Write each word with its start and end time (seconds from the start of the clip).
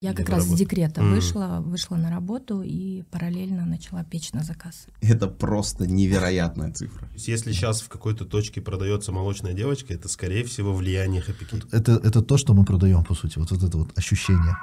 Я 0.00 0.14
как 0.14 0.28
раз 0.28 0.44
работа? 0.44 0.56
с 0.56 0.58
декрета 0.60 1.00
М. 1.00 1.10
вышла, 1.12 1.60
вышла 1.60 1.96
на 1.96 2.08
работу 2.08 2.62
и 2.62 3.02
параллельно 3.10 3.66
начала 3.66 4.04
печь 4.04 4.32
на 4.32 4.44
заказ. 4.44 4.86
Это 5.00 5.26
просто 5.26 5.88
невероятная 5.88 6.72
цифра. 6.72 7.08
То 7.08 7.14
есть 7.14 7.26
если 7.26 7.52
сейчас 7.52 7.80
в 7.80 7.88
какой-то 7.88 8.24
точке 8.24 8.60
продается 8.60 9.10
молочная 9.10 9.54
девочка, 9.54 9.92
это, 9.92 10.08
скорее 10.08 10.44
всего, 10.44 10.72
влияние 10.72 11.20
Happy 11.20 11.50
Cake. 11.50 11.68
Это, 11.72 11.92
это 11.92 12.22
то, 12.22 12.36
что 12.36 12.54
мы 12.54 12.64
продаем, 12.64 13.02
по 13.02 13.14
сути, 13.14 13.38
вот, 13.38 13.50
вот 13.50 13.62
это 13.64 13.76
вот 13.76 13.98
ощущение. 13.98 14.56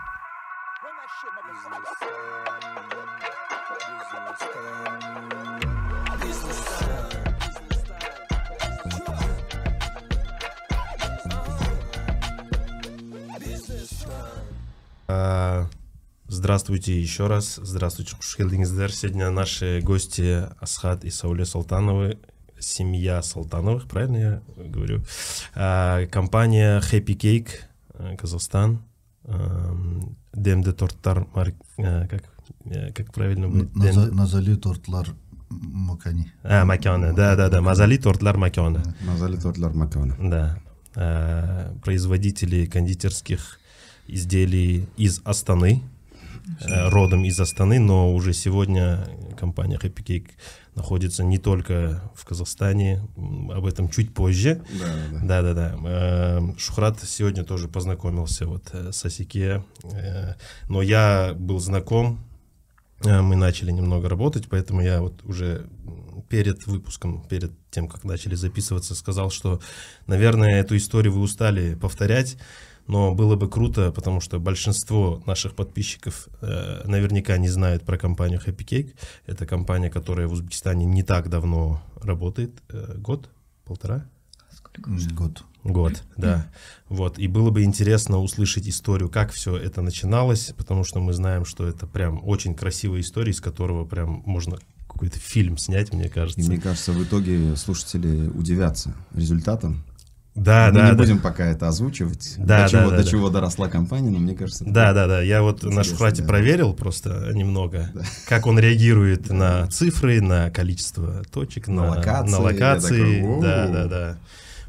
Здравствуйте 16.46 17.02
еще 17.02 17.26
раз. 17.26 17.60
Здравствуйте, 17.64 18.16
Шухелдингздер. 18.20 18.92
Сегодня 18.92 19.32
наши 19.32 19.82
гости 19.82 20.44
Асхат 20.60 21.04
и 21.04 21.10
Сауле 21.10 21.44
Салтановы, 21.44 22.20
семья 22.60 23.24
Салтановых, 23.24 23.88
правильно 23.88 24.18
я 24.18 24.42
говорю? 24.56 25.02
А, 25.56 26.06
Компания 26.06 26.80
Happy 26.82 27.18
Cake, 27.18 27.50
э, 27.96 28.16
Казахстан, 28.16 28.84
эм, 29.24 30.16
Демде 30.34 30.72
Торттар, 30.72 31.26
э, 31.34 32.08
как, 32.08 32.24
э, 32.66 32.92
как 32.94 33.12
правильно 33.12 33.50
будет? 33.50 33.76
Назали 33.76 34.54
тортлар 34.54 35.08
макани. 35.50 36.32
А, 36.44 36.64
Макеоне, 36.64 37.14
да-да-да, 37.14 37.60
Мазали 37.64 37.98
Тортлар 37.98 38.38
Макеоне. 38.38 38.82
Мазали 39.02 39.38
Тортлар 39.38 39.74
Макана. 39.74 40.16
Да. 40.20 40.60
Э, 40.94 41.74
Производители 41.84 42.68
кондитерских 42.68 43.60
изделий 44.08 44.88
из 44.96 45.22
Астаны, 45.26 45.82
родом 46.68 47.26
из 47.26 47.40
Астаны, 47.40 47.80
но 47.80 48.14
уже 48.14 48.34
сегодня 48.34 49.08
компания 49.38 49.78
Happy 49.78 50.04
Cake 50.04 50.32
находится 50.76 51.24
не 51.24 51.38
только 51.38 52.02
в 52.16 52.26
Казахстане, 52.26 53.02
об 53.18 53.66
этом 53.66 53.90
чуть 53.90 54.14
позже. 54.14 54.62
Да, 54.80 54.86
да, 54.86 55.20
да. 55.20 55.26
Да-да-да. 55.42 55.76
Э, 55.86 56.58
Шухрат 56.58 57.00
сегодня 57.02 57.44
тоже 57.44 57.68
познакомился 57.68 58.46
вот 58.46 58.70
э, 58.74 58.92
с 58.92 59.06
Асике, 59.06 59.64
э, 59.84 60.34
но 60.68 60.82
я 60.82 61.34
был 61.34 61.60
знаком, 61.60 62.20
э, 63.04 63.22
мы 63.22 63.36
начали 63.36 63.72
немного 63.72 64.10
работать, 64.10 64.48
поэтому 64.50 64.82
я 64.82 65.02
вот 65.02 65.24
уже 65.24 65.66
перед 66.28 66.68
выпуском, 66.68 67.26
перед 67.28 67.52
тем, 67.72 67.88
как 67.88 68.04
начали 68.04 68.36
записываться, 68.36 68.96
сказал, 68.96 69.30
что, 69.30 69.62
наверное, 70.08 70.60
эту 70.60 70.76
историю 70.76 71.14
вы 71.14 71.22
устали 71.22 71.76
повторять, 71.76 72.38
но 72.88 73.14
было 73.14 73.36
бы 73.36 73.50
круто, 73.50 73.92
потому 73.92 74.22
что 74.22 74.40
большинство 74.40 75.22
наших 75.26 75.56
подписчиков 75.56 76.28
э, 76.42 76.82
наверняка 76.86 77.38
не 77.38 77.50
знают 77.50 77.84
про 77.84 77.98
компанию 77.98 78.40
Happy 78.46 78.66
Cake. 78.66 78.94
Это 79.26 79.46
компания, 79.46 79.90
которая 79.90 80.28
в 80.28 80.34
Узбекистане 80.34 80.86
не 80.86 81.04
так 81.04 81.30
давно 81.30 81.82
работает, 82.02 82.52
э, 82.70 82.96
год, 82.98 83.30
полтора. 83.66 84.06
Сколько 84.52 84.90
уже? 84.90 85.10
Год. 85.10 85.44
Год, 85.64 86.04
да. 86.16 86.48
Вот. 86.90 87.18
И 87.18 87.28
было 87.28 87.50
бы 87.50 87.64
интересно 87.64 88.20
услышать 88.20 88.68
историю, 88.68 89.10
как 89.10 89.32
все 89.32 89.58
это 89.58 89.82
начиналось, 89.82 90.54
потому 90.56 90.84
что 90.84 91.00
мы 91.00 91.12
знаем, 91.14 91.44
что 91.44 91.68
это 91.68 91.88
прям 91.88 92.22
очень 92.24 92.54
красивая 92.54 93.02
история, 93.02 93.32
из 93.32 93.42
которого 93.42 93.84
прям 93.84 94.22
можно 94.28 94.60
какой-то 94.88 95.18
фильм 95.18 95.58
снять, 95.58 95.92
мне 95.92 96.06
И 96.06 96.10
кажется. 96.10 96.48
мне 96.48 96.60
кажется, 96.60 96.92
в 96.92 97.04
итоге 97.04 97.56
слушатели 97.56 98.28
удивятся 98.28 98.94
результатом. 99.12 99.84
Да, 100.36 100.68
Мы 100.68 100.74
да, 100.80 100.86
не 100.86 100.92
да. 100.92 100.98
будем 100.98 101.20
пока 101.20 101.46
это 101.46 101.70
озвучивать, 101.70 102.36
Да, 102.38 102.64
до, 102.64 102.70
чего, 102.70 102.82
да, 102.82 102.90
да, 102.90 102.98
до 102.98 103.04
да. 103.04 103.10
чего 103.10 103.30
доросла 103.30 103.70
компания, 103.70 104.10
но 104.10 104.20
мне 104.20 104.36
кажется... 104.36 104.66
Да, 104.66 104.92
да, 104.92 105.08
да. 105.08 105.22
Я 105.22 105.42
вот 105.42 105.64
на 105.64 105.84
Шухрате 105.86 106.24
да. 106.24 106.28
проверил 106.28 106.74
просто 106.74 107.32
немного, 107.34 107.90
как 108.28 108.46
он 108.46 108.60
реагирует 108.60 109.30
на 109.30 109.66
цифры, 109.68 110.20
на 110.20 110.50
количество 110.50 111.24
точек, 111.32 111.70
На 111.70 111.84
на, 111.84 111.90
локации, 111.92 112.32
на 112.32 112.40
локации. 112.40 113.22
такой, 113.22 113.42
да, 113.42 113.68
да, 113.68 113.86
да. 113.86 114.18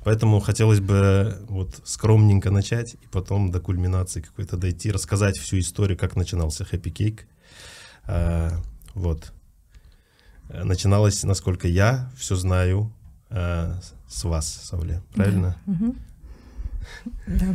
Поэтому 0.05 0.39
хотелось 0.39 0.79
бы 0.79 1.37
вот 1.49 1.81
скромненько 1.83 2.53
начать 2.53 2.95
и 2.95 3.09
потом 3.11 3.51
до 3.51 3.59
кульминации 3.59 4.21
какой-то 4.21 4.57
дойти, 4.57 4.93
рассказать 4.93 5.37
всю 5.37 5.59
историю, 5.59 5.99
как 5.99 6.15
начинался 6.15 6.63
Happy 6.63 6.93
Cake. 6.93 7.23
А, 8.05 8.53
вот. 8.95 9.33
Начиналось, 10.49 11.25
насколько 11.25 11.67
я 11.67 12.09
все 12.17 12.37
знаю, 12.37 12.93
а, 13.31 13.81
с 14.09 14.25
вас, 14.25 14.47
Сауле. 14.49 15.03
Правильно? 15.15 15.57
Мгм. 15.67 15.97
Да. 17.27 17.47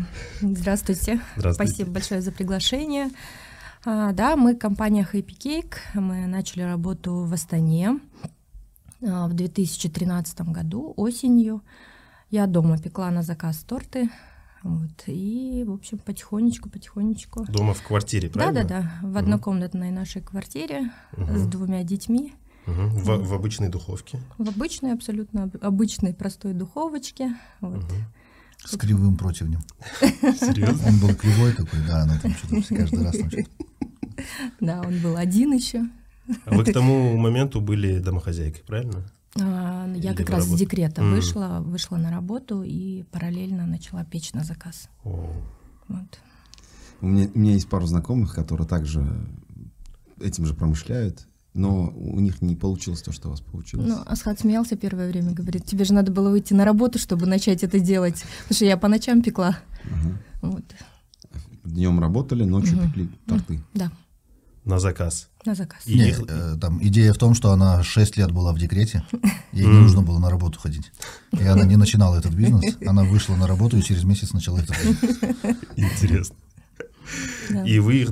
Здравствуйте. 0.41 1.21
Здравствуйте. 1.37 1.71
Спасибо 1.73 1.91
большое 1.91 2.21
за 2.21 2.31
приглашение. 2.31 3.09
А, 3.85 4.11
да, 4.11 4.35
мы 4.35 4.55
компания 4.55 5.07
Happy 5.11 5.37
Cake. 5.37 5.75
Мы 5.95 6.27
начали 6.27 6.61
работу 6.63 7.23
в 7.23 7.33
Астане 7.33 7.99
а, 9.05 9.27
в 9.27 9.33
2013 9.33 10.41
году 10.41 10.93
осенью. 10.97 11.61
Я 12.29 12.45
дома 12.47 12.77
пекла 12.77 13.09
на 13.11 13.23
заказ 13.23 13.57
торты. 13.59 14.09
Вот, 14.63 14.91
и, 15.07 15.63
в 15.65 15.71
общем, 15.71 15.97
потихонечку, 15.97 16.69
потихонечку. 16.69 17.45
Дома 17.45 17.73
в 17.73 17.81
квартире, 17.81 18.27
Да, 18.29 18.33
правильно? 18.33 18.63
да, 18.63 18.81
да. 19.01 19.07
В 19.09 19.17
однокомнатной 19.17 19.89
нашей 19.89 20.21
квартире 20.21 20.91
Мгм. 21.17 21.37
с 21.37 21.47
двумя 21.47 21.83
детьми. 21.83 22.35
Мгм. 22.65 22.89
В, 22.89 23.05
в 23.29 23.33
обычной 23.33 23.69
духовке. 23.69 24.19
В 24.37 24.47
обычной, 24.49 24.93
абсолютно 24.93 25.43
об- 25.43 25.57
обычной 25.63 26.13
простой 26.13 26.53
духовочке. 26.53 27.35
Вот. 27.59 27.77
Мгм. 27.83 28.05
С 28.63 28.77
кривым 28.77 29.17
противнем. 29.17 29.61
Серьезно? 29.99 30.87
Он 30.89 30.99
был 30.99 31.15
кривой 31.15 31.53
такой, 31.53 31.79
да, 31.87 32.03
она 32.03 32.19
там 32.19 32.31
что-то 32.33 32.75
каждый 32.75 33.03
раз 33.03 33.17
там. 33.17 33.29
Да, 34.59 34.81
он 34.81 34.99
был 34.99 35.17
один 35.17 35.51
еще. 35.53 35.81
А 36.45 36.55
вы 36.55 36.63
к 36.63 36.71
тому 36.71 37.17
моменту 37.17 37.59
были 37.59 37.97
домохозяйкой, 37.99 38.63
правильно? 38.63 39.03
А, 39.39 39.91
Я 39.95 40.11
Или 40.11 40.17
как 40.17 40.29
раз 40.29 40.45
с 40.45 40.53
декрета 40.55 41.01
вышла, 41.03 41.61
вышла 41.65 41.97
на 41.97 42.11
работу 42.11 42.61
и 42.63 43.03
параллельно 43.11 43.65
начала 43.65 44.05
печь 44.05 44.33
на 44.33 44.43
заказ. 44.43 44.89
О, 45.03 45.31
Вот. 45.87 46.19
У 47.01 47.07
меня, 47.07 47.27
у 47.33 47.39
меня 47.39 47.53
есть 47.53 47.67
пару 47.67 47.87
знакомых, 47.87 48.35
которые 48.35 48.67
также 48.67 49.03
этим 50.19 50.45
же 50.45 50.53
промышляют, 50.53 51.27
но 51.53 51.89
у 51.95 52.19
них 52.19 52.41
не 52.41 52.55
получилось 52.55 53.01
то, 53.01 53.11
что 53.11 53.27
у 53.27 53.31
вас 53.31 53.41
получилось. 53.41 53.87
Ну, 53.87 53.99
Асхат 54.05 54.39
смеялся 54.39 54.75
первое 54.77 55.09
время, 55.09 55.31
говорит, 55.33 55.65
тебе 55.65 55.83
же 55.85 55.93
надо 55.93 56.11
было 56.11 56.29
выйти 56.29 56.53
на 56.53 56.63
работу, 56.65 56.97
чтобы 56.99 57.25
начать 57.25 57.63
это 57.63 57.79
делать. 57.79 58.23
Потому 58.43 58.55
что 58.55 58.65
я 58.65 58.77
по 58.77 58.87
ночам 58.87 59.21
пекла. 59.21 59.57
Ага. 59.83 60.17
Вот. 60.41 60.63
Днем 61.63 61.99
работали, 61.99 62.43
ночью 62.43 62.77
Мгм. 62.77 62.87
пекли 62.87 63.09
торты. 63.27 63.61
Да, 63.73 63.91
на 64.65 64.79
заказ. 64.79 65.27
на 65.45 65.55
заказ. 65.55 65.81
И 65.87 65.95
Не, 65.97 66.09
их- 66.09 66.21
э, 66.27 66.55
там 66.61 66.81
идея 66.83 67.13
в 67.13 67.17
том, 67.17 67.33
что 67.33 67.51
она 67.51 67.83
6 67.83 68.15
лет 68.17 68.31
была 68.31 68.53
в 68.53 68.59
декрете, 68.59 69.03
ей 69.51 69.65
не 69.65 69.79
нужно 69.79 70.01
было 70.03 70.19
на 70.19 70.29
работу 70.29 70.59
ходить. 70.59 70.91
И 71.31 71.43
она 71.43 71.65
не 71.65 71.77
начинала 71.77 72.15
этот 72.17 72.33
бизнес, 72.33 72.77
она 72.85 73.03
вышла 73.03 73.35
на 73.35 73.47
работу 73.47 73.77
и 73.77 73.81
через 73.81 74.03
месяц 74.03 74.33
начала 74.33 74.59
этот 74.59 74.75
бизнес. 74.83 75.19
Интересно. 75.75 76.35
И 77.65 77.79
вы 77.79 77.95
их, 78.03 78.11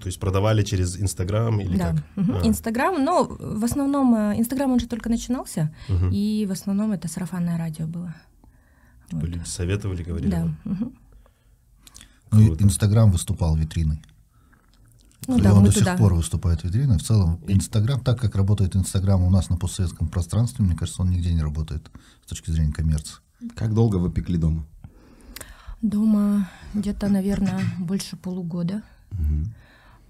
то 0.00 0.06
есть, 0.06 0.18
продавали 0.20 0.62
через 0.62 0.96
Инстаграм 1.00 1.60
или 1.60 1.76
Да. 1.76 1.92
как? 1.92 2.04
А, 2.42 2.46
Инстаграм, 2.46 3.04
но 3.04 3.24
в 3.24 3.64
основном 3.64 4.14
э, 4.14 4.38
Инстаграм 4.38 4.70
он 4.72 4.80
же 4.80 4.86
только 4.86 5.08
начинался, 5.08 5.74
мгм. 5.88 6.10
и 6.12 6.46
в 6.46 6.52
основном 6.52 6.92
это 6.92 7.08
сарафанное 7.08 7.58
радио 7.58 7.86
было. 7.86 8.14
Типа 9.08 9.20
Вот. 9.20 9.28
люди 9.28 9.44
советовали, 9.44 10.02
говорили. 10.02 10.30
Да. 10.30 10.48
мгм. 10.64 10.92
Ну. 12.32 12.54
Инстаграм 12.58 13.10
выступал 13.10 13.56
витриной. 13.56 14.02
Ну 15.28 15.38
и 15.38 15.42
да, 15.42 15.54
он 15.54 15.64
до 15.64 15.72
сих 15.72 15.80
туда. 15.80 15.96
пор 15.96 16.14
выступает 16.14 16.62
витриной. 16.64 16.98
В 16.98 17.02
целом, 17.02 17.40
Инстаграм, 17.48 18.00
так 18.00 18.20
как 18.20 18.36
работает 18.36 18.76
Инстаграм 18.76 19.22
у 19.22 19.30
нас 19.30 19.48
на 19.50 19.56
постсоветском 19.56 20.08
пространстве, 20.08 20.64
мне 20.64 20.76
кажется, 20.76 21.02
он 21.02 21.10
нигде 21.10 21.32
не 21.34 21.42
работает 21.42 21.90
с 22.24 22.28
точки 22.28 22.50
зрения 22.50 22.72
коммерции. 22.72 23.16
Как 23.54 23.74
долго 23.74 23.96
вы 23.96 24.10
пекли 24.10 24.38
дома? 24.38 24.64
Дома 25.82 26.48
где-то, 26.74 27.08
наверное, 27.08 27.60
больше 27.78 28.16
полугода. 28.16 28.82
Мгм. 29.10 29.54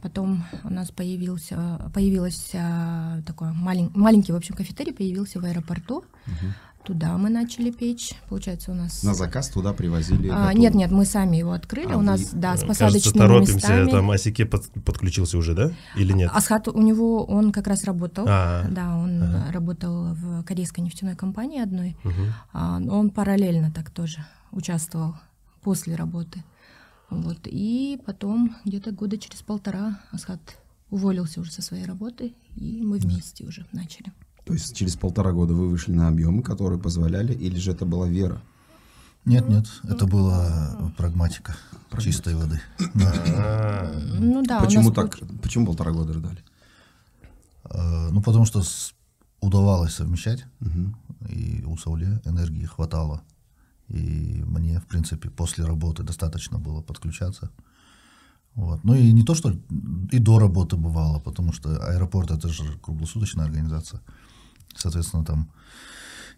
Потом 0.07 0.45
у 0.63 0.71
нас 0.73 0.93
появился, 0.93 1.91
появилась 1.93 2.53
а, 2.55 3.21
такой 3.27 3.49
малень- 3.49 3.91
маленький, 3.93 4.31
в 4.33 4.37
общем, 4.37 4.55
кафетерий 4.55 4.93
появился 4.95 5.41
в 5.41 5.45
аэропорту. 5.45 6.05
Мгм. 6.27 6.55
Туда 6.85 7.19
мы 7.19 7.29
начали 7.29 7.73
печь. 7.73 8.13
Получается, 8.29 8.71
у 8.71 8.75
нас... 8.75 9.03
На 9.03 9.15
заказ 9.15 9.49
туда 9.49 9.73
привозили? 9.73 10.29
А, 10.33 10.53
нет, 10.55 10.75
нет, 10.75 10.93
мы 10.93 11.05
сами 11.07 11.39
его 11.39 11.51
открыли. 11.51 11.91
А, 11.93 11.97
у 11.97 11.99
вы- 11.99 12.05
нас, 12.05 12.31
да, 12.33 12.57
с 12.57 12.63
Э, 12.63 12.67
посадочными 12.69 13.03
Кажется, 13.03 13.19
торопимся, 13.19 13.55
местами. 13.57 13.91
там 13.91 14.11
Асике 14.13 14.47
под- 14.47 14.71
подключился 14.85 15.39
уже, 15.39 15.55
да? 15.55 15.73
Или 15.97 16.13
нет? 16.13 16.31
Асхат, 16.33 16.69
у 16.69 16.81
него, 16.81 17.25
он 17.25 17.51
как 17.51 17.67
раз 17.67 17.83
работал. 17.83 18.27
А, 18.29 18.65
Да, 18.71 18.97
он 18.97 19.21
ага. 19.21 19.47
а, 19.49 19.53
работал 19.53 20.15
в 20.15 20.45
корейской 20.45 20.83
нефтяной 20.83 21.17
компании 21.17 21.61
одной. 21.61 21.97
мгм. 22.05 22.33
А, 22.53 22.77
он 22.89 23.11
параллельно 23.11 23.73
так 23.73 23.91
тоже 23.91 24.25
участвовал 24.53 25.17
после 25.63 25.97
работы. 25.97 26.45
Вот. 27.11 27.39
И 27.45 28.01
потом 28.05 28.57
где-то 28.65 28.91
года 28.93 29.17
через 29.19 29.43
полтора 29.43 30.01
Асхат 30.13 30.41
уволился 30.91 31.41
уже 31.41 31.53
со 31.53 31.63
своей 31.63 31.85
работы, 31.85 32.35
и 32.57 32.83
мы 32.83 32.99
вместе 32.99 33.45
уже 33.45 33.67
начали. 33.73 34.13
То 34.45 34.53
есть 34.53 34.77
через 34.77 34.97
полтора 34.97 35.33
года 35.33 35.55
вы 35.55 35.69
вышли 35.69 35.93
на 35.93 36.09
объемы, 36.09 36.43
которые 36.43 36.79
позволяли, 36.81 37.33
или 37.35 37.57
же 37.59 37.73
это 37.73 37.85
была 37.85 38.09
вера? 38.09 38.41
Нет, 39.25 39.49
нет, 39.49 39.67
это 39.83 40.07
была 40.07 40.93
прагматика, 40.97 41.57
чистой 42.01 42.35
воды. 42.37 42.61
Да. 42.95 43.93
Ну 44.21 44.43
да, 44.45 44.61
Почему 44.61 44.93
так? 44.93 45.19
получ- 45.19 45.41
Почему 45.43 45.67
полтора 45.67 45.91
года 45.93 46.13
ждали? 46.13 46.39
Э, 47.65 48.09
Ну, 48.13 48.23
потому 48.23 48.45
что 48.45 48.63
удавалось 49.41 49.95
совмещать, 49.95 50.45
Мгм. 50.61 50.97
и 51.29 51.65
у 51.67 51.77
Сауле 51.77 52.21
энергии 52.25 52.65
хватало. 52.67 53.23
И 53.89 54.43
мне, 54.47 54.81
в 54.81 54.87
принципе, 54.87 55.31
после 55.31 55.65
работы 55.65 56.03
достаточно 56.03 56.59
было 56.59 56.83
подключаться. 56.83 57.51
Вот. 58.55 58.85
Ну 58.85 58.95
и 58.95 59.13
не 59.13 59.23
то, 59.23 59.35
что 59.35 59.55
и 60.11 60.19
до 60.19 60.39
работы 60.39 60.77
бывало, 60.77 61.21
потому 61.21 61.53
что 61.53 61.77
аэропорт 61.87 62.31
это 62.31 62.49
же 62.49 62.79
круглосуточная 62.79 63.45
организация. 63.45 64.01
Соответственно, 64.75 65.25
там 65.25 65.51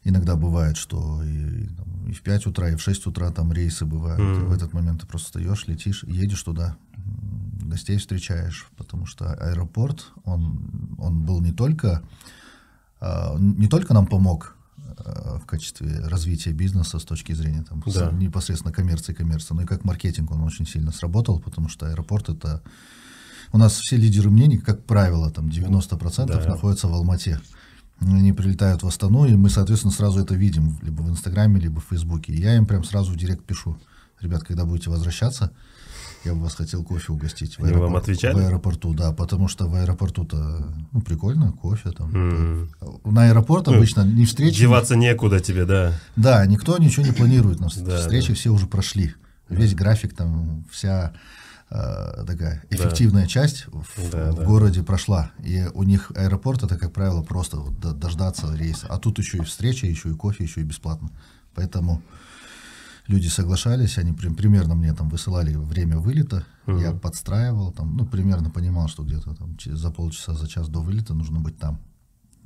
иногда 0.05 0.37
бывает, 0.37 0.77
что 0.77 1.23
и, 1.23 1.69
там, 1.69 2.09
и 2.09 2.13
в 2.13 2.23
5 2.23 2.47
утра, 2.47 2.71
и 2.71 2.77
в 2.77 2.83
6 2.83 3.07
утра 3.07 3.31
там 3.31 3.53
рейсы 3.53 3.87
бывают. 3.87 4.21
И 4.21 4.43
в 4.43 4.53
этот 4.53 4.73
момент 4.73 5.01
ты 5.01 5.07
просто 5.07 5.27
встаешь, 5.27 5.69
летишь, 5.69 6.03
едешь 6.05 6.43
туда, 6.43 6.77
гостей 7.63 7.99
встречаешь, 7.99 8.67
потому 8.77 9.07
что 9.07 9.33
аэропорт, 9.35 10.13
он, 10.25 10.97
он 10.99 11.23
был 11.23 11.41
не 11.41 11.53
только, 11.53 12.03
а, 13.01 13.37
не 13.39 13.69
только 13.69 13.95
нам 13.95 14.07
помог 14.07 14.57
в 15.05 15.47
качестве 15.47 16.01
развития 16.01 16.53
бизнеса 16.53 16.99
с 16.99 17.05
точки 17.05 17.33
зрения 17.33 17.63
там, 17.69 17.83
Да. 17.87 18.11
непосредственно 18.13 18.73
коммерции 18.73 19.13
коммерции, 19.13 19.55
но 19.55 19.63
и 19.63 19.67
как 19.67 19.85
маркетинг 19.85 20.31
он 20.31 20.43
очень 20.43 20.67
сильно 20.67 20.93
сработал, 20.93 21.39
потому 21.41 21.69
что 21.69 21.87
аэропорт 21.87 22.29
это... 22.29 22.63
У 23.53 23.59
нас 23.59 23.73
все 23.79 23.97
лидеры 23.97 24.29
мнений, 24.31 24.59
как 24.59 24.85
правило, 24.85 25.31
там 25.31 25.49
90% 25.49 26.27
Да. 26.27 26.49
находятся 26.49 26.89
в 26.89 26.93
Алмате. 26.93 27.41
Они 28.01 28.33
прилетают 28.33 28.83
в 28.83 28.87
Астану, 28.87 29.25
и 29.27 29.35
мы, 29.35 29.51
соответственно, 29.51 29.93
сразу 29.93 30.21
это 30.21 30.35
видим, 30.35 30.79
либо 30.83 31.03
в 31.03 31.11
Инстаграме, 31.11 31.59
либо 31.59 31.81
в 31.81 31.87
Фейсбуке. 31.91 32.33
И 32.33 32.41
я 32.41 32.57
им 32.57 32.67
прям 32.67 32.85
сразу 32.85 33.13
в 33.13 33.17
директ 33.17 33.45
пишу. 33.45 33.77
Ребят, 34.21 34.45
когда 34.45 34.65
будете 34.65 34.91
возвращаться, 34.91 35.51
я 36.25 36.35
бы 36.35 36.41
вас 36.43 36.55
хотел 36.55 36.83
кофе 36.85 37.13
угостить. 37.13 37.59
в 37.59 37.65
Они 37.65 37.73
вам 37.75 37.97
отвечали? 37.97 38.35
В 38.35 38.39
аэропорту, 38.39 38.93
да, 38.95 39.13
потому 39.13 39.49
что 39.49 39.67
в 39.69 39.75
аэропорту-то, 39.75 40.73
ну, 40.93 41.01
прикольно, 41.01 41.53
кофе 41.53 41.91
там. 41.91 42.15
м. 42.15 42.71
На 43.05 43.25
аэропорт 43.29 43.69
обычно 43.69 44.03
не 44.03 44.25
встречи. 44.27 44.59
Деваться 44.61 44.97
некуда 44.97 45.41
тебе, 45.41 45.65
да. 45.65 45.93
Да, 46.17 46.45
никто 46.47 46.77
ничего 46.79 47.07
не 47.07 47.13
планирует. 47.13 47.61
На 47.61 47.69
Да, 47.85 47.99
встречи 48.01 48.29
да. 48.29 48.35
все 48.35 48.51
уже 48.51 48.67
прошли. 48.67 49.15
Весь 49.49 49.75
график, 49.75 50.15
там, 50.15 50.65
вся 50.71 51.13
э, 51.71 52.25
такая 52.27 52.63
эффективная 52.71 53.27
часть 53.27 53.67
в, 53.69 54.11
Да, 54.11 54.33
в 54.33 54.37
да. 54.37 54.45
городе 54.45 54.83
прошла. 54.83 55.31
И 55.45 55.67
у 55.75 55.83
них 55.83 56.13
аэропорт 56.17 56.63
это, 56.63 56.77
как 56.77 56.93
правило, 56.93 57.23
просто 57.23 57.59
вот 57.59 57.79
до- 57.79 57.93
дождаться 57.93 58.55
рейса. 58.55 58.87
А 58.89 58.99
тут 58.99 59.19
еще 59.19 59.39
и 59.39 59.43
встреча, 59.43 59.87
еще 59.87 60.11
и 60.11 60.15
кофе, 60.15 60.45
еще 60.45 60.61
и 60.63 60.65
бесплатно. 60.65 61.11
Поэтому 61.55 62.03
люди 63.09 63.29
соглашались, 63.29 63.99
они 63.99 64.13
прям 64.13 64.35
примерно 64.35 64.75
мне 64.75 64.93
там 64.95 65.09
высылали 65.09 65.55
время 65.57 65.99
вылета, 65.99 66.45
я 66.67 66.93
подстраивал, 66.93 67.73
там, 67.73 67.97
ну, 67.97 68.05
примерно 68.07 68.51
понимал, 68.51 68.89
что 68.89 69.03
где-то 69.03 69.35
там 69.35 69.57
че- 69.57 69.75
за 69.77 69.91
полчаса, 69.91 70.35
за 70.35 70.47
час 70.49 70.69
до 70.69 70.81
вылета 70.81 71.15
нужно 71.15 71.41
быть 71.41 71.59
там. 71.59 71.79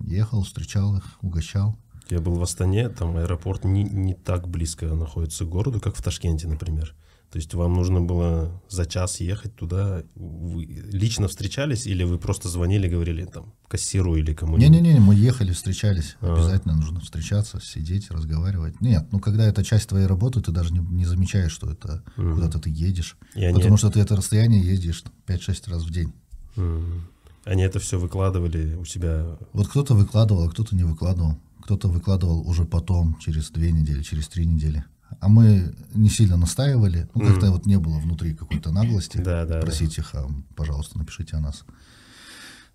Ехал, 0.01 0.43
встречал 0.43 0.97
их, 0.97 1.05
угощал. 1.23 1.77
Я 2.11 2.21
был 2.21 2.35
в 2.35 2.43
Астане, 2.43 2.89
там 2.89 3.17
аэропорт 3.17 3.65
не, 3.65 3.85
не 3.85 4.15
так 4.15 4.49
близко 4.49 4.87
находится 4.87 5.45
к 5.45 5.49
городу, 5.49 5.81
как 5.81 5.95
в 5.97 6.03
Ташкенте, 6.03 6.49
например. 6.49 6.95
То 7.33 7.39
есть 7.39 7.55
вам 7.55 7.73
нужно 7.73 8.03
было 8.03 8.63
за 8.69 8.85
час 8.85 9.19
ехать 9.21 9.57
туда. 9.57 10.03
Вы 10.15 10.65
лично 10.93 11.29
встречались 11.29 11.87
или 11.87 12.05
вы 12.05 12.19
просто 12.19 12.51
звонили, 12.51 12.89
говорили 12.89 13.25
там 13.25 13.55
кассиру 13.69 14.17
или 14.17 14.35
кому-нибудь? 14.35 14.69
Не-не-не, 14.71 15.01
мы 15.01 15.15
ехали, 15.15 15.53
встречались. 15.53 16.17
А. 16.21 16.35
Обязательно 16.35 16.77
нужно 16.77 17.01
встречаться, 17.01 17.59
сидеть, 17.63 18.11
разговаривать. 18.11 18.83
Нет, 18.83 19.07
ну 19.13 19.19
когда 19.19 19.47
это 19.47 19.65
часть 19.65 19.89
твоей 19.89 20.05
работы, 20.07 20.43
ты 20.43 20.53
даже 20.53 20.75
не, 20.75 20.81
не 20.81 21.07
замечаешь, 21.07 21.53
что 21.53 21.71
это 21.71 22.03
куда-то 22.17 22.59
ты 22.59 22.69
едешь. 22.69 23.17
И 23.35 23.43
они- 23.43 23.55
Потому 23.57 23.79
что 23.79 23.89
ты 23.91 24.01
это 24.01 24.15
расстояние 24.15 24.63
ездишь 24.63 25.03
5-6 25.27 25.69
раз 25.69 25.85
в 25.85 25.91
день. 25.91 26.13
М. 26.57 27.09
Они 27.47 27.63
это 27.63 27.79
все 27.79 27.99
выкладывали 27.99 28.75
у 28.75 28.85
себя. 28.85 29.39
Вот 29.55 29.69
кто-то 29.69 29.95
выкладывал, 29.95 30.45
а 30.47 30.51
кто-то 30.51 30.77
не 30.77 30.85
выкладывал. 30.85 31.39
Кто-то 31.63 31.89
выкладывал 31.89 32.47
уже 32.47 32.67
потом, 32.67 33.17
через 33.21 33.51
две 33.51 33.73
недели, 33.73 34.03
через 34.03 34.29
три 34.29 34.45
недели. 34.45 34.85
А 35.21 35.29
мы 35.29 35.75
не 35.95 36.09
сильно 36.09 36.37
настаивали. 36.37 37.09
Ну, 37.15 37.27
как-то 37.27 37.51
вот 37.51 37.67
не 37.67 37.79
было 37.79 37.99
внутри 37.99 38.35
какой-то 38.35 38.71
наглости. 38.73 39.19
Да, 39.19 39.45
да, 39.45 39.57
да. 39.57 39.61
Просить 39.61 39.99
их, 39.99 40.15
а, 40.15 40.29
пожалуйста, 40.57 40.99
напишите 40.99 41.37
о 41.37 41.41
нас. 41.41 41.65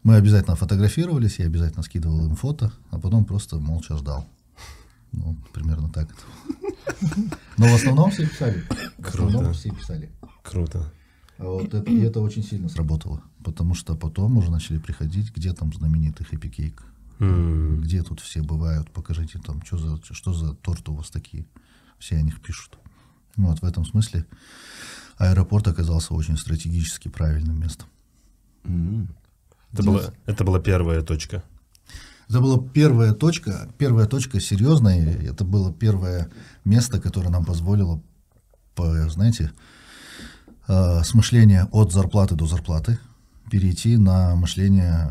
Мы 0.04 0.16
обязательно 0.16 0.56
фотографировались, 0.56 1.40
я 1.40 1.46
обязательно 1.46 1.84
скидывал 1.84 2.26
им 2.26 2.36
фото, 2.36 2.72
а 2.92 3.00
потом 3.00 3.26
просто 3.26 3.58
молча 3.58 3.98
ждал. 3.98 4.28
Ну, 5.12 5.36
примерно 5.54 5.90
так. 5.90 6.08
Но 7.58 7.68
в 7.68 7.76
основном 7.76 8.12
все 8.12 8.28
писали. 8.28 8.64
В 8.98 9.08
основном 9.08 9.44
Круто. 9.44 9.54
все 9.54 9.72
писали. 9.72 10.12
Круто. 10.44 10.92
А 11.38 11.44
вот 11.44 11.74
это, 11.74 11.92
и 11.92 12.00
это 12.02 12.20
очень 12.20 12.44
сильно 12.44 12.70
сработало. 12.70 13.22
Потому 13.44 13.74
что 13.74 13.96
потом 13.96 14.38
уже 14.38 14.52
начали 14.52 14.78
приходить, 14.80 15.36
где 15.36 15.54
там 15.54 15.74
знаменитый 15.74 16.26
хэппи 16.26 16.50
кейк. 16.50 16.84
М. 17.20 17.82
Где 17.82 18.04
тут 18.04 18.20
все 18.20 18.42
бывают, 18.42 18.92
покажите 18.92 19.40
там, 19.40 19.62
что 19.64 19.78
за, 19.78 20.00
что 20.14 20.34
за 20.34 20.54
торты 20.54 20.92
у 20.92 20.96
вас 20.96 21.10
такие. 21.10 21.46
Все 22.00 22.18
о 22.18 22.22
них 22.22 22.42
пишут. 22.42 22.78
Ну, 23.36 23.48
Вот 23.48 23.62
в 23.62 23.66
этом 23.66 23.86
смысле 23.86 24.26
аэропорт 25.18 25.68
оказался 25.68 26.14
очень 26.14 26.38
стратегически 26.38 27.08
правильным 27.08 27.60
местом. 27.60 27.88
Это, 29.74 29.84
была, 29.84 30.02
это 30.26 30.44
была 30.44 30.60
первая 30.60 31.02
точка. 31.02 31.44
Это 32.30 32.42
была 32.42 32.60
первая 32.60 33.14
точка, 33.14 33.70
первая 33.78 34.06
точка 34.06 34.40
серьезная, 34.40 35.18
это 35.22 35.46
было 35.46 35.72
первое 35.72 36.30
место, 36.66 37.00
которое 37.00 37.30
нам 37.30 37.46
позволило, 37.46 38.02
по, 38.76 39.10
знаете, 39.10 39.52
э, 40.68 41.04
с 41.04 41.14
мышления 41.14 41.70
от 41.72 41.94
зарплаты 41.94 42.36
до 42.36 42.46
зарплаты 42.46 43.00
перейти 43.50 43.96
на 43.96 44.36
мышление 44.36 45.10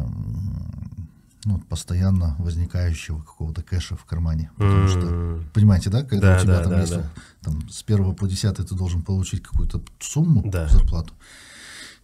ну, 1.46 1.58
постоянно 1.58 2.34
возникающего 2.38 3.20
какого-то 3.20 3.62
кэша 3.62 3.96
в 3.96 4.04
кармане. 4.04 4.50
Потому 4.56 4.88
что, 4.88 4.98
М. 5.00 5.48
понимаете, 5.54 5.90
да, 5.90 6.02
когда 6.02 6.34
Да, 6.34 6.40
у 6.40 6.43
тебя 6.43 6.56
да, 6.56 6.62
там 6.62 6.72
да, 6.72 6.81
есть 6.81 6.93
да. 6.94 7.10
там, 7.40 7.69
с 7.70 7.82
первого 7.84 8.12
по 8.12 8.26
десятый 8.28 8.66
ты 8.66 8.75
должен 8.75 9.02
получить 9.02 9.43
какую-то 9.43 9.81
сумму, 10.00 10.43
Да. 10.44 10.69
зарплату, 10.69 11.14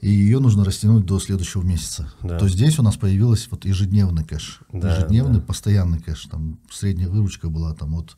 и 0.01 0.11
ее 0.11 0.39
нужно 0.39 0.65
растянуть 0.65 1.07
до 1.07 1.19
следующего 1.19 1.63
месяца. 1.63 2.13
Да. 2.23 2.39
То 2.39 2.49
здесь 2.49 2.79
у 2.79 2.83
нас 2.83 2.97
появилась 2.97 3.49
вот 3.51 3.65
ежедневный 3.65 4.25
кэш. 4.25 4.61
Да, 4.73 4.97
ежедневный 4.97 5.41
да. 5.41 5.47
постоянный 5.47 5.99
кэш. 6.01 6.27
Там 6.27 6.59
средняя 6.71 7.09
выручка 7.09 7.49
была 7.49 7.75
там 7.75 7.95
от, 7.97 8.17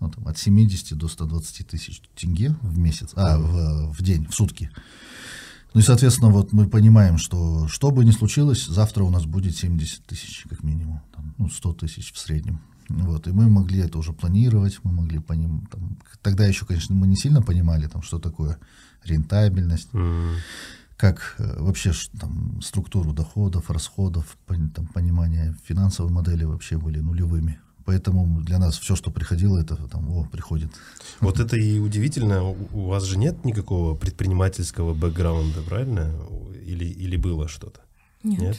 ну, 0.00 0.10
там, 0.10 0.26
от 0.26 0.38
70 0.38 0.96
до 0.96 1.08
120 1.08 1.66
тысяч 1.66 2.00
тенге 2.16 2.54
в 2.62 2.78
месяц, 2.78 3.10
а, 3.16 3.36
в, 3.38 3.92
в 3.92 4.02
день, 4.02 4.26
в 4.28 4.34
сутки. 4.34 4.70
Ну 5.74 5.80
и, 5.80 5.82
соответственно, 5.82 6.30
вот 6.30 6.52
мы 6.52 6.68
понимаем, 6.68 7.18
что 7.18 7.66
что 7.66 7.90
бы 7.90 8.04
ни 8.04 8.12
случилось, 8.12 8.64
завтра 8.64 9.02
у 9.02 9.10
нас 9.10 9.26
будет 9.26 9.56
70 9.56 10.04
тысяч 10.04 10.46
как 10.48 10.62
минимум, 10.62 11.02
там, 11.14 11.34
ну, 11.36 11.50
100 11.50 11.72
тысяч 11.74 12.12
в 12.12 12.18
среднем. 12.18 12.60
Вот, 12.88 13.26
и 13.26 13.32
мы 13.32 13.50
могли 13.50 13.80
это 13.80 13.98
уже 13.98 14.12
планировать, 14.12 14.78
мы 14.84 14.92
могли 14.92 15.18
поним, 15.18 15.66
там, 15.72 15.98
тогда 16.22 16.46
еще, 16.46 16.64
конечно, 16.64 16.94
мы 16.94 17.08
не 17.08 17.16
сильно 17.16 17.42
понимали, 17.42 17.88
там, 17.88 18.02
что 18.02 18.20
такое 18.20 18.58
рентабельность, 19.04 19.88
М. 19.94 20.36
как 20.96 21.34
э, 21.38 21.60
вообще 21.60 21.92
там, 22.20 22.60
структуру 22.62 23.12
доходов, 23.12 23.68
расходов, 23.68 24.36
там, 24.46 24.86
понимание 24.86 25.56
финансовой 25.64 26.12
модели 26.12 26.44
вообще 26.44 26.78
были 26.78 27.00
нулевыми. 27.00 27.58
Поэтому 27.84 28.40
для 28.42 28.58
нас 28.58 28.78
все, 28.78 28.96
что 28.96 29.10
приходило, 29.10 29.58
это 29.58 29.76
там, 29.76 30.08
о, 30.10 30.24
приходит. 30.24 30.70
Вот 31.20 31.38
это 31.38 31.56
и 31.56 31.78
удивительно. 31.78 32.42
У 32.44 32.86
вас 32.86 33.04
же 33.04 33.18
нет 33.18 33.44
никакого 33.44 33.94
предпринимательского 33.94 34.94
бэкграунда, 34.94 35.60
правильно? 35.62 36.10
Или, 36.66 36.86
или 36.86 37.16
было 37.16 37.46
что-то? 37.48 37.80
Нет. 38.22 38.56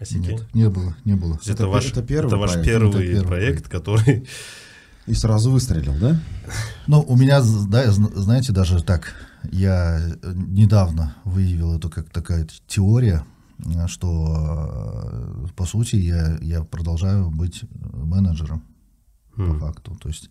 Осеки? 0.00 0.18
Нет, 0.32 0.54
не 0.54 0.68
было, 0.68 0.94
не 1.06 1.14
было. 1.14 1.38
Это, 1.42 1.52
Это 1.52 1.66
ваш, 1.68 1.90
это 1.90 2.02
первый 2.02 2.26
это 2.28 2.36
ваш 2.36 2.52
проект. 2.52 2.68
первый, 2.68 2.90
Это 2.90 3.12
первый 3.12 3.26
проект, 3.26 3.68
который... 3.68 4.28
И 5.06 5.14
сразу 5.14 5.50
выстрелил, 5.50 5.94
да? 6.00 6.20
Ну, 6.86 7.00
у 7.00 7.16
меня, 7.16 7.40
да, 7.68 7.86
зн- 7.86 8.14
знаете, 8.14 8.52
даже 8.52 8.80
так, 8.84 9.14
я 9.50 9.98
э, 10.00 10.32
недавно 10.36 11.16
выявил 11.24 11.74
это 11.76 11.88
как 11.88 12.08
такая 12.10 12.46
теория, 12.68 13.24
что, 13.88 15.44
э, 15.44 15.46
по 15.56 15.66
сути, 15.66 15.96
я, 15.96 16.38
я 16.40 16.64
продолжаю 16.64 17.30
быть 17.30 17.62
э, 17.62 17.66
менеджером, 17.96 18.62
по 19.36 19.42
М. 19.42 19.60
факту. 19.60 19.96
То 19.96 20.08
есть 20.08 20.30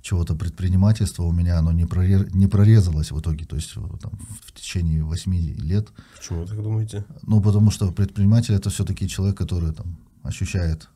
чего-то 0.00 0.34
предпринимательства 0.34 1.24
у 1.24 1.32
меня 1.32 1.58
оно 1.58 1.72
не, 1.72 1.84
проре- 1.84 2.28
не 2.32 2.46
прорезалось 2.46 3.10
в 3.10 3.20
итоге, 3.20 3.44
то 3.44 3.56
есть 3.56 3.72
э, 3.76 3.80
там, 4.00 4.12
в 4.46 4.52
течение 4.52 5.02
восьми 5.02 5.40
лет. 5.40 5.88
Почему 6.16 6.40
вы 6.40 6.46
так 6.46 6.62
думаете? 6.62 7.04
Ну, 7.22 7.40
потому 7.40 7.70
что 7.70 7.90
предприниматель 7.92 8.54
это 8.54 8.70
все-таки 8.70 9.08
человек, 9.08 9.36
который 9.38 9.72
там 9.72 9.98
ощущает 10.22 10.88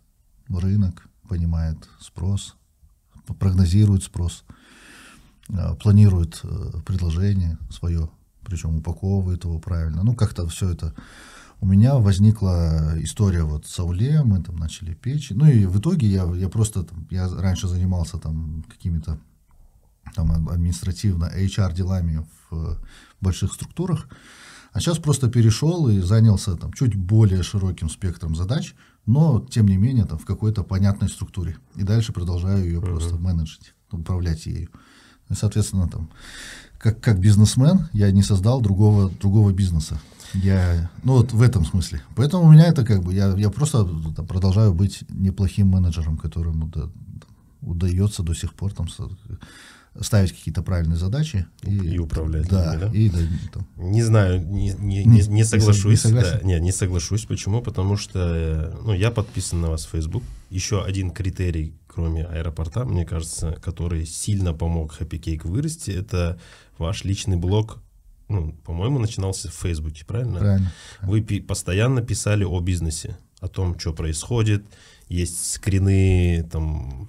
рынок, 0.48 1.08
понимает 1.28 1.78
спрос, 2.00 2.56
прогнозирует 3.38 4.02
спрос, 4.02 4.44
а, 5.48 5.74
планирует 5.74 6.40
э, 6.42 6.80
предложение 6.84 7.58
свое, 7.70 8.10
причем 8.44 8.76
упаковывает 8.76 9.44
его 9.44 9.58
правильно. 9.58 10.02
Ну, 10.02 10.14
как-то 10.14 10.46
все 10.48 10.70
это. 10.70 10.94
У 11.62 11.66
меня 11.66 11.94
возникла 11.94 12.94
история 12.96 13.44
вот 13.44 13.66
с 13.66 13.78
Ауле, 13.78 14.22
мы 14.24 14.42
там 14.42 14.56
начали 14.56 14.94
печь. 14.94 15.30
Ну 15.30 15.46
и 15.46 15.64
в 15.66 15.78
итоге 15.78 16.08
я, 16.08 16.24
я 16.34 16.48
просто, 16.48 16.82
там, 16.82 17.06
я 17.08 17.28
раньше 17.28 17.68
занимался 17.68 18.18
там 18.18 18.64
какими-то 18.68 19.20
там, 20.16 20.48
административно, 20.48 21.30
HR 21.32 21.72
делами 21.72 22.26
в 22.50 22.80
больших 23.20 23.52
структурах, 23.52 24.08
а 24.72 24.80
сейчас 24.80 24.98
просто 24.98 25.30
перешел 25.30 25.88
и 25.88 26.00
занялся 26.00 26.56
там, 26.56 26.72
чуть 26.72 26.96
более 26.96 27.44
широким 27.44 27.88
спектром 27.88 28.34
задач, 28.34 28.74
но, 29.06 29.46
тем 29.48 29.68
не 29.68 29.76
менее, 29.76 30.04
там, 30.04 30.18
в 30.18 30.24
какой-то 30.24 30.64
понятной 30.64 31.08
структуре. 31.08 31.58
И 31.76 31.84
дальше 31.84 32.12
продолжаю 32.12 32.64
ее 32.64 32.80
uh-huh. 32.80 32.86
просто 32.86 33.14
менеджить, 33.18 33.74
управлять 33.92 34.46
ею. 34.46 34.68
И, 35.30 35.34
соответственно, 35.34 35.88
там, 35.88 36.10
как, 36.78 37.00
как 37.00 37.20
бизнесмен 37.20 37.88
я 37.92 38.10
не 38.10 38.24
создал 38.24 38.60
другого, 38.60 39.10
другого 39.10 39.52
бизнеса. 39.52 40.00
Я, 40.34 40.90
ну 41.02 41.14
вот 41.14 41.32
в 41.32 41.42
этом 41.42 41.64
смысле. 41.64 42.02
Поэтому 42.16 42.44
у 42.44 42.52
меня 42.52 42.66
это 42.66 42.84
как 42.84 43.02
бы, 43.02 43.14
я, 43.14 43.34
я 43.36 43.50
просто 43.50 43.84
продолжаю 44.28 44.74
быть 44.74 45.04
неплохим 45.08 45.68
менеджером, 45.68 46.16
которому 46.16 46.66
да, 46.68 46.88
удается 47.60 48.22
до 48.22 48.34
сих 48.34 48.54
пор 48.54 48.72
там 48.72 48.88
ставить 50.00 50.32
какие-то 50.32 50.62
правильные 50.62 50.96
задачи 50.96 51.46
и, 51.62 51.76
и 51.76 51.98
управлять. 51.98 52.48
Да, 52.48 52.74
ими, 52.74 52.80
да? 52.80 52.90
И, 52.92 53.08
да 53.10 53.18
там. 53.52 53.66
Не 53.76 54.02
знаю, 54.02 54.40
не, 54.46 54.72
не, 54.78 55.04
не, 55.04 55.20
не 55.20 55.44
соглашусь. 55.44 56.04
Не, 56.04 56.12
да, 56.12 56.40
не, 56.42 56.60
не 56.60 56.72
соглашусь. 56.72 57.26
Почему? 57.26 57.60
Потому 57.60 57.96
что 57.96 58.74
ну, 58.84 58.94
я 58.94 59.10
подписан 59.10 59.60
на 59.60 59.68
вас 59.68 59.84
в 59.84 59.90
Facebook. 59.90 60.22
Еще 60.48 60.82
один 60.82 61.10
критерий, 61.10 61.74
кроме 61.86 62.24
аэропорта, 62.24 62.84
мне 62.84 63.04
кажется, 63.04 63.58
который 63.62 64.06
сильно 64.06 64.54
помог 64.54 64.98
Happy 64.98 65.20
Cake 65.20 65.46
вырасти, 65.46 65.90
это 65.90 66.38
ваш 66.78 67.04
личный 67.04 67.36
блог 67.36 67.78
ну, 68.32 68.52
по-моему, 68.64 68.98
начинался 68.98 69.48
в 69.48 69.54
Фейсбуке, 69.54 70.04
правильно? 70.04 70.38
Правильно. 70.38 70.72
Вы 71.02 71.20
пи- 71.20 71.40
постоянно 71.40 72.02
писали 72.02 72.44
о 72.44 72.60
бизнесе, 72.60 73.16
о 73.40 73.48
том, 73.48 73.78
что 73.78 73.92
происходит, 73.92 74.64
есть 75.08 75.52
скрины 75.52 76.48
там 76.50 77.08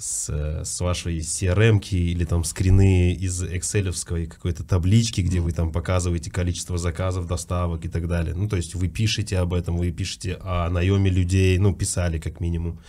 с, 0.00 0.30
с 0.64 0.80
вашей 0.80 1.18
CRM 1.18 1.80
или 1.90 2.24
там 2.24 2.44
скрины 2.44 3.12
из 3.12 3.42
экселевской 3.42 4.26
какой-то 4.26 4.64
таблички, 4.64 5.20
где 5.20 5.40
вы 5.40 5.52
там 5.52 5.72
показываете 5.72 6.30
количество 6.30 6.78
заказов, 6.78 7.26
доставок 7.26 7.84
и 7.84 7.88
так 7.88 8.08
далее. 8.08 8.34
Ну, 8.34 8.48
то 8.48 8.56
есть 8.56 8.74
вы 8.74 8.88
пишете 8.88 9.38
об 9.38 9.52
этом, 9.52 9.76
вы 9.76 9.90
пишете 9.92 10.38
о 10.42 10.68
наеме 10.70 11.10
людей, 11.10 11.58
ну, 11.58 11.74
писали 11.74 12.18
как 12.18 12.40
минимум. 12.40 12.80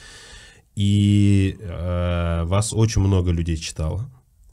И 0.75 1.57
э, 1.59 2.43
вас 2.45 2.73
очень 2.73 3.01
много 3.01 3.31
людей 3.31 3.57
читало, 3.57 4.09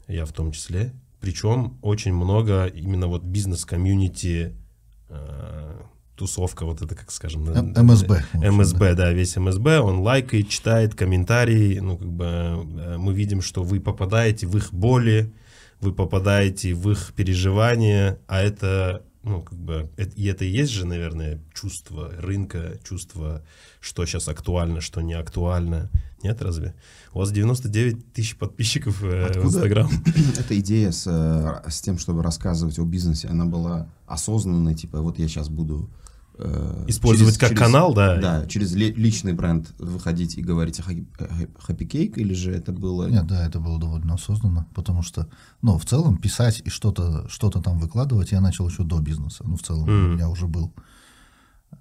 я 0.07 0.25
в 0.25 0.33
том 0.33 0.51
числе. 0.51 0.93
Причем 1.19 1.77
очень 1.81 2.13
много 2.13 2.65
именно 2.65 3.07
вот 3.07 3.23
бизнес-комьюнити 3.23 4.55
э, 5.09 5.81
тусовка, 6.19 6.65
вот 6.65 6.81
это, 6.81 6.95
как 6.95 7.11
скажем... 7.11 7.43
МСБ. 7.43 8.23
МСБ, 8.33 8.95
да. 8.95 9.11
весь 9.11 9.37
МСБ, 9.37 9.79
он 9.79 9.99
лайкает, 9.99 10.49
читает 10.49 10.93
комментарии, 10.95 11.79
ну, 11.79 11.97
как 11.97 12.11
бы 12.11 12.25
э, 12.25 12.97
мы 12.97 13.13
видим, 13.13 13.41
что 13.41 13.63
вы 13.63 13.79
попадаете 13.79 14.45
в 14.45 14.57
их 14.57 14.73
боли, 14.73 15.33
вы 15.79 15.93
попадаете 15.93 16.73
в 16.73 16.91
их 16.91 17.13
переживания, 17.15 18.19
а 18.27 18.41
это, 18.41 19.03
ну, 19.23 19.41
как 19.41 19.57
бы, 19.57 19.89
и 20.15 20.27
это 20.27 20.43
и 20.43 20.49
есть 20.49 20.71
же, 20.71 20.85
наверное, 20.85 21.39
чувство 21.53 22.11
рынка, 22.17 22.77
чувство, 22.83 23.41
что 23.79 24.05
сейчас 24.05 24.27
актуально, 24.27 24.81
что 24.81 25.01
не 25.01 25.13
актуально. 25.13 25.89
Нет, 26.23 26.41
разве? 26.41 26.75
У 27.13 27.19
вас 27.19 27.31
99 27.31 28.13
тысяч 28.13 28.37
подписчиков 28.37 29.03
э, 29.03 29.25
Откуда 29.25 29.47
в 29.47 29.47
Инстаграм. 29.47 29.89
Эта 30.37 30.59
идея 30.59 30.91
с, 30.91 31.05
э, 31.07 31.69
с 31.69 31.81
тем, 31.81 31.97
чтобы 31.97 32.23
рассказывать 32.23 32.77
о 32.79 32.85
бизнесе, 32.85 33.27
она 33.27 33.45
была 33.45 33.89
осознанной, 34.07 34.75
типа, 34.75 35.01
вот 35.01 35.19
я 35.19 35.27
сейчас 35.27 35.49
буду 35.49 35.89
Э, 36.41 36.85
Использовать 36.87 37.33
через, 37.33 37.37
как 37.37 37.49
через, 37.49 37.61
канал, 37.61 37.93
да? 37.93 38.15
Да, 38.15 38.45
через 38.47 38.73
ли, 38.73 38.93
личный 38.93 39.33
бренд 39.33 39.73
выходить 39.77 40.37
и 40.37 40.41
говорить 40.41 40.79
о 40.79 40.83
Happy 40.83 41.85
Cake, 41.85 42.13
или 42.15 42.33
же 42.33 42.51
это 42.51 42.71
было... 42.71 43.09
Нет, 43.09 43.27
да, 43.27 43.45
это 43.45 43.59
было 43.59 43.77
довольно 43.77 44.13
осознанно, 44.13 44.65
потому 44.73 45.03
что, 45.03 45.27
ну, 45.61 45.77
в 45.77 45.85
целом 45.85 46.17
писать 46.17 46.61
и 46.63 46.69
что-то 46.69 47.27
что 47.27 47.49
там 47.49 47.77
выкладывать 47.77 48.31
я 48.31 48.39
начал 48.39 48.69
еще 48.69 48.83
до 48.83 48.99
бизнеса. 48.99 49.43
Ну, 49.45 49.57
в 49.57 49.63
целом 49.63 49.89
mm. 49.89 50.05
у 50.05 50.13
меня 50.13 50.29
уже 50.29 50.47
был, 50.47 50.71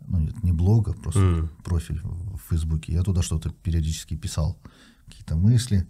ну, 0.06 0.18
нет, 0.18 0.42
не 0.42 0.52
блог, 0.52 0.88
а 0.88 0.92
просто 0.92 1.20
mm. 1.20 1.48
профиль 1.64 2.00
в 2.02 2.40
Фейсбуке. 2.50 2.92
Я 2.92 3.02
туда 3.02 3.22
что-то 3.22 3.50
периодически 3.50 4.16
писал, 4.16 4.58
какие-то 5.06 5.36
мысли. 5.36 5.88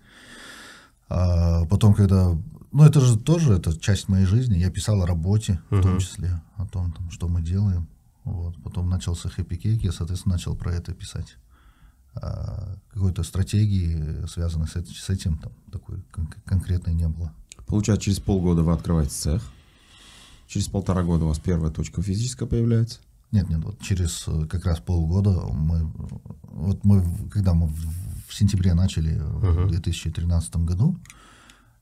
А 1.09 1.65
потом, 1.67 1.95
когда 1.95 2.37
ну, 2.73 2.85
это 2.85 3.01
же 3.01 3.19
тоже 3.19 3.55
это 3.55 3.79
часть 3.79 4.09
моей 4.09 4.27
жизни. 4.27 4.59
Я 4.59 4.71
писал 4.71 5.03
о 5.03 5.07
работе, 5.07 5.61
uh-huh. 5.71 5.81
в 5.81 5.83
том 5.83 5.99
числе, 5.99 6.41
о 6.57 6.67
том, 6.67 6.93
там, 6.93 7.11
что 7.11 7.29
мы 7.29 7.43
делаем. 7.43 7.89
Вот. 8.25 8.57
Потом 8.63 8.91
начался 8.91 9.29
Cake, 9.29 9.81
я, 9.83 9.93
соответственно, 9.93 10.35
начал 10.35 10.55
про 10.55 10.75
это 10.75 10.93
писать. 10.93 11.37
А 12.15 12.77
какой-то 12.93 13.23
стратегии, 13.23 14.27
связанной 14.27 14.67
с, 14.67 14.75
с 14.75 15.11
этим, 15.11 15.39
там, 15.39 15.53
такой 15.73 16.03
кон- 16.11 16.29
конкретной 16.45 16.95
не 16.95 17.09
было. 17.09 17.33
Получается, 17.67 18.05
через 18.07 18.21
полгода 18.21 18.63
вы 18.63 18.73
открываете 18.73 19.13
цех. 19.13 19.43
Через 20.47 20.69
полтора 20.69 21.03
года 21.03 21.25
у 21.25 21.29
вас 21.29 21.39
первая 21.39 21.71
точка 21.71 22.03
физическая 22.03 22.49
появляется. 22.49 23.01
Нет, 23.31 23.49
нет, 23.51 23.63
вот 23.63 23.81
через 23.81 24.25
э, 24.27 24.47
как 24.47 24.65
раз 24.65 24.81
полгода 24.81 25.31
мы, 25.53 25.91
вот 26.43 26.85
мы, 26.85 27.05
когда 27.31 27.53
мы 27.53 27.67
в, 27.67 28.35
сентябре 28.35 28.75
начали 28.75 29.17
uh-huh. 29.17 29.67
в 29.67 29.71
2013 29.71 30.57
году, 30.57 30.97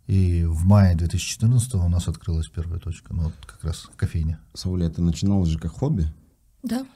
и 0.06 0.44
в 0.44 0.64
мае 0.64 0.94
2014 0.96 1.74
у 1.74 1.88
нас 1.88 2.08
открылась 2.08 2.48
первая 2.48 2.80
точка, 2.80 3.12
ну 3.12 3.24
вот 3.24 3.34
как 3.44 3.62
раз 3.64 3.88
кофейня. 3.96 4.38
Сауля, 4.54 4.86
это 4.86 5.02
начиналось 5.02 5.48
же 5.48 5.58
как 5.58 5.72
хобби? 5.72 6.06
Да. 6.62 6.86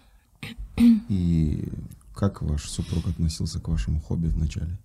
И 1.08 1.68
как 2.14 2.42
ваш 2.42 2.68
супруг 2.68 3.06
относился 3.08 3.60
к 3.60 3.68
вашему 3.68 4.00
хобби 4.00 4.28
вначале? 4.28 4.78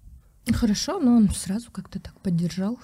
Хорошо, 0.54 1.00
но 1.00 1.16
он 1.16 1.30
сразу 1.30 1.72
как-то 1.72 2.00
так 2.00 2.20
поддержал. 2.22 2.80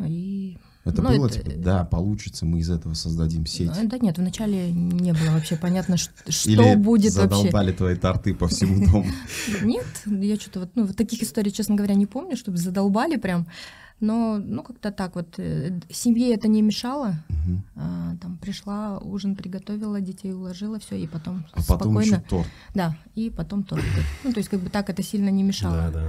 И 0.00 0.58
это 0.86 1.02
ну, 1.02 1.08
было, 1.08 1.26
это... 1.26 1.40
типа, 1.40 1.50
да, 1.56 1.84
получится, 1.84 2.46
мы 2.46 2.60
из 2.60 2.70
этого 2.70 2.94
создадим 2.94 3.44
сеть. 3.44 3.72
Да 3.88 3.98
нет, 3.98 4.18
вначале 4.18 4.70
не 4.70 5.12
было 5.12 5.32
вообще 5.32 5.56
понятно, 5.56 5.96
что, 5.96 6.12
Или 6.44 6.76
будет 6.76 7.12
задолбали 7.12 7.66
вообще. 7.66 7.72
твои 7.72 7.96
торты 7.96 8.34
по 8.34 8.46
всему 8.46 8.86
дому. 8.86 9.06
Нет, 9.62 9.86
я 10.06 10.36
что-то 10.36 10.60
вот, 10.60 10.70
ну, 10.76 10.86
таких 10.86 11.22
историй, 11.22 11.50
честно 11.50 11.74
говоря, 11.74 11.94
не 11.94 12.06
помню, 12.06 12.36
чтобы 12.36 12.58
задолбали 12.58 13.16
прям. 13.16 13.48
Но, 13.98 14.38
ну, 14.38 14.62
как-то 14.62 14.92
так 14.92 15.16
вот, 15.16 15.38
э, 15.38 15.80
семье 15.90 16.34
это 16.34 16.48
не 16.48 16.62
мешало. 16.62 17.14
Угу. 17.30 17.62
А, 17.76 18.16
там 18.20 18.36
пришла, 18.36 18.98
ужин 18.98 19.34
приготовила, 19.34 20.00
детей 20.00 20.34
уложила, 20.34 20.78
все, 20.78 20.96
и 20.96 21.06
потом 21.06 21.46
а 21.52 21.62
спокойно. 21.62 21.94
потом 21.94 22.00
еще 22.02 22.28
торт. 22.28 22.48
Да, 22.74 22.96
и 23.14 23.30
потом 23.30 23.64
торт. 23.64 23.82
Ну, 24.22 24.32
то 24.32 24.38
есть, 24.38 24.50
как 24.50 24.60
бы 24.60 24.68
так 24.68 24.90
это 24.90 25.02
сильно 25.02 25.30
не 25.30 25.42
мешало. 25.42 25.90
Да, 25.90 25.90
да. 25.90 26.08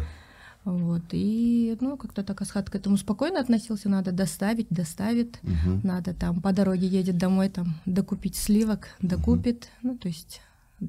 Вот, 0.68 1.04
и, 1.14 1.78
ну, 1.80 1.96
как-то 1.96 2.24
так 2.24 2.42
Асхат 2.42 2.70
к 2.70 2.76
этому 2.76 2.98
спокойно 2.98 3.40
относился, 3.40 3.88
надо 3.88 4.12
доставить, 4.12 4.68
доставит, 4.70 5.40
угу. 5.42 5.80
надо 5.82 6.14
там 6.14 6.42
по 6.42 6.52
дороге 6.52 6.88
едет 6.88 7.18
домой, 7.18 7.48
там, 7.48 7.76
докупить 7.86 8.36
сливок, 8.36 8.90
докупит, 9.02 9.70
угу. 9.82 9.94
ну, 9.94 9.98
то 9.98 10.10
есть, 10.10 10.42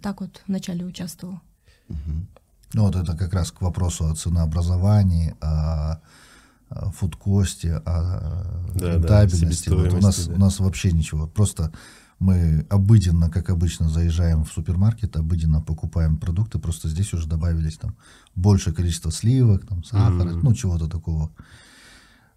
так 0.02 0.20
вот 0.20 0.42
вначале 0.48 0.84
участвовал. 0.84 1.40
Угу. 1.88 2.26
Ну, 2.74 2.82
вот 2.82 2.96
это 2.96 3.16
как 3.16 3.32
раз 3.32 3.52
к 3.52 3.60
вопросу 3.62 4.06
о 4.06 4.16
ценообразовании, 4.16 5.36
о 5.40 6.00
фудкосте, 6.94 7.74
о 7.86 8.72
да, 8.74 8.94
рентабельности. 8.94 9.68
Да, 9.68 9.76
вот 9.76 9.92
у, 9.92 10.00
нас, 10.00 10.26
да. 10.26 10.34
у 10.34 10.38
нас 10.38 10.58
вообще 10.58 10.90
ничего. 10.90 11.28
Просто 11.28 11.72
мы 12.18 12.66
обыденно, 12.68 13.30
как 13.30 13.50
обычно, 13.50 13.88
заезжаем 13.88 14.44
в 14.44 14.52
супермаркет, 14.52 15.16
обыденно 15.16 15.60
покупаем 15.60 16.16
продукты, 16.16 16.58
просто 16.58 16.88
здесь 16.88 17.12
уже 17.14 17.28
добавились 17.28 17.78
там 17.78 17.96
большее 18.34 18.74
количество 18.74 19.12
сливок, 19.12 19.66
там, 19.66 19.84
сахара, 19.84 20.30
mm-hmm. 20.30 20.40
ну, 20.42 20.54
чего-то 20.54 20.88
такого. 20.88 21.30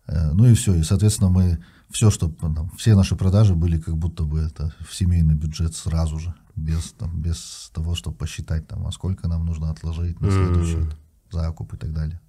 Э, 0.07 0.31
ну 0.33 0.45
и 0.45 0.53
все. 0.53 0.75
И, 0.75 0.83
соответственно, 0.83 1.29
мы 1.29 1.63
все, 1.89 2.11
что 2.11 2.29
там, 2.29 2.71
все 2.77 2.95
наши 2.95 3.15
продажи 3.15 3.55
были 3.55 3.79
как 3.79 3.97
будто 3.97 4.23
бы 4.23 4.39
это 4.39 4.73
в 4.87 4.93
семейный 4.95 5.35
бюджет 5.35 5.75
сразу 5.75 6.19
же, 6.19 6.33
без, 6.55 6.91
там, 6.93 7.19
без 7.19 7.71
того, 7.73 7.95
чтобы 7.95 8.15
посчитать, 8.15 8.67
там, 8.67 8.85
а 8.85 8.91
сколько 8.91 9.27
нам 9.27 9.45
нужно 9.45 9.71
отложить 9.71 10.21
на 10.21 10.29
следующий 10.29 10.77
mm-hmm. 10.77 10.93
закуп 11.31 11.73
и 11.73 11.77
так 11.77 11.91
далее. 11.91 12.19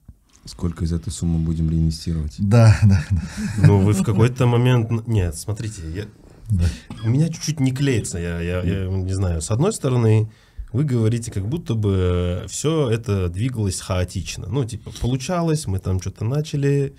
Сколько 0.44 0.84
из 0.84 0.92
этой 0.92 1.10
суммы 1.10 1.38
будем 1.38 1.70
реинвестировать? 1.70 2.34
Да, 2.38 2.76
да, 2.82 3.04
да. 3.10 3.22
Ну, 3.58 3.78
вы 3.78 3.92
в 3.92 4.02
какой-то 4.02 4.46
момент... 4.46 5.06
Нет, 5.06 5.36
смотрите, 5.36 5.82
я... 5.92 6.06
да. 6.52 6.64
у 7.04 7.08
меня 7.08 7.28
чуть-чуть 7.28 7.60
не 7.60 7.72
клеится, 7.72 8.18
я, 8.18 8.40
я, 8.40 8.62
я 8.62 8.86
не 8.86 9.12
знаю. 9.12 9.40
С 9.40 9.50
одной 9.50 9.72
стороны, 9.72 10.30
вы 10.72 10.84
говорите, 10.84 11.30
как 11.30 11.48
будто 11.48 11.74
бы 11.74 12.44
все 12.48 12.90
это 12.90 13.28
двигалось 13.28 13.80
хаотично. 13.80 14.46
Ну, 14.48 14.64
типа, 14.64 14.92
получалось, 15.00 15.66
мы 15.66 15.78
там 15.78 16.00
что-то 16.00 16.24
начали, 16.24 16.94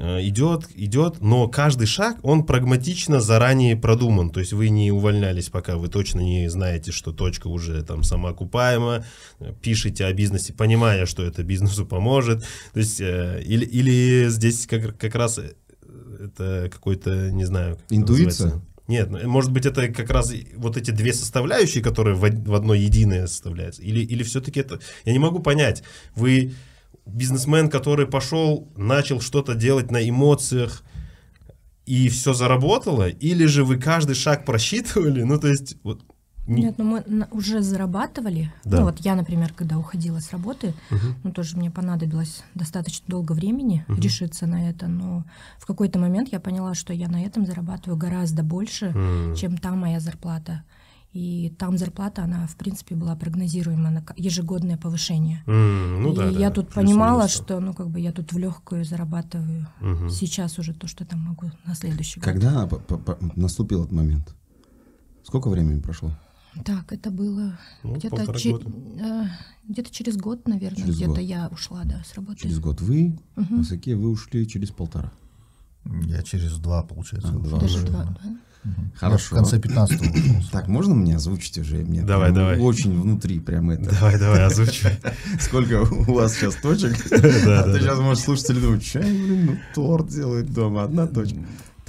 Э, 0.00 0.20
идет, 0.22 0.68
идет, 0.76 1.20
но 1.20 1.48
каждый 1.48 1.86
шаг, 1.86 2.18
он 2.22 2.44
прагматично 2.44 3.20
заранее 3.20 3.76
продуман. 3.76 4.30
То 4.30 4.38
есть 4.38 4.52
вы 4.52 4.68
не 4.68 4.92
увольнялись, 4.92 5.48
пока 5.48 5.76
вы 5.76 5.88
точно 5.88 6.20
не 6.20 6.48
знаете, 6.48 6.92
что 6.92 7.12
точка 7.12 7.48
уже 7.48 7.82
там 7.82 8.04
самоокупаема, 8.04 9.04
пишете 9.60 10.04
о 10.04 10.12
бизнесе, 10.12 10.52
понимая, 10.52 11.04
что 11.06 11.24
это 11.24 11.42
бизнесу 11.42 11.84
поможет. 11.84 12.44
То 12.72 12.78
есть, 12.78 13.00
э, 13.00 13.42
или, 13.44 13.64
или 13.64 14.28
здесь 14.28 14.68
как, 14.68 14.96
как 14.96 15.16
раз 15.16 15.40
это 16.20 16.68
какой-то, 16.70 17.32
не 17.32 17.44
знаю... 17.44 17.76
Интуиция? 17.90 18.62
Нет, 18.88 19.10
может 19.24 19.52
быть, 19.52 19.66
это 19.66 19.88
как 19.88 20.10
раз 20.10 20.32
вот 20.56 20.78
эти 20.78 20.90
две 20.90 21.12
составляющие, 21.12 21.82
которые 21.82 22.16
в, 22.16 22.20
в 22.20 22.54
одно 22.54 22.72
единое 22.72 23.26
составляются. 23.26 23.82
Или, 23.82 24.00
или 24.00 24.22
все-таки 24.22 24.60
это... 24.60 24.80
Я 25.04 25.12
не 25.12 25.18
могу 25.18 25.40
понять. 25.40 25.82
Вы 26.16 26.54
бизнесмен, 27.04 27.68
который 27.68 28.06
пошел, 28.06 28.72
начал 28.76 29.20
что-то 29.20 29.54
делать 29.54 29.90
на 29.90 30.08
эмоциях, 30.08 30.82
и 31.84 32.08
все 32.08 32.32
заработало, 32.34 33.08
или 33.08 33.46
же 33.46 33.64
вы 33.64 33.78
каждый 33.78 34.14
шаг 34.14 34.44
просчитывали, 34.44 35.22
ну, 35.22 35.38
то 35.40 35.48
есть, 35.48 35.76
вот, 35.82 36.02
не- 36.48 36.62
Нет, 36.62 36.78
ну 36.78 36.84
мы 36.84 37.04
на- 37.06 37.28
уже 37.30 37.62
зарабатывали. 37.62 38.52
Да. 38.64 38.78
Ну 38.80 38.84
вот 38.86 39.00
я, 39.00 39.14
например, 39.14 39.52
когда 39.54 39.78
уходила 39.78 40.18
с 40.20 40.32
работы, 40.32 40.74
ну 41.22 41.30
тоже 41.32 41.56
мне 41.56 41.70
понадобилось 41.70 42.42
достаточно 42.54 43.04
долго 43.08 43.32
времени 43.32 43.84
решиться 43.88 44.46
на 44.46 44.68
это, 44.70 44.88
но 44.88 45.24
в 45.58 45.66
какой-то 45.66 45.98
момент 45.98 46.30
я 46.32 46.40
поняла, 46.40 46.74
что 46.74 46.92
я 46.92 47.08
на 47.08 47.22
этом 47.22 47.46
зарабатываю 47.46 47.98
гораздо 47.98 48.42
больше, 48.42 48.86
М. 48.86 49.34
чем 49.36 49.58
там 49.58 49.78
моя 49.78 50.00
зарплата. 50.00 50.64
И 51.14 51.54
там 51.58 51.78
зарплата, 51.78 52.22
она, 52.22 52.46
в 52.46 52.56
принципе, 52.56 52.94
была 52.94 53.16
прогнозируема 53.16 53.90
на 53.90 54.04
ежегодное 54.16 54.76
повышение. 54.76 55.42
М, 55.46 56.02
ну 56.02 56.12
и 56.12 56.16
да, 56.16 56.24
да, 56.30 56.38
я 56.38 56.50
тут 56.50 56.66
плюс 56.68 56.74
понимала, 56.84 57.20
минус. 57.20 57.30
что, 57.32 57.60
ну, 57.60 57.72
как 57.72 57.88
бы 57.88 57.98
я 57.98 58.12
тут 58.12 58.32
в 58.32 58.38
легкую 58.38 58.84
зарабатываю 58.84 59.66
Мгм. 59.80 60.10
сейчас 60.10 60.58
уже 60.58 60.74
то, 60.74 60.86
что 60.86 61.06
там 61.06 61.20
могу 61.20 61.50
на 61.64 61.74
следующий 61.74 62.20
год. 62.20 62.24
Когда 62.24 62.66
по- 62.66 62.78
по- 62.98 63.18
наступил 63.36 63.80
этот 63.84 63.92
момент? 63.92 64.34
Сколько 65.24 65.48
времени 65.48 65.80
прошло? 65.80 66.10
Так, 66.64 66.92
это 66.92 67.10
было 67.10 67.58
Ну, 67.82 67.94
где-то 67.96 68.32
че- 68.38 68.58
э, 69.00 69.24
где-то 69.68 69.90
через 69.92 70.16
год, 70.16 70.46
наверное, 70.48 70.82
Через 70.82 70.96
где-то 70.96 71.10
год. 71.12 71.20
я 71.20 71.48
ушла, 71.48 71.82
да, 71.84 72.02
с 72.04 72.14
работы. 72.14 72.40
Через 72.40 72.58
год 72.58 72.80
вы, 72.80 73.18
а 73.36 73.64
Саке 73.64 73.94
вы 73.96 74.10
ушли 74.10 74.46
через 74.46 74.70
полтора. 74.70 75.12
Я 76.06 76.22
через 76.22 76.58
два, 76.58 76.82
получается. 76.82 77.30
А, 77.34 77.38
два 77.38 77.58
Даже 77.60 77.84
два, 77.86 78.04
да? 78.04 78.30
Мгм. 78.64 78.92
Хорошо. 78.96 79.36
Я 79.36 79.40
в 79.42 79.44
конце 79.44 79.60
15 79.60 80.00
ушел. 80.00 80.42
Так, 80.52 80.66
можно 80.68 80.94
мне 80.94 81.14
озвучить 81.16 81.56
уже? 81.58 81.76
Мне 81.76 82.02
Давай, 82.02 82.32
прям 82.32 82.34
давай. 82.34 82.58
Очень 82.58 83.00
внутри 83.00 83.38
прям 83.38 83.70
это. 83.70 83.88
Давай, 83.94 84.18
давай, 84.18 84.44
озвучивай. 84.44 84.98
Сколько 85.40 85.82
у 85.82 86.12
вас 86.14 86.34
сейчас 86.34 86.56
точек? 86.56 86.96
Да, 87.10 87.62
А 87.62 87.66
да, 87.66 87.78
сейчас, 87.78 87.98
может, 88.00 88.22
слушатели 88.24 88.58
думают, 88.60 88.84
что 88.84 88.98
они, 88.98 89.12
блин, 89.12 89.46
ну, 89.46 89.56
торт 89.74 90.08
делают 90.08 90.52
дома, 90.52 90.82
одна 90.82 91.06
точка. 91.06 91.38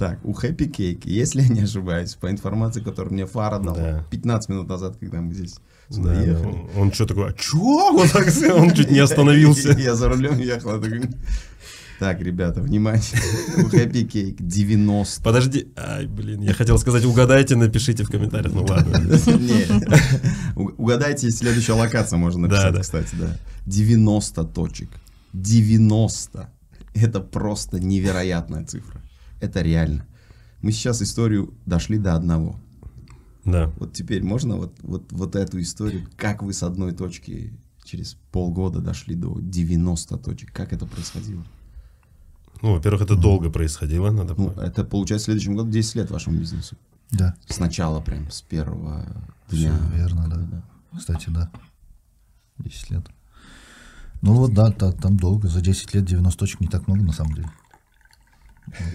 Так, 0.00 0.18
у 0.24 0.32
Happy 0.32 0.66
Cake, 0.66 1.02
если 1.04 1.42
я 1.42 1.48
не 1.48 1.60
ошибаюсь, 1.60 2.14
по 2.14 2.30
информации, 2.30 2.80
которую 2.80 3.12
мне 3.12 3.26
Фара 3.26 3.58
дал 3.58 3.74
Да. 3.74 4.06
15 4.10 4.48
минут 4.48 4.66
назад, 4.66 4.96
когда 4.98 5.20
мы 5.20 5.34
здесь 5.34 5.56
сюда 5.90 6.14
Да, 6.14 6.14
да. 6.14 6.22
ехали. 6.22 6.56
Он 6.74 6.90
что 6.90 7.04
такое? 7.04 7.34
Чё? 7.34 7.92
Вот 7.92 8.10
так, 8.10 8.26
он 8.56 8.72
чуть 8.72 8.90
не 8.90 8.98
остановился. 8.98 9.72
Я 9.78 9.94
за 9.94 10.08
рулем 10.08 10.38
ехал. 10.38 10.82
Так, 11.98 12.22
ребята, 12.22 12.62
внимание. 12.62 13.02
У 13.58 13.68
Happy 13.68 14.08
Cake 14.10 14.36
90. 14.38 15.22
Подожди. 15.22 15.68
Ай, 15.76 16.06
блин, 16.06 16.40
я 16.40 16.54
хотел 16.54 16.78
сказать, 16.78 17.04
угадайте, 17.04 17.56
напишите 17.56 18.02
в 18.04 18.08
комментариях. 18.08 18.54
Ну 18.54 18.64
ладно. 18.64 19.18
Угадайте, 20.78 21.30
следующая 21.30 21.74
локация 21.74 22.16
можно 22.16 22.48
написать, 22.48 22.80
кстати, 22.80 23.14
да. 23.16 23.36
90 23.66 24.44
точек. 24.44 24.88
90. 25.34 26.48
Это 26.94 27.20
просто 27.20 27.78
невероятная 27.78 28.64
цифра. 28.64 29.02
Это 29.40 29.62
реально. 29.62 30.06
Мы 30.62 30.72
сейчас 30.72 31.02
историю 31.02 31.54
дошли 31.66 31.98
до 31.98 32.14
одного. 32.14 32.60
Да. 33.44 33.72
Вот 33.78 33.94
теперь 33.94 34.22
можно 34.22 34.56
вот, 34.56 34.76
вот, 34.82 35.10
вот 35.12 35.34
эту 35.34 35.60
историю, 35.60 36.06
как 36.16 36.42
вы 36.42 36.52
с 36.52 36.62
одной 36.62 36.92
точки 36.92 37.52
через 37.84 38.16
полгода 38.30 38.80
дошли 38.80 39.14
до 39.14 39.38
90 39.40 40.18
точек, 40.18 40.52
как 40.52 40.72
это 40.72 40.86
происходило? 40.86 41.42
Ну, 42.62 42.74
во-первых, 42.74 43.02
это 43.02 43.16
долго 43.16 43.48
происходило, 43.50 44.10
надо 44.10 44.34
Ну, 44.36 44.50
это 44.50 44.84
получается 44.84 45.24
в 45.24 45.26
следующем 45.26 45.56
году 45.56 45.70
10 45.70 45.94
лет 45.94 46.10
вашему 46.10 46.38
бизнесу. 46.38 46.76
Да, 47.10 47.34
Сначала 47.48 48.00
прям, 48.00 48.30
с 48.30 48.42
первого 48.42 49.06
все 49.48 49.68
дня. 49.68 49.78
верно, 49.94 50.28
да. 50.28 50.62
Кстати, 50.98 51.30
да. 51.30 51.50
10 52.58 52.90
лет. 52.90 53.06
Ну 54.20 54.34
вот, 54.34 54.52
да, 54.52 54.70
та- 54.70 54.92
там 54.92 55.16
долго. 55.16 55.48
За 55.48 55.62
10 55.62 55.94
лет 55.94 56.04
90 56.04 56.38
точек 56.38 56.60
не 56.60 56.68
так 56.68 56.86
много, 56.86 57.02
на 57.02 57.12
самом 57.12 57.32
деле. 57.32 57.50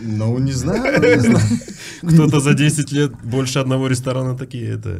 Ну, 0.01 0.37
не 0.39 0.53
знаю, 0.53 1.01
не 1.01 1.19
знаю. 1.19 1.59
Кто-то 2.01 2.39
за 2.39 2.53
10 2.53 2.91
лет 2.91 3.13
больше 3.23 3.59
одного 3.59 3.87
ресторана 3.87 4.37
такие, 4.37 4.69
это... 4.69 4.99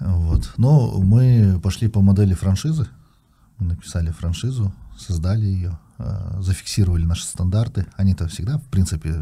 Вот. 0.00 0.52
Но 0.58 0.98
мы 1.00 1.58
пошли 1.62 1.88
по 1.88 2.00
модели 2.00 2.34
франшизы. 2.34 2.86
Мы 3.58 3.68
написали 3.68 4.10
франшизу, 4.10 4.74
создали 4.98 5.46
ее, 5.46 5.78
э, 5.98 6.36
зафиксировали 6.40 7.04
наши 7.04 7.24
стандарты. 7.24 7.86
Они-то 7.96 8.28
всегда, 8.28 8.58
в 8.58 8.66
принципе, 8.66 9.14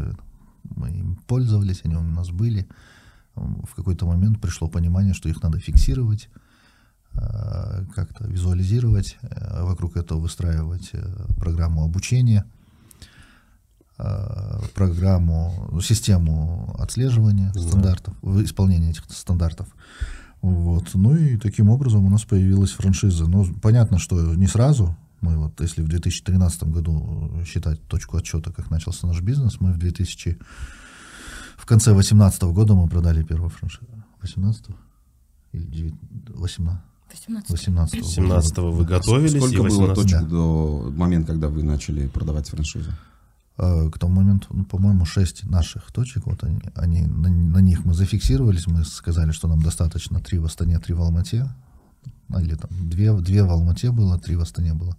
мы 0.75 0.89
им 0.89 1.15
пользовались, 1.27 1.81
они 1.83 1.95
у 1.95 2.01
нас 2.01 2.29
были. 2.29 2.67
В 3.35 3.75
какой-то 3.75 4.05
момент 4.05 4.41
пришло 4.41 4.67
понимание, 4.67 5.13
что 5.13 5.29
их 5.29 5.41
надо 5.43 5.59
фиксировать, 5.59 6.29
э, 7.13 7.85
как-то 7.93 8.25
визуализировать, 8.27 9.17
э, 9.21 9.63
вокруг 9.63 9.97
этого 9.97 10.19
выстраивать 10.19 10.89
э, 10.93 11.25
программу 11.37 11.83
обучения, 11.83 12.45
программу, 14.73 15.67
ну, 15.71 15.81
систему 15.81 16.75
отслеживания 16.79 17.51
стандартов, 17.53 18.13
в- 18.21 18.43
исполнения 18.43 18.89
этих 18.91 19.03
стандартов. 19.09 19.67
Вот. 20.41 20.89
Ну 20.93 21.15
и 21.15 21.37
таким 21.37 21.69
образом 21.69 22.05
у 22.05 22.09
нас 22.09 22.23
появилась 22.23 22.71
франшиза. 22.71 23.25
Ну, 23.27 23.45
понятно, 23.61 23.97
что 23.99 24.35
не 24.35 24.47
сразу. 24.47 24.95
Мы 25.21 25.37
вот, 25.37 25.59
если 25.61 25.81
в 25.81 25.87
2013 25.87 26.63
году 26.65 27.31
э, 27.41 27.45
считать 27.45 27.81
точку 27.87 28.17
отсчета, 28.17 28.51
как 28.51 28.69
начался 28.69 29.07
наш 29.07 29.21
бизнес, 29.21 29.59
мы 29.59 29.71
в 29.73 29.77
2000... 29.77 30.37
В 31.57 31.65
конце 31.65 31.91
2018 31.93 32.43
года 32.43 32.73
мы 32.75 32.87
продали 32.87 33.23
первую 33.23 33.49
франшизу. 33.49 33.87
18 34.21 34.65
или 35.53 35.63
9, 35.63 35.93
18 36.35 36.81
18. 37.11 37.49
18 37.51 38.17
17-го 38.19 38.71
вы 38.71 38.85
готовились, 38.85 39.31
Сколько 39.41 39.57
было 39.63 39.87
18 39.87 39.95
точек 39.95 40.19
Да. 40.21 40.25
до 40.27 40.93
момента, 40.95 41.31
когда 41.31 41.47
вы 41.47 41.63
начали 41.63 42.07
продавать 42.07 42.49
франшизу? 42.49 42.91
Э, 43.57 43.89
К 43.89 43.97
тому 43.97 44.15
моменту, 44.15 44.47
ну, 44.51 44.65
по-моему, 44.65 45.05
шесть 45.05 45.45
наших 45.45 45.91
точек, 45.91 46.25
вот 46.25 46.43
они, 46.43 46.61
они 46.75 47.01
на, 47.05 47.29
на 47.29 47.59
них 47.59 47.85
мы 47.85 47.93
зафиксировались, 47.93 48.67
мы 48.67 48.83
сказали, 48.83 49.31
что 49.31 49.47
нам 49.47 49.61
достаточно 49.61 50.19
три 50.19 50.39
в 50.39 50.45
Астане, 50.45 50.79
три 50.79 50.93
в 50.93 51.01
Алмате, 51.01 51.49
или 52.37 52.55
там 52.55 52.69
две, 52.89 53.13
две 53.13 53.43
в 53.43 53.51
Алмате 53.51 53.91
было, 53.91 54.19
три 54.19 54.35
в 54.35 54.41
Астане 54.41 54.73
было. 54.73 54.97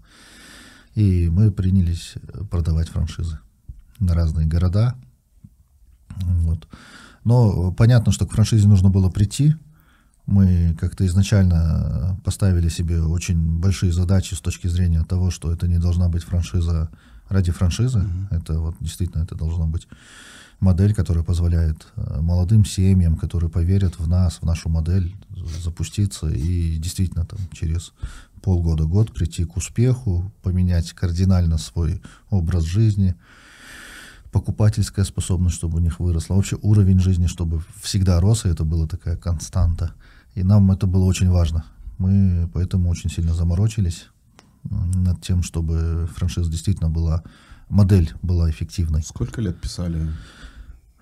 И 0.95 1.29
мы 1.29 1.51
принялись 1.51 2.15
продавать 2.51 2.89
франшизы 2.89 3.39
на 3.99 4.15
разные 4.15 4.47
города. 4.47 4.95
Вот. 6.09 6.67
Но 7.25 7.73
понятно, 7.73 8.13
что 8.13 8.27
к 8.27 8.33
франшизе 8.33 8.67
нужно 8.67 8.89
было 8.89 9.11
прийти. 9.11 9.55
Мы 10.25 10.75
как-то 10.81 11.05
изначально 11.05 12.19
поставили 12.25 12.71
себе 12.71 13.03
очень 13.03 13.59
большие 13.59 13.93
задачи 13.93 14.33
с 14.35 14.41
точки 14.41 14.69
зрения 14.69 15.05
того, 15.05 15.31
что 15.31 15.53
это 15.53 15.69
не 15.69 15.79
должна 15.79 16.09
быть 16.09 16.25
франшиза 16.25 16.89
ради 17.29 17.53
франшизы. 17.53 18.05
Это 18.31 18.61
вот 18.61 18.77
действительно 18.81 19.23
это 19.23 19.35
должна 19.35 19.67
быть 19.67 19.87
модель, 20.61 20.95
которая 20.95 21.25
позволяет 21.25 21.87
э, 21.97 22.21
молодым 22.21 22.65
семьям, 22.65 23.17
которые 23.17 23.51
поверят 23.51 23.99
в 23.99 24.09
нас, 24.09 24.39
в 24.41 24.45
нашу 24.45 24.69
модель, 24.69 25.15
запуститься 25.63 26.29
и 26.29 26.77
действительно 26.79 27.25
там 27.25 27.39
через 27.53 27.93
полгода-год 28.43 29.13
прийти 29.13 29.45
к 29.45 29.57
успеху, 29.57 30.33
поменять 30.43 30.93
кардинально 30.93 31.59
свой 31.59 32.01
образ 32.31 32.65
жизни, 32.65 33.15
покупательская 34.33 35.05
способность, 35.05 35.57
чтобы 35.57 35.79
у 35.79 35.81
них 35.81 36.01
выросла, 36.01 36.35
вообще 36.35 36.57
уровень 36.63 37.01
жизни, 37.01 37.27
чтобы 37.27 37.63
всегда 37.83 38.21
рос, 38.21 38.45
и 38.45 38.49
это 38.49 38.65
была 38.65 38.87
такая 38.87 39.17
константа. 39.17 39.93
И 40.35 40.43
нам 40.43 40.71
это 40.71 40.87
было 40.87 41.05
очень 41.05 41.31
важно. 41.31 41.65
Мы 41.99 42.49
поэтому 42.53 42.91
очень 42.91 43.11
сильно 43.11 43.35
заморочились 43.35 44.09
над 44.71 45.21
тем, 45.23 45.43
чтобы 45.43 46.09
франшиза 46.15 46.51
действительно 46.51 46.91
была, 46.91 47.23
модель 47.69 48.13
была 48.23 48.51
эффективной. 48.51 49.03
Сколько 49.03 49.41
лет 49.41 49.61
писали? 49.61 50.09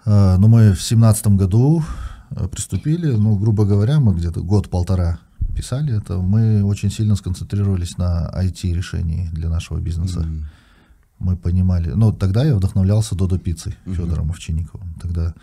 А, 0.04 0.36
Но 0.38 0.48
мы 0.48 0.72
в 0.72 0.82
семнадцатом 0.82 1.36
году 1.36 1.82
э, 2.30 2.48
приступили, 2.48 3.12
ну, 3.12 3.36
грубо 3.36 3.64
говоря, 3.64 4.00
мы 4.00 4.14
где-то 4.14 4.42
год-полтора 4.42 5.18
писали 5.54 5.96
это. 5.96 6.18
Мы 6.18 6.64
очень 6.64 6.90
сильно 6.90 7.16
сконцентрировались 7.16 7.96
на 7.96 8.30
IT-решении 8.34 9.28
для 9.32 9.48
нашего 9.48 9.78
бизнеса. 9.78 10.20
М. 10.20 10.46
Мы 11.18 11.36
понимали, 11.36 11.90
ну, 11.90 12.12
тогда 12.12 12.44
я 12.44 12.56
вдохновлялся 12.56 13.14
Додо 13.14 13.38
Пиццей 13.38 13.76
Федором 13.86 14.30
Овчинниковым. 14.30 14.94
Тогда 15.00 15.34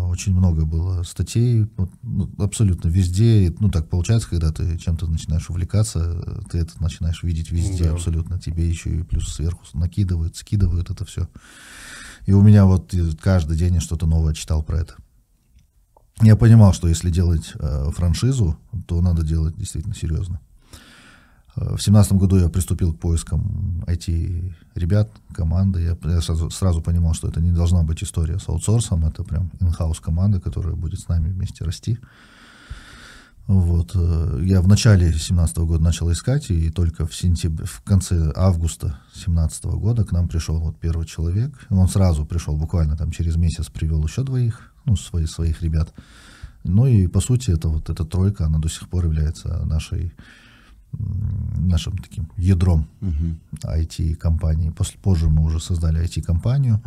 очень 0.00 0.32
много 0.34 0.64
было 0.64 1.02
статей, 1.02 1.66
ну, 2.02 2.30
абсолютно 2.38 2.88
везде. 2.88 3.54
Ну, 3.60 3.70
так 3.70 3.88
получается, 3.88 4.28
когда 4.28 4.50
ты 4.50 4.78
чем-то 4.78 5.06
начинаешь 5.06 5.50
увлекаться, 5.50 6.22
э, 6.26 6.40
ты 6.50 6.58
это 6.58 6.82
начинаешь 6.82 7.22
видеть 7.22 7.50
везде 7.50 7.84
Да. 7.84 7.92
абсолютно. 7.92 8.40
Тебе 8.40 8.68
еще 8.68 8.90
и 8.90 9.02
плюс 9.02 9.28
сверху 9.34 9.62
накидывают, 9.74 10.36
скидывают 10.36 10.90
это 10.90 11.04
все. 11.04 11.28
И 12.26 12.32
у 12.32 12.42
меня 12.42 12.64
вот 12.64 12.94
э, 12.94 13.10
каждый 13.20 13.56
день 13.56 13.74
я 13.74 13.80
что-то 13.80 14.06
новое 14.06 14.34
читал 14.34 14.62
про 14.62 14.78
это. 14.80 14.94
Я 16.20 16.36
понимал, 16.36 16.72
что 16.72 16.88
если 16.88 17.10
делать 17.10 17.52
э, 17.54 17.90
франшизу, 17.94 18.56
то 18.86 19.00
надо 19.00 19.22
делать 19.24 19.56
действительно 19.56 19.94
серьезно. 19.94 20.40
В 21.54 21.78
семнадцатом 21.78 22.18
году 22.18 22.36
я 22.36 22.48
приступил 22.48 22.94
к 22.94 22.98
поискам 22.98 23.84
IT-ребят, 23.86 25.10
команды. 25.34 25.82
Я, 25.82 26.10
я 26.10 26.20
сразу, 26.22 26.50
сразу 26.50 26.80
понимал, 26.80 27.12
что 27.12 27.28
это 27.28 27.42
не 27.42 27.50
должна 27.50 27.82
быть 27.82 28.02
история 28.02 28.38
с 28.38 28.48
аутсорсом, 28.48 29.04
это 29.04 29.22
прям 29.22 29.50
in-house 29.60 30.00
команда, 30.00 30.40
которая 30.40 30.74
будет 30.74 31.00
с 31.00 31.08
нами 31.08 31.30
вместе 31.30 31.64
расти. 31.64 31.98
Вот. 33.46 33.90
э, 33.94 34.40
Я 34.44 34.62
в 34.62 34.68
начале 34.68 35.06
2017 35.06 35.58
года 35.58 35.82
начал 35.82 36.10
искать, 36.10 36.50
и 36.50 36.70
только 36.70 37.06
в, 37.06 37.14
сентябре, 37.14 37.66
в 37.66 37.82
конце 37.82 38.32
августа 38.34 38.98
2017 39.14 39.64
года 39.64 40.04
к 40.04 40.12
нам 40.12 40.28
пришел 40.28 40.58
вот 40.58 40.78
первый 40.78 41.06
человек. 41.06 41.66
Он 41.70 41.88
сразу 41.88 42.24
пришел, 42.24 42.56
буквально 42.56 42.96
там 42.96 43.10
через 43.10 43.36
месяц 43.36 43.68
привел 43.68 44.02
еще 44.06 44.22
двоих, 44.22 44.72
ну, 44.84 44.96
своих, 44.96 45.28
своих 45.28 45.60
ребят. 45.60 45.92
Ну 46.64 46.86
и 46.86 47.08
по 47.08 47.20
сути 47.20 47.50
это 47.50 47.68
вот 47.68 47.90
эта 47.90 48.04
тройка, 48.04 48.46
она 48.46 48.58
до 48.58 48.68
сих 48.68 48.88
пор 48.88 49.06
является 49.06 49.64
нашей, 49.66 50.14
нашим 50.92 51.96
таким 51.98 52.30
ядром 52.36 52.88
IT-компании. 53.64 54.70
После, 54.70 54.98
позже 55.00 55.28
мы 55.28 55.44
уже 55.44 55.60
создали 55.60 56.04
IT-компанию. 56.04 56.82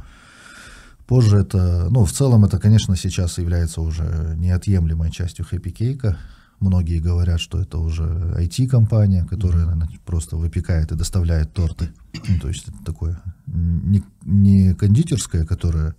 Позже 1.08 1.38
это, 1.38 1.88
ну, 1.92 2.04
в 2.04 2.12
целом 2.12 2.46
это, 2.46 2.60
конечно, 2.60 2.96
сейчас 2.96 3.38
является 3.38 3.82
уже 3.82 4.36
неотъемлемой 4.38 5.12
частью 5.12 5.46
Happy 5.52 5.72
Cake. 5.72 6.16
Многие 6.60 7.00
говорят, 7.00 7.40
что 7.40 7.60
это 7.60 7.78
уже 7.78 8.04
IT-компания, 8.40 9.26
которая 9.26 9.66
наверное, 9.66 9.90
просто 10.06 10.38
выпекает 10.38 10.92
и 10.92 10.96
доставляет 10.96 11.54
торты. 11.54 11.90
Ну, 12.28 12.40
то 12.40 12.48
есть 12.48 12.68
это 12.68 12.84
такое 12.84 13.22
не, 13.48 14.04
не 14.24 14.74
кондитерская, 14.74 15.46
которая 15.46 15.96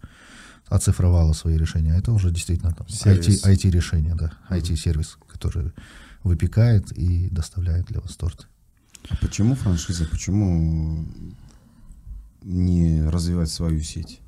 оцифровала 0.69 1.33
свои 1.33 1.57
решения, 1.57 1.93
а 1.95 1.99
это 1.99 2.13
уже 2.13 2.31
действительно 2.31 2.73
там. 2.73 2.87
IT, 2.87 3.45
IT-решение, 3.45 4.15
да, 4.15 4.33
IT-сервис, 4.51 5.19
который 5.29 5.73
выпекает 6.27 6.93
и 6.93 7.29
доставляет 7.31 7.87
для 7.87 8.01
вас 8.01 8.17
торты. 8.17 8.45
А 9.09 9.17
почему 9.17 9.55
франшиза? 9.55 10.07
Почему 10.07 11.07
не 12.43 13.03
развивать 13.03 13.51
свою 13.51 13.81
сеть? 13.81 14.21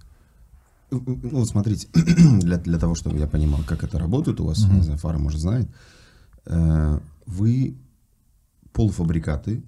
Ну, 0.90 1.02
вот 1.22 1.48
смотрите, 1.48 1.88
для, 1.92 2.56
для 2.58 2.78
того, 2.78 2.94
чтобы 2.94 3.18
я 3.18 3.26
понимал, 3.26 3.60
как 3.66 3.84
это 3.84 3.98
работает 3.98 4.40
у 4.40 4.46
вас, 4.46 4.64
не 4.64 4.82
знаю, 4.82 4.98
Фара, 4.98 5.18
может, 5.18 5.40
знает, 5.40 5.68
э, 6.46 7.00
вы 7.26 7.76
полуфабрикаты, 8.72 9.62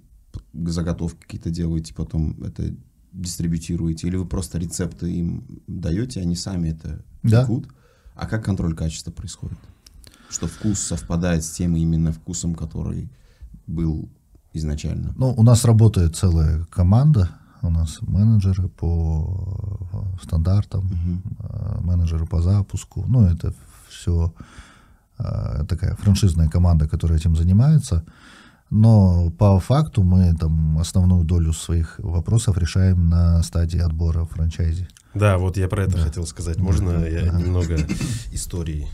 заготовки 0.53 1.19
какие-то 1.21 1.51
делаете, 1.51 1.93
потом 1.93 2.41
это 2.43 2.73
дистрибьютируете, 3.11 4.07
или 4.07 4.15
вы 4.15 4.25
просто 4.25 4.57
рецепты 4.57 5.11
им 5.11 5.43
даете, 5.67 6.21
они 6.21 6.35
сами 6.35 6.69
это 6.69 7.03
Да. 7.23 7.41
пекут? 7.41 7.67
А 8.15 8.25
как 8.25 8.43
контроль 8.45 8.75
качества 8.75 9.11
происходит? 9.11 9.57
Что 10.31 10.47
вкус 10.47 10.79
совпадает 10.79 11.43
с 11.43 11.51
тем 11.51 11.75
именно 11.75 12.11
вкусом, 12.11 12.55
который 12.55 13.09
был 13.67 14.09
изначально? 14.53 15.13
Ну, 15.17 15.33
у 15.35 15.43
нас 15.43 15.65
работает 15.65 16.15
целая 16.15 16.65
команда, 16.65 17.29
у 17.61 17.69
нас 17.69 17.99
менеджеры 18.01 18.69
по 18.69 19.77
э, 19.93 20.23
стандартам, 20.23 21.21
э, 21.39 21.79
менеджеры 21.81 22.25
по 22.25 22.41
запуску. 22.41 23.03
Ну, 23.07 23.25
это 23.25 23.53
все 23.89 24.33
такая 25.69 25.95
франшизная 25.97 26.49
команда, 26.49 26.87
которая 26.87 27.19
этим 27.19 27.35
занимается. 27.35 28.03
Но 28.71 29.29
по 29.31 29.59
факту 29.59 30.01
мы 30.01 30.33
там 30.33 30.79
основную 30.79 31.25
долю 31.25 31.51
своих 31.51 31.99
вопросов 31.99 32.57
решаем 32.57 33.09
на 33.09 33.43
стадии 33.43 33.79
отбора 33.79 34.23
франчайзи. 34.23 34.87
Да, 35.13 35.37
вот 35.37 35.57
я 35.57 35.67
про 35.67 35.83
это 35.83 35.97
хотел 35.97 36.25
сказать. 36.25 36.57
Можно 36.57 37.05
я 37.05 37.27
немного 37.33 37.75
истории? 38.31 38.87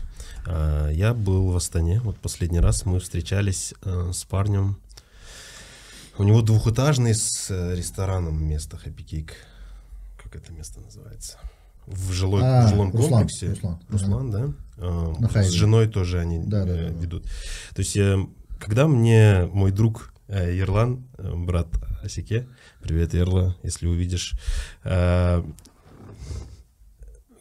А, 0.46 0.88
Я 0.90 1.14
был 1.14 1.50
в 1.50 1.56
Астане, 1.56 2.00
вот 2.00 2.18
последний 2.18 2.60
раз 2.60 2.84
мы 2.86 3.00
встречались 3.00 3.74
э, 3.84 4.10
с 4.12 4.24
парнем. 4.24 4.76
У 6.16 6.24
него 6.24 6.42
двухэтажный 6.42 7.14
с 7.14 7.50
э, 7.50 7.74
рестораном 7.76 8.42
место 8.44 8.78
Happy 8.84 9.04
Cake. 9.04 9.32
Как 10.22 10.36
это 10.36 10.52
место 10.52 10.80
называется? 10.80 11.38
В 11.86 12.12
жилой, 12.12 12.42
А, 12.44 12.66
в 12.66 12.70
жилом 12.70 12.90
Руслан, 12.90 13.10
комплексе. 13.10 13.50
Руслан, 13.50 13.78
Руслан, 13.88 14.30
да? 14.30 14.52
А, 14.78 15.14
На 15.18 15.28
С 15.42 15.50
женой 15.50 15.88
тоже 15.88 16.18
они 16.20 16.38
Да, 16.44 16.64
да, 16.64 16.72
э, 16.72 16.88
да. 16.90 17.00
ведут. 17.00 17.24
То 17.74 17.78
есть, 17.80 17.96
э, 17.96 18.18
когда 18.58 18.86
мне 18.88 19.48
мой 19.52 19.70
друг 19.70 20.12
э, 20.28 20.54
Ерлан, 20.56 21.04
э, 21.18 21.32
брат 21.34 21.68
Асике, 22.02 22.48
привет, 22.82 23.14
Ерла, 23.14 23.56
если 23.62 23.86
увидишь, 23.86 24.34
э, 24.84 25.42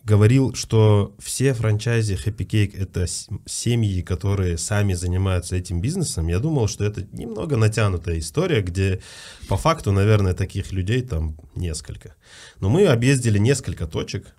говорил, 0.08 0.56
что 0.56 1.14
все 1.20 1.54
франчайзи 1.54 2.14
Happy 2.14 2.48
Cake 2.48 2.78
это 2.78 3.06
семьи, 3.46 4.02
которые 4.02 4.58
сами 4.58 4.94
занимаются 4.94 5.58
этим 5.58 5.82
бизнесом. 5.82 6.30
Я 6.30 6.40
думал, 6.40 6.70
что 6.70 6.86
это 6.86 7.06
немного 7.12 7.58
натянутая 7.58 8.20
история, 8.20 8.62
где 8.62 9.02
по 9.50 9.58
факту, 9.58 9.92
наверное, 9.92 10.34
таких 10.34 10.72
людей 10.72 11.02
там 11.02 11.36
несколько. 11.56 12.16
Но 12.62 12.70
мы 12.70 12.86
объездили 12.88 13.38
несколько 13.38 13.86
точек, 13.86 14.34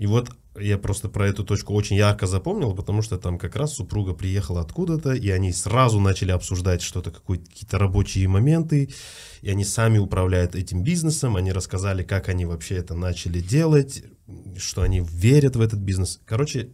и 0.00 0.06
вот 0.06 0.30
я 0.58 0.78
просто 0.78 1.08
про 1.08 1.28
эту 1.28 1.44
точку 1.44 1.74
очень 1.74 1.96
ярко 1.96 2.26
запомнил, 2.26 2.74
потому 2.74 3.02
что 3.02 3.18
там 3.18 3.38
как 3.38 3.54
раз 3.54 3.74
супруга 3.74 4.14
приехала 4.14 4.62
откуда-то, 4.62 5.12
и 5.12 5.28
они 5.30 5.52
сразу 5.52 6.00
начали 6.00 6.32
обсуждать 6.32 6.80
что-то, 6.82 7.10
какие-то 7.10 7.78
рабочие 7.78 8.26
моменты, 8.26 8.88
и 9.42 9.50
они 9.50 9.64
сами 9.64 9.98
управляют 9.98 10.54
этим 10.54 10.82
бизнесом, 10.82 11.36
они 11.36 11.52
рассказали, 11.52 12.02
как 12.02 12.28
они 12.30 12.46
вообще 12.46 12.76
это 12.76 12.94
начали 12.94 13.40
делать, 13.40 14.02
что 14.56 14.80
они 14.82 15.00
верят 15.06 15.56
в 15.56 15.60
этот 15.60 15.80
бизнес. 15.80 16.20
Короче, 16.24 16.70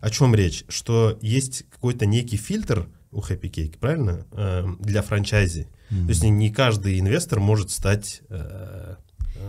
о 0.00 0.08
чем 0.08 0.34
речь? 0.34 0.64
Что 0.68 1.18
есть 1.20 1.64
какой-то 1.70 2.06
некий 2.06 2.38
фильтр 2.38 2.88
у 3.10 3.20
Happy 3.20 3.50
Cake, 3.50 3.78
правильно? 3.78 4.24
Э, 4.32 4.64
Для 4.80 5.02
франчайзи. 5.02 5.68
То 5.90 6.08
есть 6.08 6.22
не- 6.22 6.30
не 6.30 6.50
каждый 6.50 6.98
инвестор 6.98 7.38
может 7.38 7.70
стать 7.70 8.22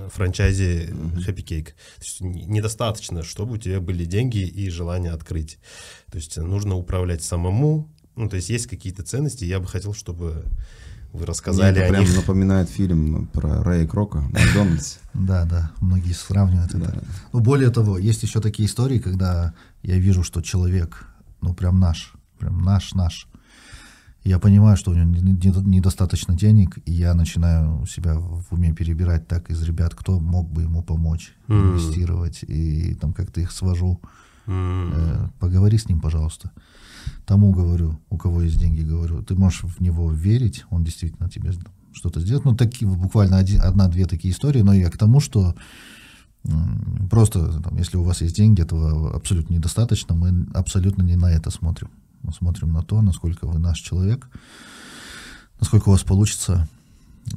э, 0.06 0.10
франчайзи 0.12 0.94
Happy 1.28 1.44
Cake. 1.44 1.66
То 1.66 2.02
есть 2.04 2.22
не- 2.22 2.46
недостаточно, 2.46 3.24
чтобы 3.24 3.54
у 3.54 3.58
тебя 3.58 3.80
были 3.80 4.06
деньги 4.06 4.40
и 4.40 4.70
желание 4.70 5.12
открыть. 5.12 5.60
То 6.12 6.18
есть 6.18 6.38
нужно 6.38 6.76
управлять 6.76 7.24
самому. 7.24 7.90
Ну, 8.16 8.30
то 8.30 8.36
есть 8.36 8.50
есть 8.50 8.68
какие-то 8.68 9.04
ценности. 9.04 9.44
Я 9.46 9.60
бы 9.60 9.68
хотел, 9.68 9.94
чтобы 9.94 10.46
вы 11.12 11.20
Мне 11.20 11.26
рассказали 11.26 11.78
это 11.78 11.86
о 11.88 11.90
прям 11.90 12.04
них. 12.06 12.16
напоминает 12.16 12.70
фильм 12.70 13.28
про 13.28 13.64
Рэя 13.64 13.88
Крока, 13.88 14.20
Макдональдс. 14.20 14.98
Да, 15.14 15.46
да, 15.46 15.72
многие 15.80 16.14
сравнивают 16.14 16.74
это. 16.74 17.04
Ну, 17.34 17.40
более 17.40 17.70
того, 17.70 17.98
есть 18.00 18.24
еще 18.24 18.40
такие 18.42 18.68
истории, 18.68 18.98
когда 19.00 19.54
я 19.84 19.98
вижу, 19.98 20.24
что 20.24 20.42
человек, 20.42 21.06
ну, 21.42 21.54
прям 21.54 21.80
наш, 21.80 22.14
прям 22.40 22.64
наш-наш. 22.64 23.28
Я 24.24 24.40
понимаю, 24.40 24.78
что 24.78 24.92
у 24.92 24.94
него 24.94 25.06
не- 25.06 25.22
не- 25.22 25.76
недостаточно 25.76 26.36
денег, 26.36 26.78
и 26.86 26.92
я 26.94 27.14
начинаю 27.14 27.86
себя 27.86 28.16
в 28.18 28.46
уме 28.52 28.74
перебирать 28.74 29.28
так 29.28 29.50
из 29.50 29.62
ребят, 29.64 29.96
кто 29.96 30.20
мог 30.20 30.50
бы 30.50 30.62
ему 30.64 30.82
помочь 30.82 31.34
М. 31.50 31.72
инвестировать, 31.72 32.44
и 32.44 32.96
там 32.96 33.14
как-то 33.14 33.42
их 33.42 33.52
свожу. 33.52 34.00
Э, 34.48 35.28
поговори 35.40 35.78
с 35.78 35.88
ним, 35.90 36.00
пожалуйста. 36.02 36.52
Тому 37.26 37.52
говорю, 37.52 38.00
у 38.10 38.18
кого 38.18 38.42
есть 38.42 38.58
деньги, 38.58 38.82
говорю, 38.82 39.24
ты 39.24 39.36
можешь 39.36 39.64
в 39.64 39.82
него 39.82 40.12
верить, 40.12 40.66
он 40.70 40.84
действительно 40.84 41.30
тебе 41.30 41.52
что-то 41.94 42.20
сделает. 42.22 42.46
Ну, 42.46 42.56
такие, 42.56 42.90
буквально 42.90 43.38
одна-две 43.40 44.06
такие 44.06 44.34
истории, 44.34 44.62
но 44.62 44.74
я 44.74 44.90
к 44.90 44.98
тому, 44.98 45.20
что 45.20 45.56
просто, 47.10 47.62
там, 47.62 47.78
если 47.78 47.98
у 47.98 48.04
вас 48.04 48.22
есть 48.22 48.36
деньги, 48.36 48.62
этого 48.62 49.16
абсолютно 49.16 49.54
недостаточно, 49.54 50.16
мы 50.16 50.46
абсолютно 50.54 51.04
не 51.04 51.16
на 51.16 51.32
это 51.32 51.50
смотрим. 51.50 51.90
Мы 52.24 52.34
смотрим 52.34 52.72
на 52.74 52.82
то, 52.84 53.02
насколько 53.02 53.46
вы 53.46 53.60
наш 53.60 53.80
человек, 53.80 54.28
насколько 55.60 55.90
у 55.90 55.92
вас 55.92 56.04
получится 56.04 56.68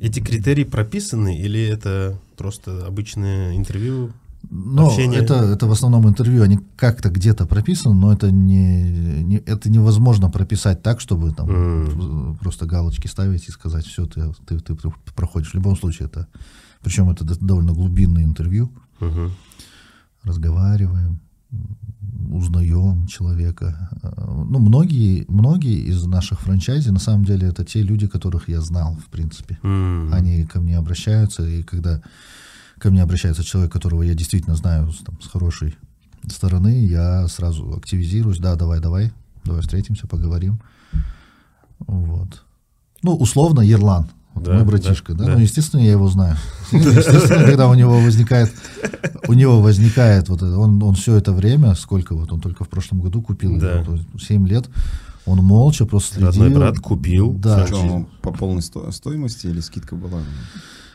Эти 0.00 0.20
критерии 0.20 0.64
прописаны 0.64 1.38
или 1.38 1.60
это 1.60 2.18
просто 2.36 2.86
обычное 2.86 3.56
интервью? 3.56 4.12
Но 4.48 4.86
Общение. 4.86 5.20
это, 5.20 5.34
это 5.34 5.66
в 5.66 5.72
основном 5.72 6.08
интервью, 6.08 6.42
они 6.44 6.60
как-то 6.76 7.08
где-то 7.10 7.46
прописаны, 7.46 7.94
но 7.96 8.12
это 8.12 8.30
не, 8.30 9.22
не- 9.24 9.38
это 9.44 9.68
невозможно 9.68 10.30
прописать 10.30 10.82
так, 10.82 11.00
чтобы 11.00 11.32
там 11.32 11.50
М. 11.50 12.36
просто 12.40 12.64
галочки 12.66 13.08
ставить 13.08 13.48
и 13.48 13.50
сказать, 13.52 13.84
все, 13.86 14.06
ты, 14.06 14.30
ты, 14.46 14.58
ты 14.60 14.76
проходишь. 15.16 15.50
В 15.50 15.54
любом 15.54 15.76
случае 15.76 16.06
это, 16.06 16.28
причем 16.80 17.10
это 17.10 17.24
до- 17.24 17.44
довольно 17.44 17.72
глубинное 17.72 18.22
интервью, 18.22 18.70
Мгм. 19.00 19.32
разговариваем, 20.22 21.18
узнаем 22.30 23.06
человека. 23.06 23.90
Ну, 24.02 24.58
многие, 24.58 25.24
многие 25.28 25.78
из 25.88 26.04
наших 26.06 26.40
франчайзи, 26.40 26.90
на 26.90 26.98
самом 26.98 27.24
деле, 27.24 27.48
это 27.48 27.64
те 27.64 27.82
люди, 27.82 28.06
которых 28.06 28.48
я 28.48 28.60
знал, 28.60 28.96
в 28.96 29.08
принципе. 29.10 29.58
М. 29.62 30.12
Они 30.12 30.44
ко 30.44 30.60
мне 30.60 30.76
обращаются, 30.76 31.46
и 31.46 31.62
когда 31.62 32.02
ко 32.78 32.90
мне 32.90 33.02
обращается 33.02 33.44
человек, 33.44 33.72
которого 33.72 34.02
я 34.02 34.14
действительно 34.14 34.56
знаю 34.56 34.92
там, 35.04 35.20
с 35.20 35.28
хорошей 35.28 35.76
стороны, 36.28 36.84
я 36.86 37.28
сразу 37.28 37.74
активизируюсь, 37.76 38.38
да, 38.38 38.56
давай, 38.56 38.80
давай, 38.80 39.12
давай 39.44 39.62
встретимся, 39.62 40.06
поговорим. 40.06 40.60
Вот. 41.78 42.42
Ну, 43.02 43.14
условно, 43.14 43.60
Ерлан. 43.60 44.06
Вот 44.36 44.44
Да, 44.44 44.52
мой 44.54 44.64
братишка, 44.64 45.14
да, 45.14 45.24
да, 45.24 45.24
да. 45.24 45.32
Ну, 45.34 45.40
естественно, 45.40 45.80
я 45.80 45.90
его 45.92 46.06
знаю. 46.08 46.36
Естественно, 46.72 47.44
когда 47.44 47.68
у 47.68 47.74
него 47.74 47.98
возникает, 47.98 48.52
у 49.26 49.32
него 49.32 49.60
возникает 49.60 50.28
вот 50.28 50.42
это, 50.42 50.56
он, 50.58 50.80
он 50.82 50.94
все 50.94 51.16
это 51.16 51.32
время, 51.32 51.74
сколько 51.74 52.14
вот 52.14 52.30
он 52.32 52.40
только 52.40 52.62
в 52.64 52.68
прошлом 52.68 53.00
году 53.00 53.22
купил, 53.22 53.58
Да. 53.58 53.82
вот, 53.86 54.00
7 54.20 54.46
лет, 54.46 54.68
он 55.24 55.38
молча 55.38 55.86
просто 55.86 56.14
следил. 56.14 56.28
Родной 56.28 56.50
брат 56.50 56.78
купил. 56.78 57.32
Да. 57.32 57.66
Что, 57.66 57.78
он 57.78 58.06
по 58.22 58.30
полной 58.32 58.62
сто- 58.62 58.90
стоимости 58.92 59.46
или 59.48 59.60
скидка 59.60 59.96
была? 59.96 60.20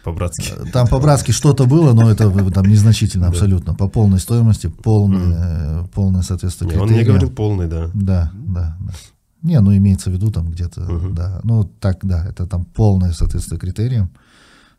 По-братски. 0.04 0.46
Там 0.74 0.88
по-братски 0.88 1.32
что-то 1.32 1.66
было, 1.66 1.94
но 1.94 2.10
это 2.10 2.24
э, 2.24 2.52
там 2.52 2.66
незначительно 2.66 3.28
абсолютно. 3.30 3.76
По 3.76 3.88
полной 3.88 4.20
стоимости, 4.20 4.68
полное, 4.68 5.84
э, 5.84 5.88
полное 5.94 6.22
соответствие 6.22 6.70
Не, 6.72 6.78
Он 6.78 6.84
мне 6.88 6.98
критериям. 7.00 7.18
говорил 7.18 7.36
полный, 7.36 7.68
да. 7.68 7.90
Да, 7.94 8.32
да, 8.34 8.78
да. 8.80 8.94
Не, 9.42 9.60
ну 9.62 9.76
имеется 9.76 10.10
в 10.10 10.14
виду 10.14 10.32
там 10.32 10.52
где-то, 10.52 10.82
Мгм. 10.82 11.16
да. 11.16 11.40
Ну 11.44 11.64
так, 11.64 12.00
да, 12.06 12.26
это 12.26 12.46
там 12.48 12.66
полное 12.66 13.12
соответствие 13.12 13.60
критериям. 13.60 14.10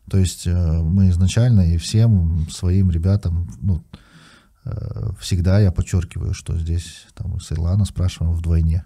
То 0.09 0.17
есть 0.17 0.47
э, 0.47 0.81
мы 0.81 1.09
изначально 1.09 1.61
и 1.61 1.77
всем 1.77 2.47
своим 2.49 2.91
ребятам, 2.91 3.49
ну, 3.61 3.83
э, 4.65 5.09
всегда 5.19 5.59
я 5.59 5.71
подчеркиваю, 5.71 6.33
что 6.33 6.57
здесь 6.57 7.05
там 7.13 7.39
с 7.39 7.51
Ирлана 7.51 7.85
спрашиваем 7.85 8.33
вдвойне. 8.33 8.85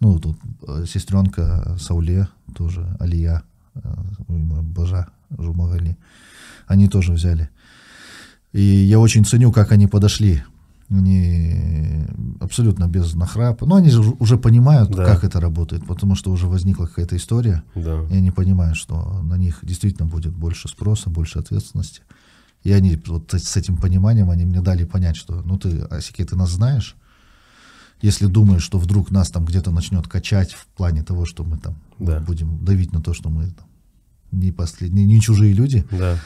Ну, 0.00 0.18
тут 0.18 0.38
э, 0.66 0.84
сестренка 0.86 1.76
Сауле, 1.80 2.28
тоже 2.54 2.96
Алия, 3.00 3.42
Бажа 4.28 5.08
Жумагали, 5.36 5.96
они 6.66 6.88
тоже 6.88 7.12
взяли. 7.12 7.50
И 8.52 8.60
я 8.62 8.98
очень 8.98 9.24
ценю, 9.24 9.52
как 9.52 9.72
они 9.72 9.86
подошли. 9.86 10.42
Они 10.90 12.06
абсолютно 12.40 12.86
без 12.88 13.14
нахрапа. 13.14 13.66
Но 13.66 13.76
они 13.76 13.90
же 13.90 14.00
уже 14.00 14.38
понимают, 14.38 14.90
Да. 14.90 15.04
как 15.04 15.22
это 15.24 15.38
работает, 15.40 15.86
потому 15.86 16.14
что 16.14 16.30
уже 16.30 16.46
возникла 16.46 16.86
какая-то 16.86 17.16
история. 17.16 17.62
Да. 17.74 18.04
И 18.10 18.16
они 18.16 18.30
понимают, 18.30 18.76
что 18.76 19.20
на 19.22 19.36
них 19.36 19.58
действительно 19.62 20.08
будет 20.08 20.32
больше 20.34 20.68
спроса, 20.68 21.10
больше 21.10 21.38
ответственности. 21.38 22.00
И 22.64 22.72
они 22.72 22.98
вот 23.06 23.32
с 23.34 23.56
этим 23.56 23.76
пониманием, 23.76 24.30
они 24.30 24.44
мне 24.44 24.60
дали 24.62 24.84
понять, 24.84 25.16
что, 25.16 25.42
ну 25.44 25.58
ты, 25.58 25.80
Асики, 25.90 26.24
ты 26.24 26.36
нас 26.36 26.50
знаешь, 26.50 26.96
если 28.00 28.26
думаешь, 28.26 28.62
что 28.62 28.78
вдруг 28.78 29.10
нас 29.10 29.30
там 29.30 29.44
где-то 29.44 29.70
начнет 29.70 30.08
качать 30.08 30.52
в 30.52 30.66
плане 30.68 31.02
того, 31.02 31.26
что 31.26 31.44
мы 31.44 31.58
там 31.58 31.76
Да. 31.98 32.20
будем 32.20 32.64
давить 32.64 32.92
на 32.92 33.00
то, 33.02 33.12
что 33.12 33.28
мы 33.28 33.48
там 33.48 33.66
не 34.32 34.52
последние, 34.52 35.06
не 35.06 35.20
чужие 35.20 35.52
люди, 35.52 35.84
Да. 35.90 36.18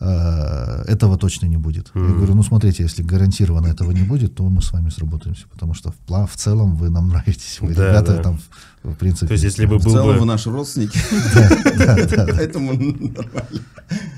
Э, 0.00 0.84
этого 0.88 1.16
точно 1.18 1.46
не 1.46 1.56
будет. 1.58 1.90
Я 1.94 2.00
Мгм. 2.00 2.16
говорю, 2.16 2.34
ну 2.34 2.42
смотрите, 2.42 2.82
если 2.82 3.02
гарантированно 3.02 3.66
этого 3.68 3.92
не 3.92 4.02
будет, 4.02 4.34
то 4.34 4.48
мы 4.48 4.62
с 4.62 4.72
вами 4.72 4.88
сработаемся, 4.90 5.46
потому 5.52 5.74
что 5.74 5.92
в, 6.08 6.26
в 6.26 6.36
целом 6.36 6.74
вы 6.74 6.88
нам 6.90 7.08
нравитесь, 7.08 7.60
вы 7.60 7.74
Да, 7.74 7.88
ребята 7.90 8.16
да. 8.16 8.22
там 8.22 8.38
в, 8.82 8.92
в 8.92 8.94
принципе. 8.96 9.26
То 9.28 9.32
есть, 9.34 9.44
если 9.44 9.66
бы 9.66 9.78
В 9.78 9.84
был 9.84 9.92
целом 9.92 10.14
бы... 10.14 10.20
вы 10.20 10.26
наши 10.26 10.50
родственники. 10.50 10.98
Поэтому 12.36 12.72
нормально. 12.72 13.60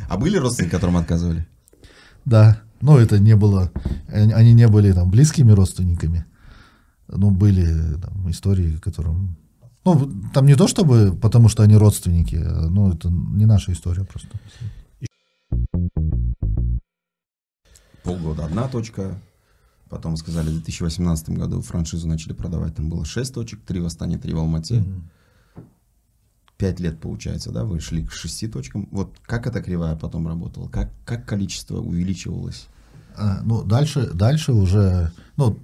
А 0.09 0.17
были 0.17 0.37
родственники, 0.39 0.71
которым 0.73 0.97
отказывали? 0.97 1.47
Да, 2.25 2.61
но 2.81 2.99
это 2.99 3.19
не 3.19 3.35
было, 3.37 3.71
они 4.09 4.55
не 4.55 4.69
были 4.69 4.93
там 4.93 5.11
близкими 5.11 5.51
родственниками, 5.53 6.25
но 7.09 7.31
были 7.31 7.95
там 8.01 8.31
истории, 8.31 8.77
которым, 8.77 9.37
ну 9.85 10.11
там 10.33 10.47
не 10.47 10.55
то 10.55 10.69
чтобы, 10.69 11.17
потому 11.21 11.49
что 11.49 11.63
они 11.65 11.77
родственники, 11.77 12.37
ну 12.37 12.93
это 12.93 13.09
не 13.11 13.47
наша 13.47 13.73
история 13.73 14.05
просто. 14.05 14.29
Полгода 18.05 18.45
одна 18.45 18.69
точка. 18.69 19.19
Потом 19.89 20.17
сказали, 20.17 20.49
в 20.49 20.55
2018 20.55 21.31
году 21.31 21.61
франшизу 21.61 22.09
начали 22.09 22.33
продавать. 22.33 22.75
Там 22.75 22.89
было 22.89 23.05
6 23.05 23.35
точек, 23.35 23.61
3 23.61 23.81
в 23.81 23.87
Астане, 23.87 24.19
3 24.19 24.33
в 24.33 24.39
Алмате. 24.39 24.85
Пять 26.57 26.81
лет, 26.81 27.01
получается, 27.01 27.51
да, 27.51 27.65
вы 27.65 27.81
шли 27.81 28.05
к 28.07 28.13
шести 28.13 28.49
точкам. 28.49 28.89
Вот 28.91 29.15
как 29.23 29.47
эта 29.47 29.61
кривая 29.61 29.97
потом 29.97 30.27
работала? 30.29 30.69
Как, 30.69 30.91
как 31.05 31.27
количество 31.27 31.79
увеличивалось? 31.79 32.69
А, 33.17 33.43
ну 33.43 33.63
дальше, 33.65 34.11
дальше 34.15 34.53
уже, 34.53 35.13
ну 35.37 35.59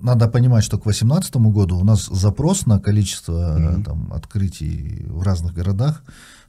надо 0.00 0.28
понимать, 0.28 0.64
что 0.64 0.78
к 0.78 0.82
2018 0.82 1.36
году 1.36 1.78
у 1.78 1.84
нас 1.84 2.06
запрос 2.06 2.66
на 2.66 2.80
количество 2.80 3.58
э, 3.58 3.82
там, 3.82 4.12
открытий 4.12 5.04
в 5.08 5.22
разных 5.22 5.54
городах 5.54 6.02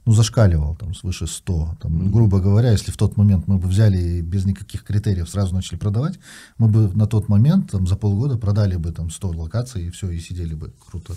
ну, 0.04 0.12
зашкаливал 0.12 0.74
там, 0.74 0.94
свыше 0.94 1.26
100. 1.26 1.76
Там, 1.80 2.10
грубо 2.10 2.40
говоря, 2.40 2.72
если 2.72 2.90
в 2.90 2.96
тот 2.96 3.16
момент 3.16 3.46
мы 3.46 3.58
бы 3.58 3.68
взяли 3.68 3.98
и 3.98 4.20
без 4.20 4.44
никаких 4.44 4.84
критериев 4.84 5.28
сразу 5.28 5.54
начали 5.54 5.78
продавать, 5.78 6.18
мы 6.58 6.68
бы 6.68 6.90
на 6.94 7.06
тот 7.06 7.28
момент 7.28 7.70
там, 7.70 7.86
за 7.86 7.96
полгода 7.96 8.36
продали 8.36 8.76
бы 8.76 8.92
там, 8.92 9.10
100 9.10 9.28
локаций 9.28 9.86
и 9.86 9.90
все, 9.90 10.10
и 10.10 10.18
сидели 10.18 10.54
бы 10.54 10.72
круто. 10.90 11.14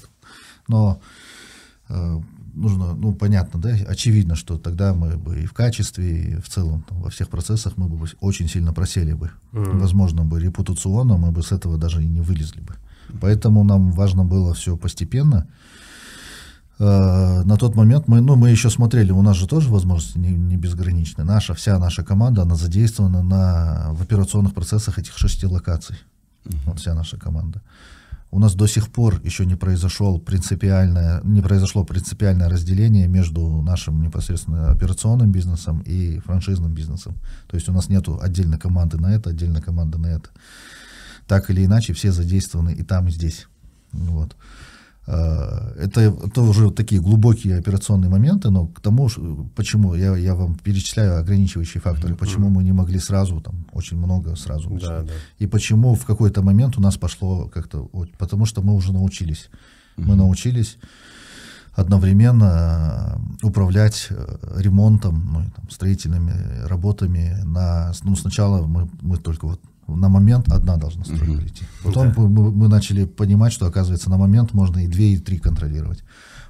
Но 0.67 0.99
э, 1.89 2.21
нужно, 2.55 2.93
ну, 2.93 3.13
понятно, 3.13 3.59
да, 3.59 3.69
очевидно, 3.87 4.35
что 4.35 4.57
тогда 4.57 4.93
мы 4.93 5.17
бы 5.17 5.41
и 5.41 5.45
в 5.45 5.53
качестве, 5.53 6.23
и 6.23 6.35
в 6.41 6.49
целом 6.49 6.83
там, 6.89 7.01
во 7.01 7.09
всех 7.09 7.29
процессах 7.29 7.73
мы 7.77 7.87
бы 7.87 8.07
очень 8.21 8.47
сильно 8.47 8.73
просели 8.73 9.13
бы. 9.13 9.31
Мгм. 9.51 9.79
Возможно, 9.79 10.23
бы 10.23 10.39
репутационно 10.39 11.17
мы 11.17 11.31
бы 11.31 11.43
с 11.43 11.51
этого 11.51 11.77
даже 11.77 12.03
и 12.03 12.07
не 12.07 12.21
вылезли 12.21 12.61
бы. 12.61 12.75
Поэтому 13.21 13.63
нам 13.63 13.91
важно 13.91 14.23
было 14.25 14.53
все 14.53 14.75
постепенно. 14.77 15.47
Э, 16.79 17.43
На 17.43 17.57
тот 17.57 17.75
момент 17.75 18.07
мы, 18.07 18.21
ну, 18.21 18.35
мы 18.35 18.49
еще 18.49 18.69
смотрели, 18.69 19.11
у 19.11 19.21
нас 19.21 19.37
же 19.37 19.47
тоже 19.47 19.69
возможности 19.69 20.17
не, 20.17 20.29
не 20.29 20.57
безграничны. 20.57 21.23
Наша, 21.23 21.53
вся 21.53 21.79
наша 21.79 22.03
команда, 22.03 22.41
она 22.41 22.55
задействована 22.55 23.21
на, 23.21 23.91
в 23.93 24.01
операционных 24.01 24.53
процессах 24.53 24.99
этих 24.99 25.17
шести 25.17 25.45
локаций. 25.45 25.97
Вот 26.65 26.79
вся 26.79 26.93
наша 26.93 27.17
команда. 27.17 27.61
У 28.35 28.39
нас 28.39 28.53
до 28.53 28.67
сих 28.67 28.89
пор 28.89 29.21
еще 29.23 29.45
не 29.45 29.55
произошел 29.55 30.19
принципиальное, 30.19 31.21
не 31.23 31.41
произошло 31.41 31.85
принципиальное 31.85 32.49
разделение 32.49 33.07
между 33.07 33.61
нашим 33.61 34.01
непосредственно 34.01 34.71
операционным 34.71 35.31
бизнесом 35.31 35.79
и 35.85 36.19
франшизным 36.19 36.73
бизнесом. 36.73 37.15
То 37.47 37.55
есть 37.55 37.69
у 37.69 37.71
нас 37.71 37.87
нету 37.87 38.19
отдельной 38.21 38.57
команды 38.57 38.97
на 38.97 39.15
это, 39.15 39.29
отдельной 39.29 39.61
команды 39.61 39.99
на 39.99 40.07
это. 40.07 40.31
Так 41.27 41.49
или 41.49 41.63
иначе, 41.63 41.93
все 41.93 42.11
задействованы 42.11 42.73
и 42.73 42.83
там, 42.83 43.07
и 43.07 43.11
здесь. 43.11 43.47
Вот. 43.93 44.35
Э, 45.07 45.73
Это, 45.77 46.01
это 46.01 46.41
уже 46.41 46.71
такие 46.71 47.01
глубокие 47.01 47.59
операционные 47.59 48.09
моменты, 48.09 48.49
но 48.49 48.67
к 48.67 48.79
тому, 48.79 49.09
почему 49.55 49.95
я, 49.95 50.17
я 50.17 50.33
вам 50.33 50.55
перечисляю 50.55 51.19
ограничивающие 51.19 51.81
факторы, 51.81 52.15
почему 52.15 52.49
мы 52.49 52.63
не 52.63 52.73
могли 52.73 52.99
сразу, 52.99 53.41
там, 53.41 53.65
очень 53.73 53.97
много 53.97 54.35
сразу 54.35 54.69
Да, 54.81 55.01
да. 55.03 55.13
И 55.39 55.47
почему 55.47 55.93
в 55.93 56.05
какой-то 56.05 56.41
момент 56.41 56.77
у 56.77 56.81
нас 56.81 56.97
пошло 56.97 57.47
как-то... 57.53 57.89
Потому 58.17 58.45
что 58.45 58.61
мы 58.61 58.73
уже 58.73 58.93
научились. 58.93 59.49
Мы 59.97 60.15
научились 60.15 60.77
одновременно 61.75 63.19
э, 63.41 63.45
управлять 63.45 64.07
э, 64.09 64.37
ремонтом, 64.57 65.29
ну, 65.33 65.43
там, 65.55 65.69
строительными 65.69 66.65
работами. 66.67 67.41
На, 67.43 67.91
ну, 68.03 68.15
сначала 68.15 68.65
мы, 68.65 68.89
мы 69.01 69.17
только 69.17 69.45
вот 69.45 69.61
на 69.87 70.09
момент 70.09 70.49
одна 70.49 70.77
должна 70.77 71.03
стройка 71.03 71.25
Мгм. 71.25 71.37
прийти. 71.41 71.65
Потом 71.83 72.11
Да. 72.11 72.21
мы, 72.21 72.51
мы 72.51 72.67
начали 72.67 73.05
понимать, 73.05 73.53
что, 73.53 73.65
оказывается, 73.67 74.09
на 74.09 74.17
момент 74.17 74.53
можно 74.53 74.79
и 74.83 74.87
две, 74.87 75.13
и 75.13 75.17
три 75.17 75.37
контролировать. 75.37 76.03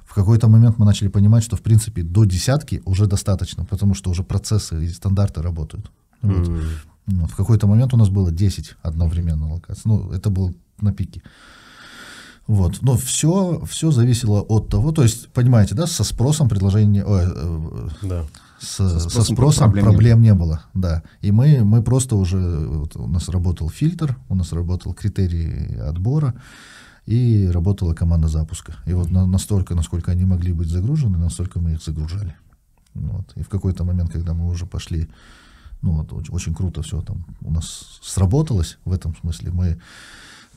В 0.04 0.14
какой-то 0.14 0.48
момент 0.48 0.78
мы 0.78 0.86
начали 0.86 1.08
понимать, 1.08 1.42
что, 1.44 1.56
в 1.56 1.60
принципе, 1.60 2.02
до 2.02 2.24
десятки 2.24 2.80
уже 2.84 3.06
достаточно, 3.06 3.64
потому 3.64 3.94
что 3.94 4.10
уже 4.10 4.22
процессы 4.22 4.84
и 4.84 4.88
стандарты 4.88 5.42
работают. 5.42 5.90
Вот. 6.22 6.48
М. 6.48 6.60
Вот, 7.06 7.30
в 7.30 7.36
какой-то 7.36 7.66
момент 7.66 7.94
у 7.94 7.96
нас 7.96 8.08
было 8.08 8.30
10 8.32 8.76
одновременно 8.82 9.52
локаций. 9.52 9.82
Ну, 9.84 10.10
это 10.12 10.30
было 10.30 10.52
на 10.80 10.92
пике. 10.92 11.22
Вот. 12.46 12.78
Но 12.82 12.96
все, 12.96 13.60
все 13.68 13.90
зависело 13.90 14.40
от 14.40 14.68
того, 14.68 14.92
то 14.92 15.02
есть, 15.02 15.28
понимаете, 15.32 15.74
да, 15.74 15.86
со 15.86 16.04
спросом 16.04 16.48
предложение, 16.48 17.04
ой, 17.04 17.22
э, 17.26 17.88
Да. 18.02 18.24
С- 18.60 18.76
Со 18.76 18.88
со 19.00 19.10
спросом 19.10 19.36
спросом, 19.36 19.64
проблем 19.64 19.84
не 19.84 19.90
проблем, 19.90 20.20
не 20.22 20.34
было, 20.34 20.62
да. 20.74 21.02
И 21.20 21.30
мы, 21.32 21.64
мы 21.64 21.82
просто 21.82 22.16
уже, 22.16 22.38
вот 22.38 22.96
у 22.96 23.06
нас 23.06 23.28
работал 23.28 23.68
фильтр, 23.68 24.16
у 24.28 24.34
нас 24.34 24.52
работал 24.52 24.94
критерий 24.94 25.76
отбора, 25.80 26.34
и 27.06 27.48
работала 27.52 27.94
команда 27.94 28.28
запуска. 28.28 28.74
И 28.86 28.92
вот 28.92 29.10
на- 29.10 29.26
настолько, 29.26 29.74
насколько 29.74 30.10
они 30.10 30.24
могли 30.24 30.52
быть 30.52 30.68
загружены, 30.68 31.18
настолько 31.18 31.60
мы 31.60 31.72
их 31.74 31.82
загружали. 31.82 32.34
Вот. 32.94 33.32
И 33.36 33.42
в 33.42 33.48
какой-то 33.48 33.84
момент, 33.84 34.10
когда 34.10 34.32
мы 34.34 34.48
уже 34.48 34.66
пошли, 34.66 35.08
ну 35.82 35.92
вот 35.92 36.12
очень, 36.12 36.34
очень 36.34 36.54
круто 36.54 36.82
все 36.82 37.02
там 37.02 37.24
у 37.42 37.52
нас 37.52 38.00
сработалось 38.02 38.78
в 38.84 38.92
этом 38.92 39.14
смысле, 39.14 39.50
мы 39.52 39.78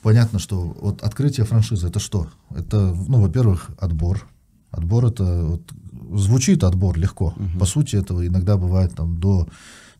понятно, 0.02 0.38
что 0.38 0.60
вот 0.80 1.02
открытие 1.02 1.44
франшизы 1.46 1.86
это 1.86 2.00
что? 2.00 2.26
Это, 2.50 2.94
ну, 3.08 3.20
во-первых, 3.20 3.70
отбор. 3.78 4.26
Отбор 4.70 5.06
это 5.06 5.24
вот, 5.46 5.72
звучит 6.20 6.62
отбор 6.64 6.98
легко. 6.98 7.34
По 7.58 7.64
сути, 7.66 7.96
этого 7.96 8.26
иногда 8.26 8.56
бывает 8.56 8.94
там 8.94 9.18
до 9.18 9.48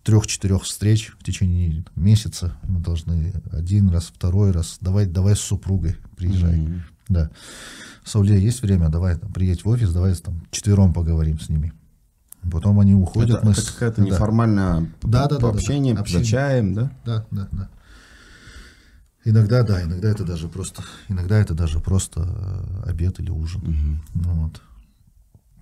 трех-четырех 0.02 0.62
встреч 0.62 1.12
в 1.18 1.24
течение 1.24 1.84
месяца. 1.96 2.54
Мы 2.62 2.80
должны 2.80 3.32
один 3.52 3.90
раз, 3.90 4.04
второй 4.14 4.50
раз. 4.52 4.78
Давай, 4.80 5.06
давай 5.06 5.36
с 5.36 5.40
супругой 5.40 5.96
приезжай. 6.16 6.56
Мгм. 6.56 6.82
Да. 7.08 7.30
Сауле 8.04 8.40
есть 8.40 8.62
время, 8.62 8.88
давай 8.88 9.16
там, 9.18 9.32
приедь 9.32 9.64
в 9.64 9.68
офис, 9.68 9.92
давай 9.92 10.14
там 10.14 10.42
четвером 10.50 10.92
поговорим 10.92 11.38
с 11.40 11.48
ними. 11.48 11.72
Потом 12.50 12.80
они 12.80 12.94
уходят. 12.94 13.38
Это 13.38 13.46
мы 13.46 13.54
с- 13.54 13.70
какая-то 13.70 14.00
да. 14.00 14.06
неформальная 14.06 14.80
Да, 15.02 15.26
да, 15.26 15.28
да, 15.28 15.36
да, 15.36 15.38
да. 15.40 15.48
общение, 15.48 15.94
за 15.94 16.00
Общение. 16.00 16.24
чаем, 16.24 16.74
да? 16.74 16.90
Да, 17.04 17.26
да, 17.30 17.48
да. 17.52 17.68
Иногда, 19.24 19.62
да, 19.62 19.82
иногда 19.82 20.08
это 20.08 20.24
даже 20.24 20.48
просто, 20.48 20.82
иногда 21.08 21.38
это 21.38 21.54
даже 21.54 21.78
просто 21.78 22.22
э, 22.84 22.90
обед 22.90 23.20
или 23.20 23.30
ужин. 23.30 24.00
Ну 24.14 24.32
вот. 24.32 24.62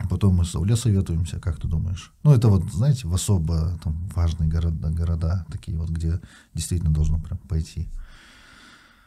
Потом 0.08 0.36
мы 0.36 0.44
с 0.44 0.50
Сауле 0.50 0.76
советуемся, 0.76 1.40
как 1.40 1.60
ты 1.60 1.66
думаешь? 1.66 2.12
Ну, 2.22 2.32
это 2.32 2.48
вот, 2.48 2.72
знаете, 2.72 3.08
в 3.08 3.14
особо 3.14 3.78
там, 3.82 4.08
важные 4.14 4.48
города, 4.48 4.90
города, 4.90 5.44
такие 5.50 5.76
вот, 5.76 5.90
где 5.90 6.20
действительно 6.54 6.92
должно 6.92 7.18
прям 7.18 7.38
пойти. 7.38 7.88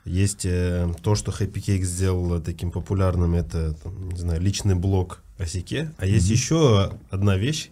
Есть 0.04 0.46
э, 0.46 0.94
то, 1.02 1.16
что 1.16 1.32
Happy 1.32 1.54
Cake 1.54 1.84
сделал 1.84 2.42
таким 2.42 2.72
популярным, 2.72 3.36
это, 3.36 3.74
там, 3.74 4.10
не 4.10 4.20
знаю, 4.20 4.42
личный 4.42 4.76
блог 4.76 5.24
о 5.38 5.46
Сике. 5.46 5.94
А 5.98 6.06
есть 6.06 6.30
еще 6.30 6.98
одна 7.10 7.38
вещь, 7.38 7.70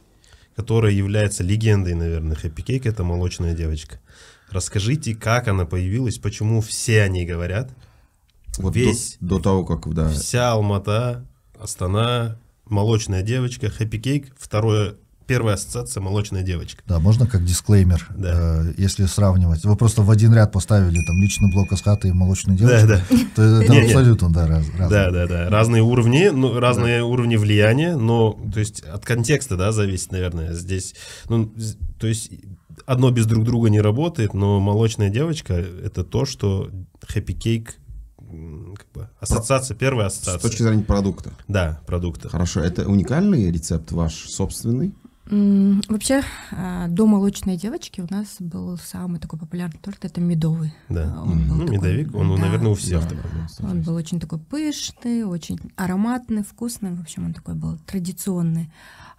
которая 0.55 0.91
является 0.91 1.43
легендой, 1.43 1.95
наверное, 1.95 2.37
Happy 2.37 2.63
Cake, 2.63 2.87
это 2.87 3.03
молочная 3.03 3.55
девочка. 3.55 3.99
Расскажите, 4.51 5.13
как 5.15 5.47
она 5.47 5.65
появилась, 5.65 6.17
почему 6.17 6.61
все 6.61 7.03
о 7.03 7.07
ней 7.07 7.25
говорят, 7.25 7.69
Вот 8.57 8.75
Весь, 8.75 9.17
до, 9.19 9.37
до 9.37 9.39
того, 9.39 9.65
как, 9.65 9.93
да, 9.93 10.09
вся 10.09 10.51
Алмата, 10.51 11.25
Астана, 11.59 12.37
молочная 12.67 13.21
девочка, 13.21 13.67
Happy 13.67 14.01
Cake, 14.01 14.27
второе, 14.37 14.95
первая 15.27 15.53
ассоциация 15.55 16.01
молочная 16.01 16.41
девочка. 16.41 16.81
Да, 16.87 16.99
можно 16.99 17.27
как 17.27 17.45
дисклеймер, 17.45 18.07
Да. 18.17 18.63
э, 18.65 18.73
если 18.77 19.05
сравнивать. 19.05 19.63
Вы 19.63 19.75
просто 19.75 20.01
в 20.01 20.09
один 20.09 20.33
ряд 20.33 20.51
поставили 20.51 20.99
там 21.05 21.21
личный 21.21 21.51
блок 21.51 21.71
Асхата 21.71 22.07
и 22.07 22.11
молочную 22.11 22.57
Да, 22.57 22.81
девочку, 22.81 23.13
да. 23.15 23.17
то 23.35 23.41
это 23.43 23.71
Не, 23.71 23.79
не. 23.81 23.85
абсолютно, 23.85 24.33
да, 24.33 24.47
раз, 24.47 24.65
разные. 24.75 24.89
Да, 24.89 25.11
да, 25.11 25.27
да. 25.27 25.49
Разные 25.49 25.83
уровни, 25.83 26.29
ну, 26.29 26.59
разные 26.59 27.03
уровни 27.03 27.35
влияния, 27.35 27.95
но, 27.95 28.39
то 28.51 28.59
есть, 28.59 28.81
от 28.81 29.05
контекста, 29.05 29.55
да, 29.57 29.71
зависит, 29.71 30.11
наверное. 30.11 30.53
Здесь, 30.53 30.95
ну, 31.29 31.53
то 31.99 32.07
есть, 32.07 32.31
одно 32.89 33.11
без 33.11 33.27
друг 33.27 33.45
друга 33.45 33.69
не 33.69 33.81
работает, 33.81 34.33
но 34.33 34.59
молочная 34.59 35.09
девочка— 35.09 35.53
это 35.83 36.03
то, 36.03 36.25
что 36.25 36.71
Cake, 37.33 37.69
м, 38.19 38.75
как 38.75 38.87
бы, 38.93 39.09
ассоциация, 39.19 39.77
первая 39.77 40.09
с 40.09 40.13
ассоциация. 40.13 40.49
точки 40.49 40.63
зрения 40.63 40.83
продукта. 40.83 41.31
Да, 41.47 41.81
продукта. 41.85 42.29
Хорошо, 42.29 42.61
это 42.61 42.87
уникальный 42.89 43.51
рецепт 43.51 43.91
ваш 43.91 44.13
собственный? 44.13 44.93
Вообще, 45.29 46.23
а, 46.51 46.87
до 46.87 47.05
молочной 47.05 47.55
девочки 47.55 48.01
у 48.01 48.07
нас 48.09 48.37
был 48.39 48.77
самый 48.77 49.19
такой 49.19 49.37
популярный 49.37 49.79
торт, 49.79 50.03
это 50.03 50.19
медовый. 50.19 50.73
Да. 50.89 51.13
А, 51.15 51.21
он 51.21 51.47
был 51.47 51.55
Ну, 51.55 51.61
такой, 51.67 51.77
медовик, 51.77 52.15
он, 52.15 52.35
да, 52.35 52.41
наверное, 52.41 52.71
у 52.71 52.75
всех 52.75 53.03
Да, 53.03 53.09
такой. 53.09 53.69
Он 53.69 53.81
был 53.83 53.93
очень 53.93 54.19
такой 54.19 54.39
пышный, 54.39 55.23
очень 55.23 55.59
ароматный, 55.75 56.43
вкусный. 56.43 56.95
В 56.95 57.01
общем, 57.01 57.25
он 57.25 57.33
такой 57.33 57.53
был 57.53 57.77
традиционный. 57.85 58.71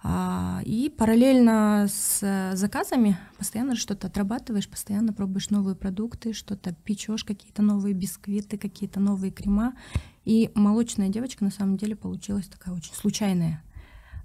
А, 0.03 0.61
И 0.65 0.89
параллельно 0.89 1.87
с 1.89 2.19
э, 2.21 2.55
заказами 2.57 3.17
постоянно 3.37 3.75
что-то 3.75 4.07
отрабатываешь, 4.07 4.67
постоянно 4.67 5.13
пробуешь 5.13 5.49
новые 5.49 5.75
продукты, 5.75 6.33
что-то 6.33 6.73
печешь, 6.73 7.23
какие-то 7.23 7.61
новые 7.61 7.93
бисквиты, 7.93 8.57
какие-то 8.57 8.99
новые 8.99 9.31
крема. 9.31 9.75
И 10.25 10.51
молочная 10.55 11.07
девочка 11.09 11.43
на 11.45 11.51
самом 11.51 11.77
деле 11.77 11.95
получилась 11.95 12.47
такая 12.47 12.75
очень 12.75 12.93
случайная. 12.95 13.63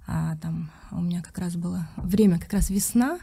А, 0.07 0.37
там 0.37 0.71
у 0.91 1.01
меня 1.01 1.21
как 1.21 1.37
раз 1.37 1.55
было 1.55 1.87
время, 1.97 2.39
как 2.39 2.53
раз 2.53 2.69
весна. 2.69 3.19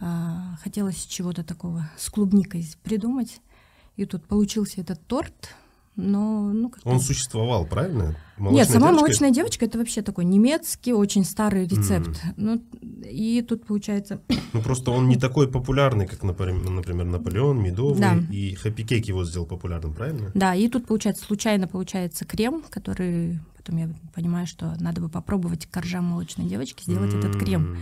А, 0.00 0.56
хотелось 0.62 1.06
чего-то 1.06 1.44
такого 1.44 1.88
с 1.96 2.10
клубникой 2.10 2.66
придумать. 2.82 3.40
И 3.94 4.04
тут 4.04 4.26
получился 4.26 4.80
этот 4.80 5.06
торт, 5.06 5.54
но 5.96 6.52
ну 6.52 6.68
как 6.68 6.84
Он 6.86 7.00
существовал, 7.00 7.66
правильно? 7.66 8.14
нет, 8.38 8.68
сама 8.68 8.88
девочка? 8.88 8.92
молочная 9.02 9.30
девочка 9.30 9.64
это 9.64 9.78
вообще 9.78 10.02
такой 10.02 10.24
немецкий, 10.24 10.92
очень 10.92 11.24
старый 11.24 11.66
рецепт. 11.66 12.22
Ну, 12.36 12.62
и 13.02 13.42
тут 13.42 13.66
получается. 13.66 14.20
Ну, 14.52 14.62
просто 14.62 14.90
он 14.90 15.08
не 15.08 15.16
такой 15.16 15.48
популярный, 15.48 16.06
как, 16.06 16.22
например, 16.22 16.70
например, 16.70 17.04
Наполеон, 17.06 17.62
Медовый, 17.62 18.00
Да. 18.00 18.16
и 18.30 18.54
Cake 18.54 19.06
его 19.08 19.24
сделал 19.24 19.46
популярным, 19.46 19.92
правильно? 19.92 20.30
Да, 20.34 20.54
и 20.54 20.68
тут 20.68 20.86
получается 20.86 21.24
случайно 21.26 21.68
получается 21.68 22.24
крем, 22.24 22.62
который 22.70 23.38
потом 23.56 23.76
я 23.76 23.90
понимаю, 24.14 24.46
что 24.46 24.74
надо 24.80 25.00
бы 25.00 25.08
попробовать 25.08 25.66
коржам 25.66 26.04
молочной 26.04 26.46
девочки 26.46 26.82
сделать 26.84 27.12
этот 27.12 27.36
крем. 27.36 27.78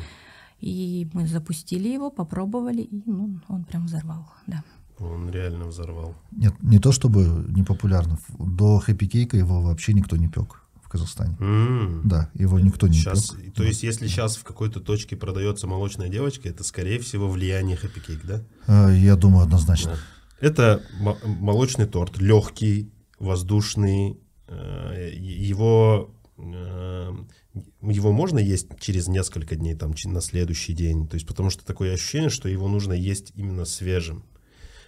И 0.61 1.09
мы 1.13 1.27
запустили 1.27 1.89
его, 1.89 2.11
попробовали, 2.11 2.81
и 2.81 3.03
ну, 3.05 3.39
он 3.49 3.65
прям 3.65 3.87
взорвал. 3.87 4.27
Да. 4.47 4.65
Он 4.99 5.31
реально 5.31 5.67
взорвал. 5.67 6.15
Нет, 6.31 6.55
не 6.63 6.79
то 6.79 6.93
чтобы 6.93 7.45
не 7.49 7.63
популярно. 7.65 8.19
До 8.39 8.79
хэппи 8.79 9.07
кейка 9.07 9.37
его 9.37 9.61
вообще 9.61 9.93
никто 9.93 10.17
не 10.17 10.29
пек 10.29 10.61
в 10.83 10.89
Казахстане. 10.89 11.37
М. 11.41 12.03
Да, 12.05 12.31
его 12.35 12.61
никто 12.61 12.87
не 12.87 12.95
Сейчас, 12.95 13.31
пек. 13.31 13.55
то 13.55 13.65
есть, 13.65 13.83
если 13.83 14.07
сейчас 14.07 14.37
в 14.37 14.45
какой-то 14.45 14.81
точке 14.81 15.17
продается 15.17 15.67
молочная 15.67 16.09
девочка, 16.09 16.49
это, 16.49 16.63
скорее 16.63 17.01
всего, 17.01 17.29
влияние 17.29 17.77
Happy 17.77 18.01
Cake, 18.07 18.21
да? 18.25 18.43
Э, 18.69 18.97
Я 18.97 19.17
думаю, 19.17 19.43
однозначно. 19.45 19.97
Это 20.41 20.83
мо- 21.01 21.19
молочный 21.25 21.87
торт, 21.87 22.19
легкий, 22.19 22.93
воздушный. 23.19 24.19
э, 24.47 25.11
Его, 25.17 26.15
э, 26.39 27.13
его 27.83 28.13
можно 28.13 28.39
есть 28.39 28.69
через 28.79 29.09
несколько 29.09 29.57
дней, 29.57 29.75
там, 29.75 29.95
на 30.05 30.21
следующий 30.21 30.73
день. 30.75 31.09
То 31.09 31.15
есть, 31.15 31.27
потому 31.27 31.51
что 31.51 31.65
такое 31.65 31.95
ощущение, 31.95 32.29
что 32.31 32.49
его 32.49 32.69
нужно 32.69 32.93
есть 32.93 33.33
именно 33.35 33.65
свежим. 33.65 34.23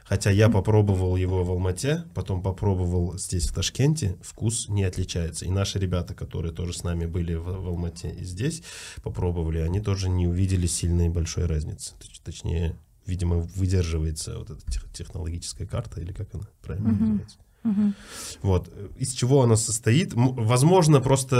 Хотя 0.08 0.30
я 0.30 0.48
попробовал 0.48 1.16
его 1.16 1.42
в 1.42 1.50
Алмате, 1.50 2.04
потом 2.14 2.40
попробовал 2.40 3.18
здесь, 3.18 3.48
в 3.48 3.54
Ташкенте, 3.54 4.16
вкус 4.22 4.68
не 4.68 4.84
отличается. 4.84 5.44
И 5.46 5.50
наши 5.50 5.80
ребята, 5.80 6.14
которые 6.14 6.52
тоже 6.52 6.74
с 6.74 6.84
нами 6.84 7.06
были 7.06 7.34
в, 7.34 7.42
в 7.44 7.66
Алмате 7.68 8.10
и 8.10 8.24
здесь, 8.24 8.62
попробовали, 9.02 9.58
они 9.58 9.80
тоже 9.80 10.08
не 10.08 10.28
увидели 10.28 10.66
сильной 10.68 11.08
большой 11.08 11.46
разницы. 11.46 11.94
Точ- 12.00 12.20
Точнее, 12.24 12.76
видимо, 13.04 13.38
выдерживается 13.56 14.38
вот 14.38 14.50
эта 14.50 14.60
тех- 14.70 14.92
технологическая 14.92 15.66
карта, 15.66 16.00
или 16.00 16.12
как 16.12 16.32
она 16.34 16.44
правильно 16.62 16.90
Мгм. 16.90 17.00
называется. 17.00 17.36
Мгм. 17.64 17.94
Вот. 18.42 18.72
Из 18.96 19.12
чего 19.12 19.42
она 19.42 19.56
состоит? 19.56 20.12
Возможно, 20.14 21.00
просто 21.00 21.36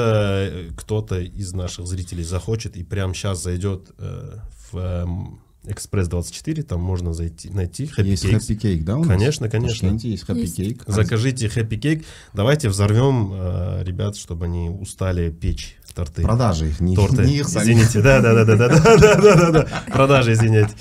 э, 0.51 0.71
кто-то 0.77 1.21
из 1.21 1.53
наших 1.53 1.87
зрителей 1.87 2.25
захочет 2.25 2.77
и 2.77 2.83
прямо 2.83 3.15
сейчас 3.15 3.45
зайдет 3.45 3.93
э, 3.99 4.39
в 4.73 4.77
эм, 4.77 5.41
Экспресс-24, 5.67 6.63
там 6.63 6.81
можно 6.81 7.13
зайти, 7.13 7.51
найти 7.51 7.85
Happy 7.85 8.05
есть 8.05 8.25
Cakes. 8.25 8.39
Happy 8.39 8.59
Cake, 8.59 8.85
да, 8.85 8.97
у 8.97 9.01
нас? 9.01 9.09
Конечно, 9.09 9.49
конечно. 9.49 9.89
Ташкенте 9.89 10.11
есть 10.11 10.25
Happy 10.25 10.41
Есть. 10.41 10.59
Cake. 10.59 10.83
Закажите 10.87 11.47
Happy 11.47 11.79
Cake. 11.81 12.05
Давайте 12.33 12.69
взорвем 12.69 13.33
э, 13.33 13.83
ребят, 13.85 14.17
чтобы 14.17 14.47
они 14.47 14.71
устали 14.71 15.31
печь 15.31 15.77
торты. 15.97 16.23
Продажи 16.23 16.69
их, 16.69 16.81
не, 16.81 16.95
Торты. 16.95 17.25
не 17.25 17.39
их 17.39 17.49
самих. 17.49 17.79
Извините, 17.79 18.03
да, 18.03 18.21
да, 18.21 18.35
да, 18.35 18.45
да, 18.45 18.57
да, 18.57 18.69
да, 18.69 18.97
да, 18.97 19.15
да, 19.17 19.35
да, 19.35 19.51
да. 19.51 19.83
Продажи, 19.87 20.35
извиняйте. 20.35 20.75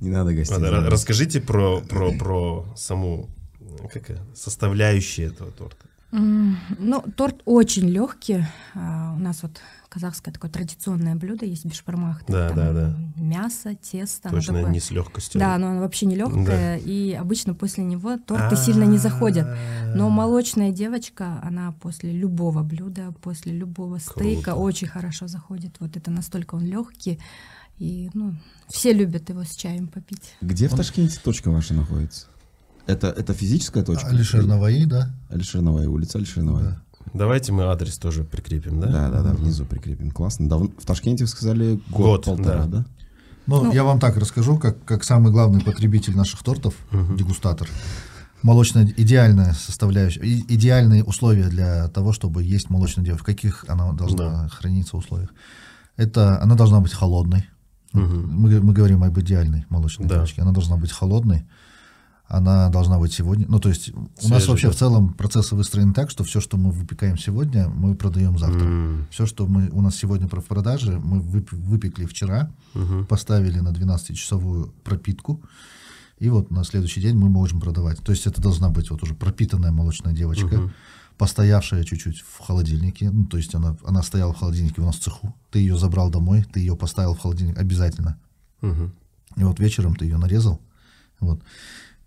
Не 0.00 0.10
надо 0.10 0.32
гостей. 0.34 0.56
Расскажите 0.58 1.40
про, 1.40 1.80
про, 1.80 2.12
про 2.12 2.66
саму 2.76 3.28
как, 3.92 4.18
составляющие 4.34 5.26
этого 5.28 5.52
торта. 5.52 5.86
Ну, 6.10 7.04
торт 7.16 7.42
очень 7.44 7.88
легкий. 7.88 8.44
А, 8.74 9.14
У 9.16 9.20
нас 9.20 9.42
вот 9.42 9.60
казахское 9.94 10.34
такое 10.34 10.50
традиционное 10.50 11.14
блюдо 11.14 11.46
есть 11.46 11.64
бешбармах. 11.64 12.22
Да, 12.26 12.48
Там 12.48 12.56
да, 12.56 12.72
да. 12.72 12.96
Мясо, 13.16 13.76
тесто. 13.76 14.28
оно 14.28 14.38
Точно 14.38 14.54
такое- 14.54 14.72
не 14.72 14.80
с 14.80 14.90
легкостью. 14.90 15.38
Да, 15.38 15.56
но 15.56 15.68
оно 15.68 15.80
вообще 15.80 16.06
не 16.06 16.16
легкое, 16.16 16.78
и 16.78 17.12
обычно 17.12 17.54
после 17.54 17.84
него 17.84 18.16
торты 18.18 18.54
А. 18.54 18.56
сильно 18.56 18.82
не 18.84 18.98
заходят. 18.98 19.46
Но 19.94 20.10
молочная 20.10 20.72
девочка, 20.72 21.38
она 21.44 21.72
после 21.80 22.10
любого 22.12 22.64
блюда, 22.64 23.14
после 23.22 23.52
любого 23.52 23.98
стейка 23.98 24.50
Круто. 24.50 24.56
очень 24.56 24.88
хорошо 24.88 25.28
заходит. 25.28 25.76
Вот 25.78 25.96
это 25.96 26.10
настолько 26.10 26.56
он 26.56 26.64
легкий, 26.64 27.20
и 27.78 28.10
ну, 28.14 28.34
все 28.68 28.92
любят 28.92 29.28
его 29.28 29.44
с 29.44 29.54
чаем 29.54 29.86
попить. 29.86 30.34
Где 30.40 30.68
в 30.68 30.74
Ташкенте 30.74 31.20
точка 31.22 31.50
ваша 31.52 31.72
находится? 31.74 32.26
Это, 32.86 33.06
это 33.08 33.32
физическая 33.32 33.84
точка? 33.84 34.08
Алишер 34.08 34.44
Наваи, 34.44 34.84
да? 34.86 35.14
Алишерновая 35.30 35.88
улица, 35.88 36.18
Алишерновая. 36.18 36.82
Давайте 37.14 37.52
мы 37.52 37.62
адрес 37.64 37.96
тоже 37.98 38.24
прикрепим, 38.24 38.80
да? 38.80 38.88
Да, 38.88 39.08
да, 39.10 39.22
да, 39.22 39.30
внизу 39.32 39.64
прикрепим. 39.64 40.10
Классно. 40.10 40.48
Давно, 40.48 40.68
в 40.78 40.84
Ташкенте 40.84 41.24
вы 41.24 41.28
сказали 41.28 41.80
Год, 41.88 42.26
год-полтора, 42.26 42.64
да. 42.64 42.78
да? 42.78 42.84
Ну, 43.46 43.64
Ну. 43.64 43.72
я 43.72 43.84
вам 43.84 44.00
так 44.00 44.16
расскажу, 44.16 44.58
как, 44.58 44.84
как 44.84 45.04
самый 45.04 45.30
главный 45.30 45.60
потребитель 45.62 46.16
наших 46.16 46.42
тортов, 46.42 46.74
дегустатор. 47.16 47.68
Молочная 48.42 48.92
идеальная 48.96 49.52
составляющая, 49.54 50.20
и- 50.20 50.44
идеальные 50.54 51.02
условия 51.04 51.48
для 51.48 51.88
того, 51.88 52.12
чтобы 52.12 52.42
есть 52.42 52.68
молочную 52.68 53.06
девочку. 53.06 53.24
В 53.24 53.26
каких 53.26 53.64
она 53.68 53.92
должна 53.92 54.48
храниться 54.48 54.96
условиях? 54.96 55.30
Это 55.96 56.42
она 56.42 56.54
должна 56.54 56.80
быть 56.80 56.92
холодной. 56.92 57.48
Мгм. 57.92 58.28
Мы, 58.34 58.60
мы 58.60 58.72
говорим 58.72 59.04
об 59.04 59.18
идеальной 59.20 59.64
молочной 59.70 60.08
Да. 60.08 60.16
девочке. 60.16 60.42
Она 60.42 60.50
должна 60.52 60.76
быть 60.76 60.90
холодной. 60.92 61.46
Она 62.26 62.70
должна 62.70 62.98
быть 62.98 63.12
сегодня. 63.12 63.44
Ну, 63.48 63.60
то 63.60 63.68
есть 63.68 63.90
у 63.92 64.28
нас 64.28 64.48
вообще 64.48 64.68
да. 64.68 64.72
в 64.72 64.76
целом 64.76 65.12
процессы 65.12 65.54
выстроены 65.54 65.92
так, 65.92 66.10
что 66.10 66.24
все, 66.24 66.40
что 66.40 66.56
мы 66.56 66.70
выпекаем 66.70 67.18
сегодня, 67.18 67.68
мы 67.68 67.94
продаем 67.94 68.38
завтра. 68.38 68.64
М, 68.64 69.06
Все, 69.10 69.26
что 69.26 69.46
мы, 69.46 69.68
у 69.70 69.82
нас 69.82 69.94
сегодня 69.96 70.26
в 70.26 70.30
продаже, 70.46 70.98
мы 70.98 71.18
вып- 71.20 71.54
выпекли 71.54 72.06
вчера, 72.06 72.50
мгм. 72.72 73.04
поставили 73.06 73.60
на 73.60 73.72
12-часовую 73.72 74.72
пропитку, 74.82 75.42
и 76.18 76.30
вот 76.30 76.50
на 76.50 76.64
следующий 76.64 77.02
день 77.02 77.14
мы 77.16 77.28
можем 77.28 77.60
продавать. 77.60 78.00
То 78.02 78.12
есть 78.12 78.26
это 78.26 78.40
должна 78.40 78.70
быть 78.70 78.90
вот 78.90 79.02
уже 79.02 79.14
пропитанная 79.14 79.70
молочная 79.72 80.14
девочка, 80.14 80.56
Мгм. 80.56 80.72
постоявшая 81.18 81.84
чуть-чуть 81.84 82.20
в 82.26 82.38
холодильнике, 82.38 83.10
ну, 83.10 83.26
то 83.26 83.36
есть 83.36 83.54
она, 83.54 83.76
она 83.84 84.02
стояла 84.02 84.32
в 84.32 84.38
холодильнике 84.38 84.80
у 84.80 84.86
нас 84.86 84.96
в 84.96 85.00
цеху, 85.00 85.34
ты 85.50 85.58
ее 85.58 85.76
забрал 85.76 86.08
домой, 86.10 86.44
ты 86.50 86.60
ее 86.60 86.74
поставил 86.74 87.14
в 87.14 87.18
холодильник 87.20 87.58
обязательно, 87.58 88.16
Мгм. 88.62 88.92
и 89.36 89.44
вот 89.44 89.60
вечером 89.60 89.94
ты 89.94 90.06
ее 90.06 90.16
нарезал, 90.16 90.60
вот, 91.20 91.42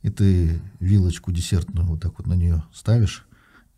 и 0.07 0.09
ты 0.09 0.61
вилочку 0.79 1.33
десертную 1.33 1.85
вот 1.85 2.01
так 2.01 2.13
вот 2.17 2.27
на 2.27 2.33
нее 2.33 2.63
ставишь, 2.73 3.25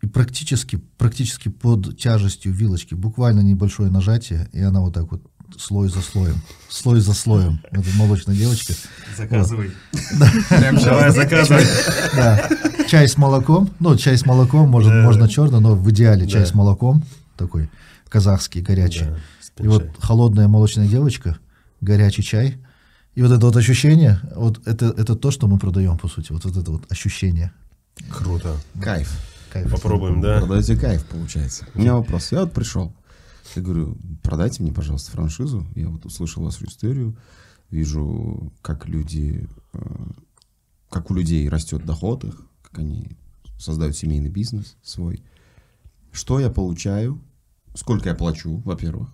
и 0.00 0.06
практически, 0.06 0.76
практически 0.96 1.48
под 1.48 1.98
тяжестью 1.98 2.52
вилочки, 2.52 2.94
буквально 2.94 3.40
небольшое 3.40 3.90
нажатие, 3.90 4.48
и 4.52 4.60
она 4.60 4.80
вот 4.80 4.94
так 4.94 5.10
вот 5.10 5.22
слой 5.58 5.88
за 5.88 6.00
слоем, 6.00 6.36
слой 6.68 7.00
за 7.00 7.14
слоем, 7.14 7.60
вот 7.72 7.84
эта 7.86 7.96
молочная 7.96 8.36
девочка, 8.36 8.74
Заказывай. 9.16 9.72
Давай, 10.84 11.10
заказывай. 11.10 11.64
да, 12.14 12.48
чай 12.88 13.08
с 13.08 13.18
молоком, 13.18 13.68
ну, 13.80 13.96
чай 13.96 14.16
с 14.16 14.24
молоком, 14.24 14.68
может, 14.70 14.92
можно 14.92 15.28
черный, 15.28 15.60
но 15.60 15.74
в 15.74 15.90
идеале 15.90 16.28
чай 16.28 16.46
с 16.46 16.54
молоком, 16.54 17.02
такой 17.36 17.68
казахский, 18.08 18.62
горячий. 18.62 19.06
И 19.58 19.66
вот 19.66 19.88
холодная 19.98 20.46
молочная 20.46 20.86
девочка, 20.86 21.38
горячий 21.80 22.22
чай, 22.22 22.58
и 23.14 23.22
вот 23.22 23.32
это 23.32 23.46
вот 23.46 23.56
ощущение, 23.56 24.20
вот 24.36 24.66
это, 24.66 24.86
это 24.86 25.16
то, 25.16 25.30
что 25.30 25.48
мы 25.48 25.58
продаем, 25.58 25.98
по 25.98 26.08
сути, 26.08 26.32
вот, 26.32 26.44
вот 26.44 26.56
это 26.56 26.70
вот 26.70 26.90
ощущение. 26.90 27.52
Круто. 28.08 28.56
Кайф. 28.80 29.12
Кайф. 29.52 29.70
Попробуем, 29.70 30.20
да? 30.20 30.38
Продаете 30.38 30.76
кайф, 30.76 31.04
получается. 31.06 31.66
У 31.74 31.80
меня 31.80 31.94
вопрос. 31.94 32.30
Я 32.32 32.40
вот 32.40 32.52
пришел. 32.52 32.94
Я 33.56 33.62
говорю, 33.62 33.98
продайте 34.22 34.62
мне, 34.62 34.72
пожалуйста, 34.72 35.10
франшизу. 35.10 35.66
Я 35.74 35.88
вот 35.88 36.06
услышал 36.06 36.44
вашу 36.44 36.66
историю. 36.66 37.16
Вижу, 37.68 38.52
как 38.62 38.86
люди, 38.86 39.48
э, 39.72 39.78
как 40.88 41.10
у 41.10 41.14
людей 41.14 41.48
растет 41.48 41.84
доход 41.84 42.24
их, 42.24 42.40
как 42.62 42.78
они 42.78 43.16
создают 43.58 43.96
семейный 43.96 44.30
бизнес 44.30 44.76
свой. 44.82 45.22
Что 46.12 46.38
я 46.38 46.48
получаю? 46.48 47.20
Сколько 47.74 48.08
я 48.08 48.14
плачу, 48.14 48.62
во-первых? 48.64 49.08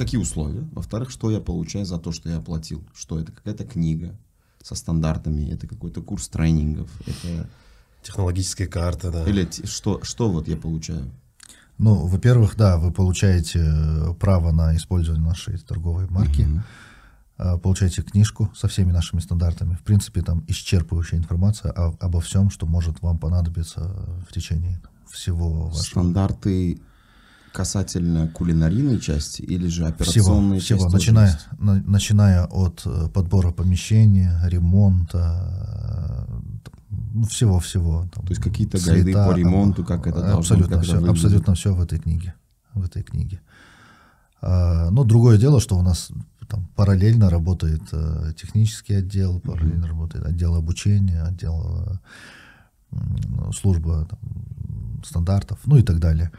Какие 0.00 0.18
условия? 0.18 0.66
Во-вторых, 0.72 1.10
что 1.10 1.30
я 1.30 1.40
получаю 1.40 1.84
за 1.84 1.98
то, 1.98 2.10
что 2.10 2.30
я 2.30 2.38
оплатил? 2.38 2.82
Что 2.94 3.20
это? 3.20 3.32
Какая-то 3.32 3.66
книга 3.66 4.16
со 4.62 4.74
стандартами? 4.74 5.50
Это 5.50 5.66
какой-то 5.66 6.00
курс 6.00 6.26
тренингов? 6.28 6.88
Это... 7.06 7.46
Технологическая 8.02 8.66
карта, 8.66 9.10
да. 9.10 9.28
Или 9.28 9.46
что, 9.64 10.02
что 10.02 10.30
вот 10.30 10.48
я 10.48 10.56
получаю? 10.56 11.10
Ну, 11.76 12.06
во-первых, 12.06 12.56
да, 12.56 12.78
вы 12.78 12.92
получаете 12.92 13.58
э, 13.58 14.14
право 14.14 14.52
на 14.52 14.74
использование 14.74 15.22
нашей 15.22 15.58
торговой 15.58 16.06
марки, 16.08 16.48
э, 17.36 17.58
получаете 17.58 18.00
книжку 18.00 18.50
со 18.56 18.68
всеми 18.68 18.92
нашими 18.92 19.20
стандартами. 19.20 19.74
В 19.74 19.82
принципе, 19.82 20.22
там 20.22 20.44
исчерпывающая 20.48 21.18
информация 21.18 21.72
о- 21.72 21.94
обо 22.00 22.22
всем, 22.22 22.48
что 22.48 22.64
может 22.64 23.02
вам 23.02 23.18
понадобиться 23.18 23.80
в 24.26 24.32
течение 24.32 24.80
там, 24.82 24.92
всего 25.10 25.66
вашего 25.66 25.82
Стандарты 25.82 26.80
касательно 27.52 28.28
кулинарийной 28.28 29.00
части 29.00 29.42
или 29.42 29.66
же 29.66 29.82
всего, 29.82 29.88
операционной 29.88 30.60
всего 30.60 30.78
части? 30.78 30.92
тоже 30.92 31.12
начиная, 31.12 31.40
на- 31.58 31.82
начиная 31.86 32.44
от 32.46 32.82
э, 32.84 33.08
подбора 33.12 33.50
помещения, 33.52 34.40
ремонта, 34.44 36.26
э, 36.28 36.90
ну, 37.12 37.24
всего-всего. 37.24 38.08
То 38.14 38.22
есть 38.28 38.42
какие-то 38.42 38.78
гайды 38.78 39.12
по 39.12 39.32
ремонту, 39.32 39.84
как 39.84 40.06
это 40.06 40.20
должно, 40.20 40.38
абсолютно 40.38 40.80
все, 40.82 40.92
выглядит. 40.92 41.10
абсолютно 41.10 41.54
все 41.54 41.74
в 41.74 41.80
этой 41.82 41.98
книге, 41.98 42.34
в 42.74 42.84
этой 42.84 43.02
книге. 43.02 43.40
А, 44.42 44.90
ну, 44.90 45.04
другое 45.04 45.36
дело, 45.38 45.60
что 45.60 45.76
у 45.76 45.82
нас 45.82 46.10
там 46.48 46.66
параллельно 46.74 47.30
работает 47.30 47.82
э, 47.92 48.32
технический 48.36 48.94
отдел, 48.94 49.40
параллельно 49.40 49.86
работает 49.86 50.24
отдел 50.24 50.54
обучения, 50.56 51.22
отдел 51.22 52.00
э, 52.92 53.52
служба 53.52 54.06
там, 54.08 54.18
стандартов, 55.04 55.58
ну 55.66 55.76
и 55.76 55.82
так 55.82 55.98
далее. 55.98 56.30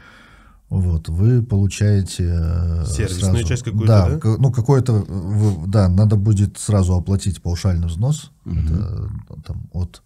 Вот, 0.74 1.08
вы 1.10 1.42
получаете 1.42 2.24
э, 2.34 2.84
Сервисную 2.86 3.34
сразу- 3.34 3.48
часть 3.48 3.62
какую-то, 3.62 3.86
да, 3.86 4.08
да? 4.08 4.18
к- 4.18 4.38
ну 4.38 4.50
какой-то, 4.50 5.04
да, 5.66 5.88
надо 5.88 6.16
будет 6.16 6.56
сразу 6.58 6.94
оплатить 6.94 7.42
паушальный 7.42 7.88
взнос, 7.88 8.30
это 8.46 9.10
там 9.44 9.68
от 9.72 10.02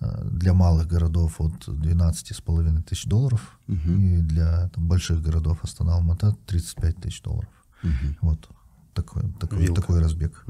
э, 0.00 0.28
для 0.30 0.52
малых 0.52 0.86
городов 0.86 1.40
от 1.40 1.66
12,5 1.66 2.82
тысяч 2.82 3.06
долларов, 3.06 3.58
и 3.68 4.18
для 4.18 4.68
там, 4.74 4.86
больших 4.86 5.22
городов 5.22 5.60
Астана 5.62 5.94
Алмата 5.94 6.36
35 6.46 6.96
тысяч 6.96 7.22
долларов. 7.22 7.48
Вот 8.20 8.48
такой, 8.92 9.22
такой, 9.40 9.58
Вилка. 9.60 9.80
такой 9.80 10.00
разбег. 10.00 10.44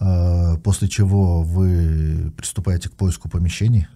А, 0.00 0.56
После 0.58 0.88
чего 0.88 1.42
вы 1.42 2.32
приступаете 2.36 2.88
к 2.88 2.92
поиску 2.92 3.28
помещений. 3.28 3.86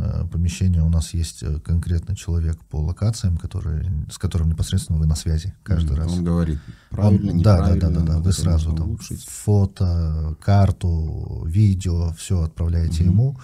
А, 0.00 0.26
Помещение 0.28 0.80
у 0.82 0.88
нас 0.88 1.12
есть 1.12 1.42
э, 1.42 1.58
конкретный 1.60 2.14
человек 2.14 2.56
по 2.70 2.76
локациям, 2.76 3.36
который, 3.36 3.84
с 4.10 4.16
которым 4.18 4.48
непосредственно 4.48 4.98
вы 4.98 5.06
на 5.06 5.16
связи 5.16 5.54
каждый 5.64 5.92
Мгм. 5.92 6.00
раз. 6.02 6.12
Он 6.12 6.24
говорит, 6.24 6.58
правильно, 6.90 7.32
Он- 7.32 7.42
да, 7.42 7.58
да, 7.66 7.74
да, 7.74 7.90
да, 7.90 8.00
да. 8.02 8.18
Вы 8.20 8.32
сразу 8.32 8.72
там 8.72 8.88
улучшить. 8.90 9.24
фото, 9.24 10.36
карту, 10.40 11.42
видео, 11.46 12.12
все 12.16 12.42
отправляете 12.42 13.04
ему. 13.04 13.36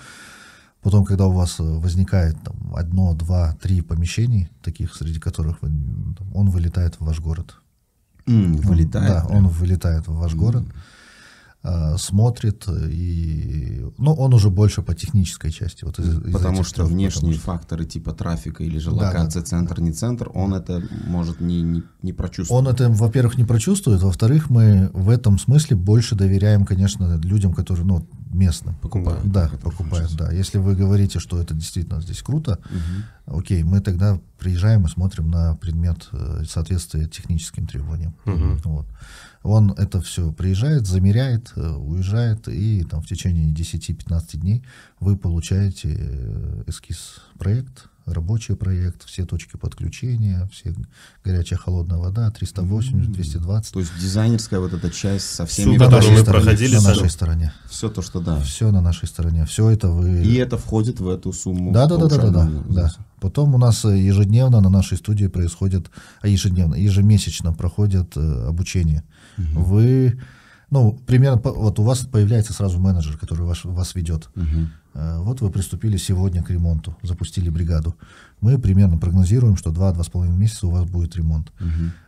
Потом, 0.82 1.04
когда 1.04 1.26
у 1.26 1.32
вас 1.32 1.58
э, 1.58 1.62
возникает 1.64 2.36
там, 2.44 2.54
одно, 2.76 3.14
два, 3.14 3.56
три 3.60 3.80
помещений, 3.80 4.48
таких, 4.62 4.94
среди 4.94 5.18
которых 5.18 5.60
вы, 5.62 5.68
там, 5.70 6.30
он 6.34 6.50
вылетает 6.50 6.94
в 7.00 7.04
ваш 7.04 7.18
город. 7.20 7.56
Он- 8.28 8.56
вылетает. 8.58 9.08
Да, 9.08 9.24
прям. 9.26 9.38
он 9.46 9.48
вылетает 9.48 10.06
в 10.06 10.14
ваш 10.14 10.34
город, 10.34 10.64
а, 10.68 10.72
смотрит, 11.96 12.66
и... 12.68 13.84
Ну, 13.96 14.12
он 14.12 14.34
уже 14.34 14.50
больше 14.50 14.82
по 14.82 14.94
технической 14.94 15.50
части. 15.50 15.84
Вот 15.84 15.98
из- 15.98 16.18
из 16.26 16.32
Потому 16.32 16.62
что 16.64 16.74
трех, 16.76 16.88
внешние 16.88 17.14
потому 17.14 17.32
что- 17.34 17.42
факторы 17.44 17.84
типа 17.86 18.12
трафика 18.12 18.62
или 18.62 18.78
же 18.78 18.90
Да, 18.90 18.96
да, 18.98 19.06
локация, 19.06 19.40
да. 19.42 19.46
центр, 19.46 19.80
не 19.80 19.92
центр, 19.92 20.30
он 20.34 20.52
это 20.54 20.82
может 21.06 21.40
не, 21.40 21.62
не, 21.62 21.82
не 22.02 22.12
прочувствовать. 22.12 22.66
Он 22.66 22.72
это, 22.72 22.90
во-первых, 22.90 23.38
не 23.38 23.44
прочувствует, 23.44 24.02
во-вторых, 24.02 24.50
мы 24.50 24.90
в 24.92 25.08
этом 25.08 25.38
смысле 25.38 25.76
больше 25.76 26.14
доверяем, 26.14 26.66
конечно, 26.66 27.18
людям, 27.22 27.54
которые, 27.54 27.86
ну, 27.86 28.06
местным. 28.30 28.74
Покупают, 28.82 29.30
Да, 29.30 29.48
покупают, 29.62 30.14
да. 30.16 30.32
Если 30.32 30.58
вы 30.58 30.74
говорите, 30.74 31.18
что 31.20 31.40
это 31.40 31.54
действительно 31.54 32.00
здесь 32.02 32.20
круто, 32.22 32.58
окей, 33.26 33.62
мы 33.62 33.80
тогда 33.80 34.20
приезжаем 34.38 34.84
и 34.84 34.88
смотрим 34.90 35.30
на 35.30 35.54
предмет 35.56 36.08
э, 36.12 36.42
соответствия 36.46 37.06
техническим 37.06 37.66
требованиям. 37.66 38.14
Вот. 38.64 38.86
Он 39.44 39.72
это 39.72 40.00
все 40.00 40.32
приезжает, 40.32 40.86
замеряет, 40.86 41.52
э, 41.54 41.68
уезжает, 41.68 42.48
и 42.48 42.82
там 42.82 43.02
в 43.02 43.06
течение 43.06 43.52
10-15 43.52 44.38
дней 44.38 44.64
вы 45.00 45.18
получаете 45.18 45.94
э, 45.98 46.64
эскиз 46.66 47.20
проект, 47.38 47.88
рабочий 48.06 48.56
проект, 48.56 49.04
все 49.04 49.26
точки 49.26 49.58
подключения, 49.58 50.48
все 50.50 50.74
горячая 51.22 51.58
холодная 51.58 51.98
вода, 51.98 52.30
380, 52.30 53.12
220. 53.12 53.72
То 53.74 53.80
есть 53.80 53.92
дизайнерская 54.00 54.60
вот 54.60 54.72
эта 54.72 54.90
часть 54.90 55.26
со 55.26 55.44
всеми... 55.44 55.76
на 55.76 55.84
которую 55.84 56.10
нашей 56.10 56.22
стороне, 56.22 56.44
проходили 56.44 56.74
на 56.74 56.80
сами. 56.80 56.94
нашей 56.94 57.10
стороне. 57.10 57.52
Все 57.68 57.88
то, 57.90 58.00
что 58.00 58.20
да. 58.20 58.40
Все 58.40 58.70
на 58.70 58.80
нашей 58.80 59.08
стороне. 59.08 59.44
Все 59.44 59.68
это 59.68 59.88
вы... 59.88 60.22
И 60.22 60.36
это 60.36 60.56
входит 60.56 61.00
в 61.00 61.08
эту 61.08 61.34
сумму. 61.34 61.70
Да, 61.70 61.86
да, 61.86 61.98
да, 61.98 62.08
да, 62.08 62.16
да, 62.16 62.30
да, 62.30 62.50
да. 62.68 62.92
Потом 63.20 63.54
у 63.54 63.58
нас 63.58 63.84
э, 63.84 63.98
ежедневно 63.98 64.60
на 64.60 64.68
нашей 64.68 64.98
студии 64.98 65.26
происходит, 65.26 65.90
а 66.20 66.28
ежедневно, 66.28 66.74
ежемесячно 66.74 67.52
проходит 67.52 68.16
э, 68.16 68.48
обучение. 69.36 69.64
Вы, 69.64 70.20
ну, 70.70 70.98
примерно, 71.06 71.40
вот 71.44 71.78
у 71.78 71.82
вас 71.82 72.00
появляется 72.00 72.52
сразу 72.52 72.78
менеджер, 72.80 73.16
который 73.18 73.44
ваш, 73.46 73.64
вас 73.64 73.94
ведет. 73.94 74.28
Э, 74.94 75.18
Вот 75.18 75.40
вы 75.40 75.50
приступили 75.50 75.96
сегодня 75.98 76.42
к 76.42 76.50
ремонту, 76.50 76.96
запустили 77.02 77.48
бригаду. 77.50 77.94
Мы 78.40 78.58
примерно 78.58 78.96
прогнозируем, 78.98 79.56
что 79.56 79.70
2-2,5 79.70 80.28
месяца 80.36 80.66
у 80.66 80.70
вас 80.70 80.84
будет 80.84 81.16
ремонт. 81.16 81.52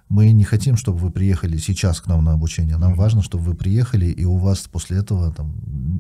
Мы 0.09 0.31
не 0.33 0.45
хотим, 0.45 0.77
чтобы 0.77 0.99
вы 0.99 1.11
приехали 1.11 1.57
сейчас 1.59 2.01
к 2.01 2.07
нам 2.07 2.23
на 2.25 2.33
обучение. 2.33 2.77
Нам 2.77 2.95
важно, 2.95 3.23
чтобы 3.23 3.43
вы 3.43 3.55
приехали, 3.55 4.07
и 4.07 4.25
у 4.25 4.37
вас 4.37 4.61
после 4.71 4.99
этого 4.99 5.33
там, 5.35 5.53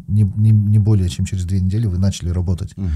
не, 0.06 0.22
не, 0.22 0.50
не 0.52 0.78
более 0.78 1.08
чем 1.08 1.24
через 1.26 1.44
две 1.44 1.60
недели 1.60 1.86
вы 1.88 1.98
начали 1.98 2.28
работать 2.30 2.76
Мгм. 2.76 2.90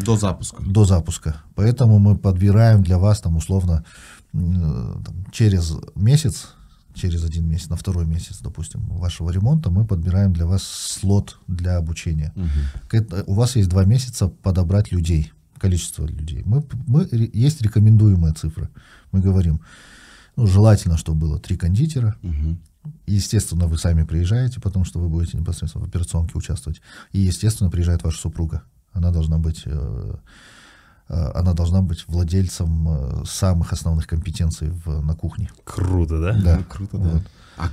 До 0.00 0.16
запуска. 0.16 0.62
до 0.64 0.84
запуска. 0.84 1.36
Поэтому 1.54 2.00
мы 2.00 2.16
подбираем 2.16 2.82
для 2.82 2.98
вас 2.98 3.20
там 3.20 3.36
условно 3.36 3.84
м, 4.34 5.04
там, 5.04 5.14
через 5.30 5.72
месяц, 5.94 6.48
через 6.96 7.24
один 7.24 7.46
месяц, 7.48 7.68
на 7.70 7.76
второй 7.76 8.06
месяц, 8.06 8.40
допустим, 8.40 8.80
вашего 8.86 9.30
ремонта, 9.30 9.70
мы 9.70 9.86
подбираем 9.86 10.32
для 10.32 10.46
вас 10.46 10.62
слот 10.62 11.38
для 11.46 11.76
обучения. 11.76 12.32
Это- 12.90 13.24
у 13.26 13.34
вас 13.34 13.56
есть 13.56 13.68
два 13.68 13.84
месяца 13.84 14.28
подобрать 14.28 14.92
людей, 14.92 15.32
количество 15.58 16.06
людей. 16.06 16.42
Мы, 16.44 16.64
мы, 16.86 17.08
есть 17.34 17.62
рекомендуемая 17.62 18.32
цифра. 18.34 18.68
Мы 19.12 19.20
говорим, 19.20 19.60
ну, 20.36 20.46
желательно, 20.46 20.96
чтобы 20.96 21.20
было 21.20 21.38
три 21.38 21.56
кондитера, 21.56 22.16
Мгм. 22.22 22.58
Естественно, 23.08 23.66
вы 23.66 23.78
сами 23.78 24.04
приезжаете, 24.04 24.60
потому 24.60 24.84
что 24.84 25.00
вы 25.00 25.08
будете 25.08 25.36
непосредственно 25.36 25.84
в 25.84 25.88
операционке 25.88 26.38
участвовать. 26.38 26.80
И, 27.10 27.18
естественно, 27.20 27.68
приезжает 27.68 28.04
ваша 28.04 28.18
супруга. 28.20 28.62
Она 28.92 29.10
должна 29.10 29.38
быть, 29.38 29.62
э, 29.66 30.14
она 31.34 31.52
должна 31.52 31.82
быть 31.82 32.04
владельцем 32.08 32.88
э, 32.88 33.24
самых 33.26 33.72
основных 33.72 34.06
компетенций 34.06 34.70
в, 34.84 35.02
на 35.02 35.14
кухне. 35.14 35.50
Круто, 35.64 36.20
да? 36.20 36.32
Да. 36.32 36.56
Ну, 36.58 36.64
круто, 36.68 36.98
да. 36.98 37.10
Вот. 37.10 37.22
А 37.58 37.70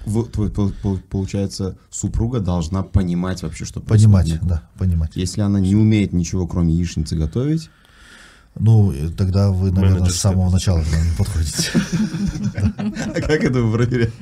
получается, 1.10 1.76
супруга 1.90 2.40
должна 2.40 2.84
понимать 2.84 3.44
вообще, 3.44 3.66
что 3.66 3.82
Понимать, 3.82 4.28
происходит. 4.28 4.48
да, 4.48 4.64
понимать. 4.78 5.16
Если 5.16 5.42
она 5.42 5.60
не 5.60 5.76
умеет 5.76 6.14
ничего, 6.14 6.48
кроме 6.48 6.74
яичницы 6.74 7.16
готовить, 7.18 7.70
Ну, 8.56 8.92
и 8.92 9.10
тогда 9.10 9.50
вы, 9.50 9.72
наверное, 9.72 9.96
с 9.96 10.00
Менеджерская 10.00 10.32
самого 10.32 10.52
начала 10.52 10.80
не 10.80 11.18
подходите. 11.18 11.72
а 13.16 13.22
как 13.22 13.44
это 13.44 13.62
вы 13.62 13.74
проверяете? 13.74 14.14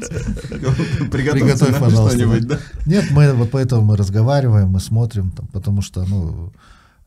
Приготовьте 0.49 1.09
Приготовь, 1.11 1.79
пожалуйста. 1.79 2.59
Нет, 2.85 3.11
мы 3.11 3.33
вот 3.33 3.51
поэтому 3.51 3.81
мы 3.83 3.97
разговариваем, 3.97 4.69
мы 4.69 4.79
смотрим, 4.79 5.31
потому 5.51 5.81
что, 5.81 6.05
ну, 6.05 6.47
э, 6.47 6.49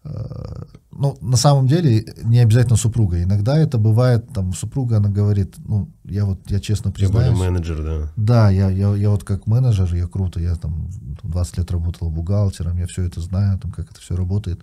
ну, 0.04 1.16
на 1.20 1.36
самом 1.36 1.66
деле 1.66 2.04
не 2.22 2.38
обязательно 2.38 2.76
супруга. 2.76 3.22
Иногда 3.22 3.56
это 3.58 3.78
бывает, 3.78 4.28
там, 4.34 4.52
супруга, 4.52 4.98
она 4.98 5.08
говорит, 5.08 5.54
ну, 5.66 5.88
я 6.04 6.24
вот, 6.24 6.40
я 6.50 6.60
честно 6.60 6.92
Тем 6.92 7.10
более 7.10 7.30
признаюсь, 7.30 7.40
менеджер, 7.54 7.82
да. 7.82 8.12
Да, 8.16 8.50
я, 8.50 8.68
я, 8.70 8.94
я 8.94 9.10
вот 9.10 9.24
как 9.24 9.46
менеджер, 9.46 9.92
я 9.94 10.06
круто, 10.06 10.40
я 10.40 10.54
там 10.56 10.88
20 11.22 11.58
лет 11.58 11.70
работал 11.70 12.10
бухгалтером, 12.10 12.76
я 12.78 12.86
все 12.86 13.02
это 13.02 13.20
знаю, 13.20 13.58
там, 13.58 13.72
как 13.72 13.90
это 13.90 14.00
все 14.00 14.14
работает. 14.14 14.60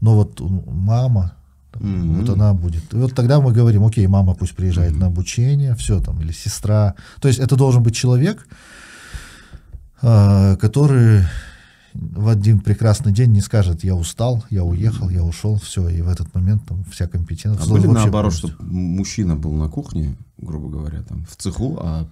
Но 0.00 0.14
вот 0.14 0.40
мама, 0.40 1.34
там, 1.70 1.82
Мгм. 1.82 2.20
вот 2.20 2.30
она 2.30 2.54
будет. 2.54 2.92
И 2.94 2.96
вот 2.96 3.14
тогда 3.14 3.40
мы 3.40 3.52
говорим, 3.52 3.84
окей, 3.84 4.06
мама 4.06 4.34
пусть 4.34 4.56
приезжает 4.56 4.96
на 4.96 5.06
обучение, 5.06 5.74
все 5.76 6.00
там, 6.00 6.20
или 6.22 6.32
сестра. 6.32 6.94
То 7.20 7.28
есть 7.28 7.38
это 7.38 7.56
должен 7.56 7.82
быть 7.82 7.94
человек, 7.94 8.46
а, 10.02 10.56
который 10.56 11.22
в 11.94 12.28
один 12.28 12.60
прекрасный 12.60 13.12
день 13.12 13.30
не 13.30 13.40
скажет, 13.40 13.84
я 13.84 13.94
устал, 13.94 14.44
я 14.50 14.64
уехал, 14.64 15.08
я 15.08 15.22
ушел, 15.22 15.56
все, 15.56 15.88
и 15.88 16.02
в 16.02 16.08
этот 16.08 16.34
момент 16.34 16.66
там 16.66 16.84
вся 16.84 17.06
компетенция. 17.06 17.64
А 17.64 17.68
были 17.68 17.86
наоборот, 17.86 18.32
полностью. 18.32 18.48
что 18.50 18.62
мужчина 18.64 19.36
был 19.36 19.52
на 19.52 19.68
кухне, 19.68 20.16
грубо 20.38 20.68
говоря, 20.68 21.02
там 21.02 21.24
в 21.24 21.36
цеху, 21.36 21.78
а 21.80 22.08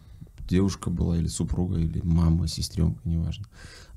девушка 0.49 0.89
была 0.89 1.19
или 1.19 1.27
супруга, 1.27 1.79
или 1.79 2.01
мама, 2.05 2.47
сестренка, 2.47 3.01
неважно, 3.05 3.45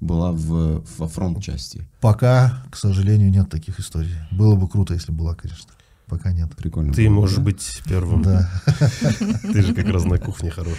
была 0.01 0.31
в, 0.31 0.83
во 0.97 1.07
фронт-части. 1.07 1.87
Пока, 2.01 2.63
к 2.71 2.77
сожалению, 2.77 3.29
нет 3.29 3.49
таких 3.49 3.79
историй. 3.79 4.15
Было 4.31 4.55
бы 4.55 4.67
круто, 4.67 4.93
если 4.93 5.11
была, 5.11 5.35
конечно. 5.35 5.71
Пока 6.07 6.31
нет. 6.31 6.55
Прикольно. 6.55 6.93
Ты 6.93 7.07
было, 7.07 7.15
можешь 7.15 7.37
да? 7.37 7.43
быть 7.43 7.81
первым. 7.85 8.21
Да. 8.21 8.49
Ты 9.41 9.61
же 9.63 9.73
как 9.73 9.87
раз 9.87 10.05
на 10.05 10.19
кухне 10.19 10.51
хорош. 10.51 10.77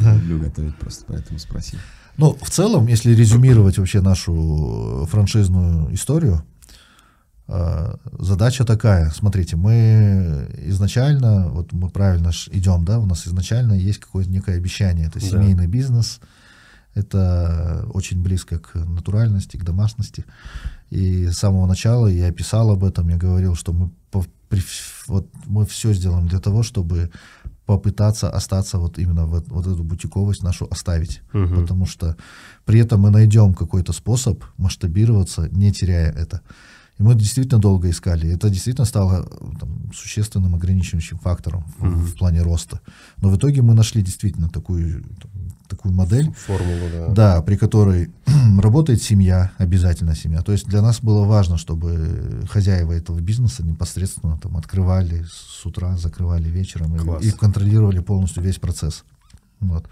Я 0.00 0.14
люблю 0.14 0.40
готовить 0.40 0.76
просто, 0.76 1.04
поэтому 1.06 1.38
спросил. 1.38 1.78
Ну, 2.16 2.36
в 2.40 2.50
целом, 2.50 2.86
если 2.86 3.14
резюмировать 3.14 3.78
вообще 3.78 4.00
нашу 4.00 5.06
франшизную 5.10 5.92
историю, 5.94 6.44
э, 7.48 7.94
задача 8.18 8.64
такая. 8.64 9.10
Смотрите, 9.10 9.56
мы 9.56 10.48
изначально, 10.66 11.48
вот 11.48 11.72
мы 11.72 11.90
правильно 11.90 12.30
идем, 12.52 12.84
да, 12.84 12.98
у 12.98 13.06
нас 13.06 13.26
изначально 13.26 13.74
есть 13.74 13.98
какое-то 13.98 14.30
некое 14.30 14.56
обещание. 14.56 15.06
Это 15.08 15.20
Да. 15.20 15.26
семейный 15.26 15.66
бизнес, 15.66 16.20
это 16.94 17.86
очень 17.92 18.22
близко 18.22 18.58
к 18.58 18.74
натуральности, 18.76 19.56
к 19.56 19.64
домашности. 19.64 20.24
И 20.90 21.26
с 21.26 21.38
самого 21.38 21.66
начала 21.66 22.06
я 22.06 22.30
писал 22.30 22.70
об 22.70 22.84
этом, 22.84 23.08
я 23.08 23.16
говорил, 23.16 23.56
что 23.56 23.72
мы, 23.72 23.90
вот, 25.08 25.28
мы 25.46 25.66
все 25.66 25.92
сделаем 25.92 26.28
для 26.28 26.38
того, 26.38 26.62
чтобы 26.62 27.10
попытаться 27.66 28.30
остаться 28.30 28.78
вот 28.78 28.98
именно 28.98 29.26
вот, 29.26 29.48
вот 29.48 29.66
эту 29.66 29.82
бутиковость 29.82 30.42
нашу 30.42 30.66
оставить. 30.70 31.22
Мгм. 31.32 31.62
Потому 31.62 31.86
что 31.86 32.16
при 32.64 32.80
этом 32.80 33.00
мы 33.00 33.10
найдем 33.10 33.54
какой-то 33.54 33.92
способ 33.92 34.44
масштабироваться, 34.58 35.48
не 35.50 35.72
теряя 35.72 36.12
это. 36.12 36.40
И 36.98 37.02
мы 37.02 37.14
действительно 37.14 37.60
долго 37.60 37.88
искали. 37.88 38.30
Это 38.30 38.50
действительно 38.50 38.86
стало 38.86 39.26
э, 39.28 39.58
там, 39.58 39.92
существенным 39.92 40.54
ограничивающим 40.54 41.18
фактором 41.18 41.64
в, 41.78 41.88
в 41.88 42.16
плане 42.16 42.42
роста. 42.42 42.80
Но 43.16 43.30
в 43.30 43.36
итоге 43.36 43.62
мы 43.62 43.74
нашли 43.74 44.02
действительно 44.02 44.48
такую, 44.48 45.02
там, 45.02 45.30
такую 45.74 45.92
модель, 45.94 46.32
Формулу, 46.32 46.88
да. 46.92 47.08
да, 47.08 47.42
при 47.42 47.56
которой 47.56 48.10
работает 48.60 49.02
семья, 49.02 49.52
обязательно 49.58 50.14
семья. 50.14 50.42
То 50.42 50.52
есть 50.52 50.66
для 50.66 50.82
нас 50.82 51.00
было 51.00 51.24
важно, 51.24 51.58
чтобы 51.58 52.42
хозяева 52.48 52.92
этого 52.92 53.20
бизнеса 53.20 53.64
непосредственно 53.64 54.38
там 54.38 54.56
открывали 54.56 55.24
с 55.28 55.66
утра, 55.66 55.96
закрывали 55.96 56.48
вечером 56.48 57.18
и, 57.18 57.26
и 57.26 57.30
контролировали 57.30 57.98
полностью 57.98 58.42
весь 58.42 58.58
процесс. 58.58 59.04
Вот. 59.60 59.88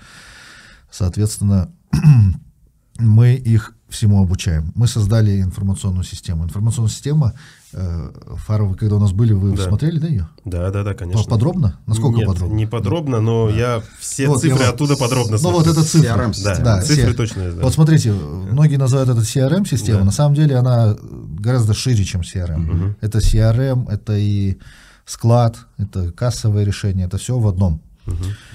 Соответственно, 0.91 1.71
мы 2.99 3.35
их 3.35 3.75
всему 3.93 4.23
обучаем. 4.23 4.73
Мы 4.75 4.87
создали 4.89 5.41
информационную 5.41 6.05
систему. 6.05 6.45
Информационная 6.45 6.91
система, 6.91 7.35
э, 7.73 8.11
Фара, 8.47 8.65
вы 8.65 8.75
когда 8.75 8.97
у 8.97 8.99
нас 8.99 9.13
были, 9.13 9.33
вы 9.33 9.57
Да. 9.57 9.65
смотрели, 9.65 9.99
да, 9.99 10.07
ее? 10.09 10.29
Да, 10.45 10.71
да, 10.71 10.83
да, 10.83 10.95
конечно. 10.95 11.23
Подробно? 11.25 11.79
Насколько 11.87 12.19
Нет, 12.19 12.27
подробно? 12.29 12.55
не 12.55 12.67
подробно, 12.67 13.21
но 13.21 13.49
я 13.51 13.83
все 14.01 14.29
Вот, 14.29 14.41
цифры 14.41 14.65
я- 14.65 14.71
оттуда 14.71 14.97
подробно 14.97 15.37
Ну 15.41 15.51
вот 15.53 15.67
это 15.67 15.85
цифры. 15.85 16.09
CRM 16.09 16.33
Да. 16.43 16.59
Да, 16.59 16.83
цифры 16.83 17.05
все- 17.09 17.15
точно 17.15 17.43
знаю. 17.51 17.63
Вот 17.63 17.75
смотрите, 17.75 18.13
многие 18.13 18.77
называют 18.77 19.09
это 19.11 19.21
CRM-система, 19.21 20.01
Да. 20.01 20.05
на 20.07 20.13
самом 20.13 20.35
деле 20.35 20.57
она 20.57 20.97
гораздо 21.39 21.75
шире, 21.75 22.05
чем 22.05 22.23
CRM. 22.23 22.97
Это 23.01 23.19
CRM, 23.21 23.89
это 23.89 24.17
и 24.17 24.59
склад, 25.05 25.57
это 25.79 26.11
кассовое 26.13 26.65
решение, 26.65 27.07
это 27.07 27.19
все 27.19 27.39
в 27.39 27.47
одном. 27.47 27.81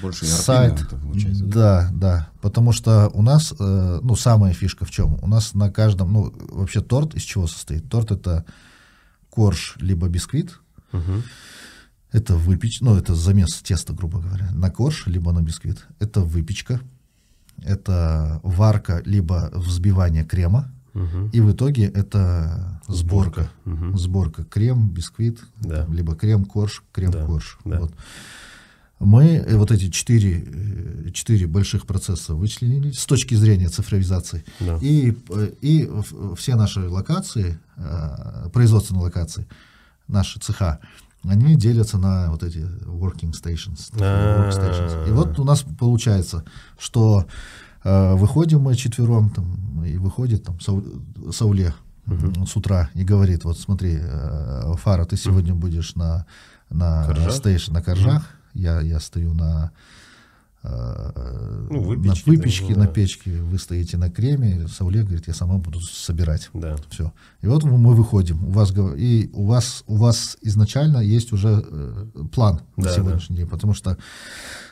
Больше 0.02 0.26
ERP, 0.26 0.28
Сайт, 0.28 0.89
получается. 0.89 1.43
да, 1.45 1.89
да, 1.93 2.30
потому 2.41 2.72
что 2.74 3.10
у 3.14 3.22
нас, 3.22 3.54
э, 3.58 4.00
ну, 4.04 4.16
самая 4.16 4.54
фишка 4.54 4.84
в 4.86 4.91
чем? 4.91 5.18
У 5.22 5.28
нас 5.28 5.54
на 5.54 5.72
каждом, 5.72 6.12
ну, 6.12 6.34
вообще 6.52 6.82
торт 6.82 7.16
из 7.16 7.22
чего 7.24 7.48
состоит? 7.48 7.89
Торт 7.89 8.12
это 8.12 8.43
корж 9.30 9.76
либо 9.80 10.08
бисквит, 10.10 10.60
Мгм. 10.91 11.24
это 12.12 12.36
выпечка, 12.36 12.84
ну, 12.86 12.98
это 12.98 13.16
замес 13.16 13.54
теста, 13.62 13.93
грубо 13.93 14.20
говоря, 14.20 14.50
на 14.52 14.70
корж, 14.70 15.08
либо 15.08 15.32
на 15.32 15.41
бисквит. 15.41 15.86
Это 16.00 16.22
выпечка, 16.22 16.82
это 17.64 18.39
варка, 18.43 19.02
либо 19.06 19.50
взбивание 19.54 20.26
крема, 20.26 20.72
Мгм. 20.93 21.30
и 21.30 21.39
в 21.41 21.52
итоге 21.52 21.86
это 21.86 22.82
сборка. 22.88 23.50
Мгм. 23.66 23.98
Сборка 23.98 24.43
крем, 24.43 24.89
бисквит, 24.89 25.39
Да. 25.62 25.86
либо 25.89 26.16
крем, 26.16 26.43
корж, 26.45 26.84
крем, 26.91 27.12
Да, 27.12 27.26
корж. 27.26 27.60
да. 27.66 27.82
Мы 29.00 29.26
э, 29.26 29.56
вот 29.56 29.72
эти 29.72 29.89
четыре, 29.89 30.43
э, 30.45 31.10
четыре 31.12 31.45
больших 31.45 31.86
процесса 31.86 32.34
вычленили 32.34 32.91
с 32.91 33.06
точки 33.06 33.36
зрения 33.36 33.70
цифровизации. 33.70 34.43
Да. 34.60 34.78
И, 34.82 35.16
э, 35.30 35.52
и 35.62 35.89
все 36.36 36.56
наши 36.56 36.88
локации, 36.88 37.60
производственные 38.54 39.04
локации, 39.04 39.48
наши 40.08 40.39
цеха, 40.39 40.80
они 41.24 41.56
делятся 41.56 42.00
на 42.00 42.32
вот 42.32 42.41
эти 42.41 42.60
working 42.86 43.34
stations. 43.34 43.91
А. 44.00 44.50
workstations. 44.50 45.08
И 45.08 45.12
вот 45.12 45.38
у 45.39 45.43
нас 45.43 45.64
получается, 45.80 46.43
что 46.80 47.28
выходим 47.84 48.62
мы 48.62 48.76
четвером, 48.76 49.30
там, 49.30 49.86
и 49.86 49.98
выходит 49.98 50.43
там 50.43 50.60
Сау- 50.60 51.32
Сауле 51.32 51.74
с 52.08 52.56
утра 52.56 52.89
и 52.95 53.04
говорит, 53.04 53.43
вот 53.43 53.60
смотри, 53.60 54.00
Фара, 54.82 55.06
ты 55.06 55.18
сегодня 55.18 55.54
будешь 55.54 55.93
на, 55.95 56.26
на 56.70 57.06
Коржах? 57.06 57.34
стейшн, 57.34 57.74
на 57.74 57.82
коржах, 57.84 58.37
я, 58.58 58.82
я 58.82 58.99
стою 58.99 59.34
на, 59.34 59.72
э, 60.64 61.68
Ну, 61.70 61.82
на 61.82 61.88
выпечки, 61.88 62.30
выпечке, 62.30 62.74
да, 62.74 62.80
на 62.82 62.86
да. 62.88 62.91
печке, 62.91 63.32
вы 63.41 63.58
стоите 63.60 63.97
на 63.97 64.10
креме, 64.10 64.68
Сауле 64.68 65.03
говорит, 65.03 65.28
я 65.28 65.34
сама 65.34 65.58
буду 65.58 65.80
собирать. 65.82 66.49
Да. 66.53 66.76
Все. 66.89 67.12
И 67.41 67.47
вот 67.47 67.64
мы 67.64 67.93
выходим. 67.93 68.43
У 68.45 68.51
вас, 68.51 68.74
и 68.97 69.30
у 69.34 69.45
вас, 69.45 69.84
у 69.88 69.95
вас 69.95 70.38
изначально 70.41 70.97
есть 70.99 71.32
уже 71.32 71.64
э, 71.66 72.05
план 72.34 72.62
на 72.76 72.86
Да, 72.86 72.95
сегодняшний 72.95 73.38
день, 73.38 73.47
потому 73.47 73.74
что 73.74 73.97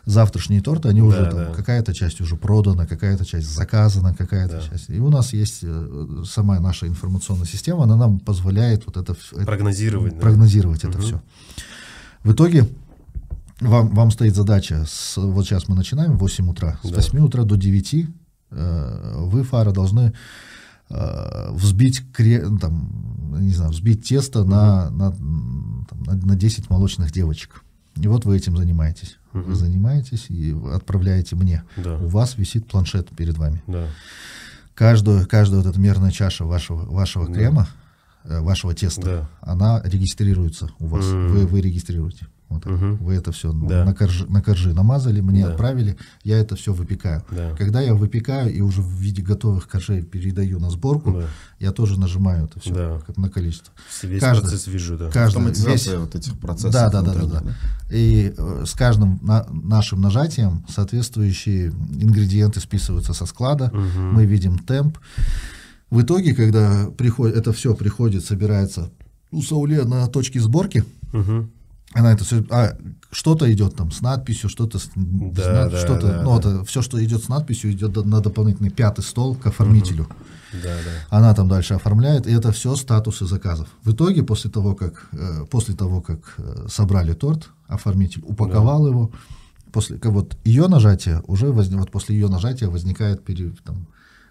завтрашние 0.05 0.61
торты, 0.61 0.89
они 0.89 1.01
уже 1.01 1.23
Да, 1.23 1.31
там, 1.31 1.39
да. 1.39 1.53
какая-то 1.53 1.93
часть 1.93 2.21
уже 2.21 2.36
продана, 2.36 2.86
какая-то 2.86 3.25
часть 3.25 3.47
заказана, 3.47 4.13
какая-то 4.13 4.57
Да. 4.57 4.61
часть. 4.69 4.89
И 4.89 4.99
у 4.99 5.09
нас 5.09 5.33
есть 5.33 5.59
э, 5.63 6.23
сама 6.25 6.59
наша 6.59 6.88
информационная 6.88 7.47
система, 7.47 7.83
она 7.83 7.95
нам 7.95 8.19
позволяет 8.19 8.86
вот 8.86 8.97
это 8.97 9.13
вс- 9.13 9.36
это- 9.36 9.45
Прогнозировать, 9.45 10.13
да. 10.15 10.19
прогнозировать 10.19 10.83
это 10.83 10.99
все. 10.99 11.21
В 12.23 12.31
итоге 12.33 12.67
вам, 13.60 13.89
вам 13.93 14.12
стоит 14.12 14.36
задача, 14.36 14.86
с, 14.88 15.18
вот 15.18 15.45
сейчас 15.45 15.68
мы 15.68 15.76
начинаем 15.76 16.18
в 16.18 16.20
8 16.20 16.49
утра, 16.49 16.80
с 16.84 16.89
Да. 16.89 16.95
8 16.97 17.20
утра 17.20 17.43
до 17.43 17.56
9 17.56 18.08
э, 18.51 19.14
вы, 19.26 19.43
Фара, 19.43 19.72
должны 19.72 20.14
э, 20.89 21.51
взбить, 21.51 22.03
кре, 22.14 22.43
ну, 22.47 22.58
там, 22.60 23.38
не 23.39 23.53
знаю, 23.53 23.72
взбить 23.72 24.03
тесто 24.08 24.43
на, 24.43 24.89
на, 24.91 25.06
м, 25.12 25.88
там, 25.89 26.03
на, 26.03 26.14
на 26.28 26.36
10 26.36 26.70
молочных 26.70 27.12
девочек. 27.12 27.64
И 27.95 28.08
вот 28.08 28.26
вы 28.26 28.36
этим 28.38 28.58
занимаетесь. 28.58 29.18
Вы 29.32 29.56
занимаетесь 29.56 30.26
и 30.30 30.56
отправляете 30.74 31.36
мне. 31.36 31.64
Да. 31.78 31.97
У 31.97 32.08
вас 32.08 32.38
висит 32.38 32.68
планшет 32.68 33.10
перед 33.10 33.38
вами. 33.38 33.62
Да. 33.68 33.88
Каждую, 34.74 35.26
каждая 35.28 35.62
вот 35.62 35.70
эта 35.70 35.80
мерная 35.80 36.12
чаша 36.12 36.45
вашего, 36.45 36.84
вашего 36.86 37.26
крема, 37.26 37.68
э, 38.26 38.41
вашего 38.41 38.74
теста, 38.74 39.01
Да. 39.01 39.30
она 39.41 39.82
регистрируется 39.84 40.70
у 40.80 40.88
вас. 40.88 41.06
Мгм. 41.06 41.28
Вы, 41.30 41.47
вы 41.47 41.62
регистрируете. 41.62 42.28
Вот. 42.49 42.65
Мгм. 42.65 42.97
Вы 42.97 43.15
это 43.15 43.31
все 43.31 43.51
Да. 43.51 43.83
на, 43.85 43.93
коржи, 43.93 44.25
на 44.27 44.41
коржи 44.41 44.73
намазали, 44.73 45.19
мне 45.21 45.45
Да. 45.45 45.51
отправили, 45.51 45.97
я 46.23 46.37
это 46.37 46.55
все 46.55 46.73
выпекаю. 46.73 47.23
Да. 47.31 47.55
Когда 47.57 47.81
я 47.81 47.95
выпекаю 47.95 48.53
и 48.53 48.61
уже 48.61 48.81
в 48.81 48.89
виде 48.99 49.21
готовых 49.21 49.67
коржей 49.67 50.03
передаю 50.03 50.59
на 50.59 50.69
сборку, 50.69 51.11
Да. 51.13 51.27
я 51.59 51.71
тоже 51.71 51.99
нажимаю 51.99 52.45
это 52.45 52.59
все 52.59 52.73
Да. 52.73 53.01
на 53.17 53.29
количество. 53.29 53.73
Весь 54.03 54.19
Каждый- 54.21 54.41
процесс 54.43 54.67
вижу, 54.67 54.97
да. 54.97 55.09
Каждый, 55.09 55.41
весь, 55.71 55.87
вот 55.87 56.13
этих 56.15 56.37
процессов. 56.39 56.71
да, 56.73 56.89
да, 56.89 57.01
да, 57.01 57.13
да, 57.15 57.25
да. 57.41 57.43
И 57.89 58.33
э, 58.37 58.63
с 58.65 58.73
каждым 58.73 59.19
на- 59.23 59.45
нашим 59.51 60.01
нажатием 60.01 60.63
соответствующие 60.69 61.69
ингредиенты 61.99 62.59
списываются 62.59 63.13
со 63.13 63.25
склада, 63.25 63.71
Мгм. 63.73 64.13
мы 64.13 64.25
видим 64.25 64.59
темп. 64.59 64.97
В 65.89 66.01
итоге, 66.01 66.33
когда 66.35 66.87
приходит, 66.97 67.37
это 67.37 67.53
все 67.53 67.73
приходит, 67.75 68.23
собирается 68.25 68.89
у 69.31 69.41
Сауле 69.41 69.83
на 69.83 70.07
точке 70.07 70.39
сборки, 70.39 70.83
Мгм. 71.13 71.49
Она 71.95 72.11
это 72.13 72.23
все, 72.23 72.43
а 72.51 72.77
что-то 73.11 73.51
идет 73.51 73.75
там 73.75 73.91
с 73.91 74.01
надписью, 74.01 74.49
что-то, 74.49 74.77
с- 74.79 74.89
Да, 74.95 75.53
над- 75.63 75.71
да, 75.71 75.77
что-то, 75.79 76.07
да, 76.07 76.21
ну, 76.23 76.39
да. 76.39 76.49
это 76.49 76.65
все, 76.65 76.81
что 76.81 77.03
идет 77.03 77.23
с 77.23 77.29
надписью, 77.29 77.71
идет 77.71 77.95
на 78.05 78.19
дополнительный 78.21 78.69
пятый 78.69 79.01
стол 79.01 79.35
к 79.35 79.47
оформителю. 79.47 80.07
Да, 80.53 80.75
да. 80.85 81.17
Она 81.17 81.33
там 81.33 81.47
дальше 81.47 81.73
оформляет, 81.73 82.27
и 82.27 82.31
это 82.31 82.51
все 82.51 82.75
статусы 82.75 83.25
заказов. 83.25 83.67
В 83.83 83.91
итоге, 83.91 84.23
после 84.23 84.49
того, 84.51 84.75
как, 84.75 85.07
э, 85.13 85.45
после 85.49 85.73
того, 85.75 86.01
как 86.01 86.19
э, 86.37 86.67
собрали 86.69 87.13
торт, 87.13 87.49
оформитель 87.67 88.21
упаковал 88.25 88.87
его, 88.87 89.11
после 89.71 89.97
как 89.97 90.11
вот 90.11 90.37
ее 90.45 90.67
нажатия 90.67 91.21
уже 91.27 91.51
возник, 91.51 91.79
вот 91.79 91.91
после 91.91 92.15
ее 92.15 92.27
нажатия 92.29 92.69
возникает 92.69 93.23
пере- 93.23 93.53
там, 93.63 93.87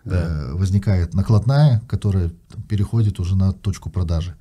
э, 0.07 0.53
возникает 0.53 1.15
накладная, 1.15 1.81
которая 1.89 2.31
там, 2.53 2.63
переходит 2.63 3.21
уже 3.21 3.37
на 3.37 3.53
точку 3.53 3.91
продажи 3.91 4.35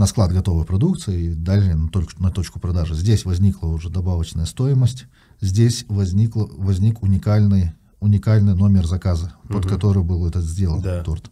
на 0.00 0.06
склад 0.06 0.32
готовой 0.32 0.64
продукции 0.64 1.24
и 1.26 1.34
далее 1.34 1.74
на, 1.76 1.88
только, 1.88 2.20
на 2.22 2.30
точку 2.30 2.58
продажи. 2.58 2.94
Здесь 2.94 3.26
возникла 3.26 3.68
уже 3.68 3.90
добавочная 3.90 4.46
стоимость, 4.46 5.04
здесь 5.42 5.84
возникло, 5.88 6.48
возник 6.56 7.02
уникальный 7.02 7.72
уникальный 8.00 8.54
номер 8.54 8.86
заказа, 8.86 9.34
под 9.46 9.66
Мгм. 9.66 9.74
который 9.74 10.02
был 10.02 10.26
этот 10.26 10.42
сделан 10.42 10.80
Да. 10.80 11.02
торт. 11.04 11.30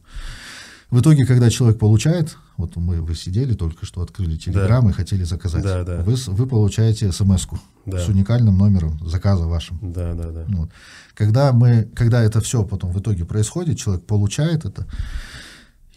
В 0.90 1.00
итоге, 1.00 1.24
когда 1.24 1.48
человек 1.48 1.78
получает, 1.78 2.36
вот 2.58 2.76
мы 2.76 3.00
вы 3.00 3.14
сидели 3.14 3.54
только 3.54 3.86
что 3.86 4.02
открыли 4.02 4.36
телеграм 4.36 4.86
и 4.90 4.92
хотели 4.92 5.24
заказать, 5.24 5.62
Да, 5.62 5.82
да. 5.82 6.02
Вы, 6.02 6.14
вы 6.26 6.46
получаете 6.46 7.10
смс-ку 7.10 7.58
Да. 7.86 7.98
с 7.98 8.08
уникальным 8.08 8.58
номером 8.58 8.98
заказа 9.08 9.46
вашим. 9.46 9.78
Да, 9.80 10.12
да, 10.12 10.30
да. 10.30 10.44
Вот. 10.48 10.70
Когда 11.14 11.52
мы, 11.52 11.88
когда 11.96 12.22
это 12.22 12.42
все 12.42 12.62
потом 12.64 12.92
в 12.92 13.00
итоге 13.00 13.24
происходит, 13.24 13.78
человек 13.78 14.04
получает 14.04 14.66
это, 14.66 14.86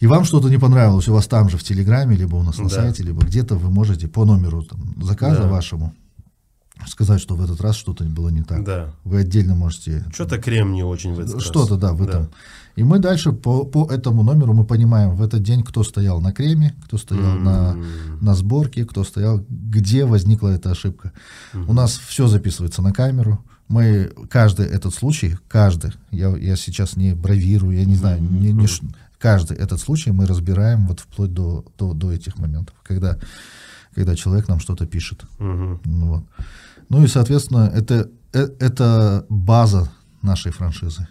и 0.02 0.06
вам 0.08 0.24
что-то 0.24 0.48
не 0.48 0.58
понравилось, 0.58 1.08
у 1.08 1.12
вас 1.12 1.26
там 1.28 1.48
же 1.48 1.56
в 1.56 1.62
Телеграме, 1.62 2.16
либо 2.16 2.36
у 2.36 2.42
нас 2.42 2.58
на 2.58 2.64
Да. 2.68 2.74
сайте, 2.74 3.02
либо 3.04 3.22
где-то 3.24 3.54
вы 3.56 3.70
можете 3.70 4.08
по 4.08 4.24
номеру 4.24 4.62
там, 4.62 4.80
заказа 5.02 5.42
Да. 5.42 5.48
вашему 5.48 5.92
сказать, 6.88 7.20
что 7.20 7.36
в 7.36 7.40
этот 7.44 7.60
раз 7.60 7.76
что-то 7.76 8.02
было 8.04 8.28
не 8.30 8.42
так. 8.42 8.64
Да. 8.64 8.90
Вы 9.04 9.18
отдельно 9.20 9.54
можете 9.54 10.04
Что-то 10.12 10.38
крем 10.38 10.72
не 10.72 10.82
очень 10.82 11.14
в 11.14 11.20
этот 11.20 11.40
что-то, 11.40 11.76
да, 11.76 11.92
в 11.92 12.02
этом. 12.02 12.28
И 12.74 12.82
мы 12.82 12.98
дальше 12.98 13.30
по, 13.32 13.64
по 13.64 13.86
этому 13.92 14.22
номеру 14.24 14.52
мы 14.54 14.64
понимаем 14.64 15.14
в 15.14 15.22
этот 15.22 15.42
день, 15.44 15.62
кто 15.62 15.84
стоял 15.84 16.20
на 16.20 16.32
креме, 16.32 16.74
кто 16.84 16.98
стоял 16.98 17.34
на, 17.36 17.72
М. 17.74 17.84
на 18.20 18.34
сборке, 18.34 18.84
кто 18.84 19.04
стоял, 19.04 19.44
где 19.48 20.04
возникла 20.04 20.48
эта 20.48 20.70
ошибка. 20.72 21.12
У 21.54 21.72
нас 21.72 22.00
все 22.08 22.26
записывается 22.26 22.82
на 22.82 22.92
камеру. 22.92 23.38
Мы 23.68 24.10
каждый 24.28 24.66
этот 24.66 24.92
случай, 24.94 25.36
каждый, 25.48 25.92
я, 26.10 26.36
я 26.36 26.56
сейчас 26.56 26.96
не 26.96 27.14
бравирую, 27.14 27.78
я 27.78 27.84
не 27.84 27.94
знаю, 27.94 28.20
не, 28.22 28.52
не 28.52 28.66
ш- 28.66 28.84
каждый 29.22 29.56
этот 29.56 29.80
случай 29.80 30.10
мы 30.10 30.26
разбираем 30.26 30.86
вот 30.88 30.98
вплоть 30.98 31.32
до, 31.32 31.64
до, 31.78 31.94
до 31.94 32.10
этих 32.10 32.38
моментов, 32.38 32.74
когда, 32.82 33.18
когда 33.94 34.16
человек 34.16 34.48
нам 34.48 34.58
что-то 34.58 34.84
пишет. 34.84 35.24
Ну, 35.38 35.78
вот. 35.84 36.24
ну 36.88 37.04
и, 37.04 37.06
соответственно, 37.06 37.70
это, 37.72 38.10
э- 38.32 38.50
это 38.58 39.24
база 39.28 39.92
нашей 40.22 40.50
франшизы. 40.50 41.06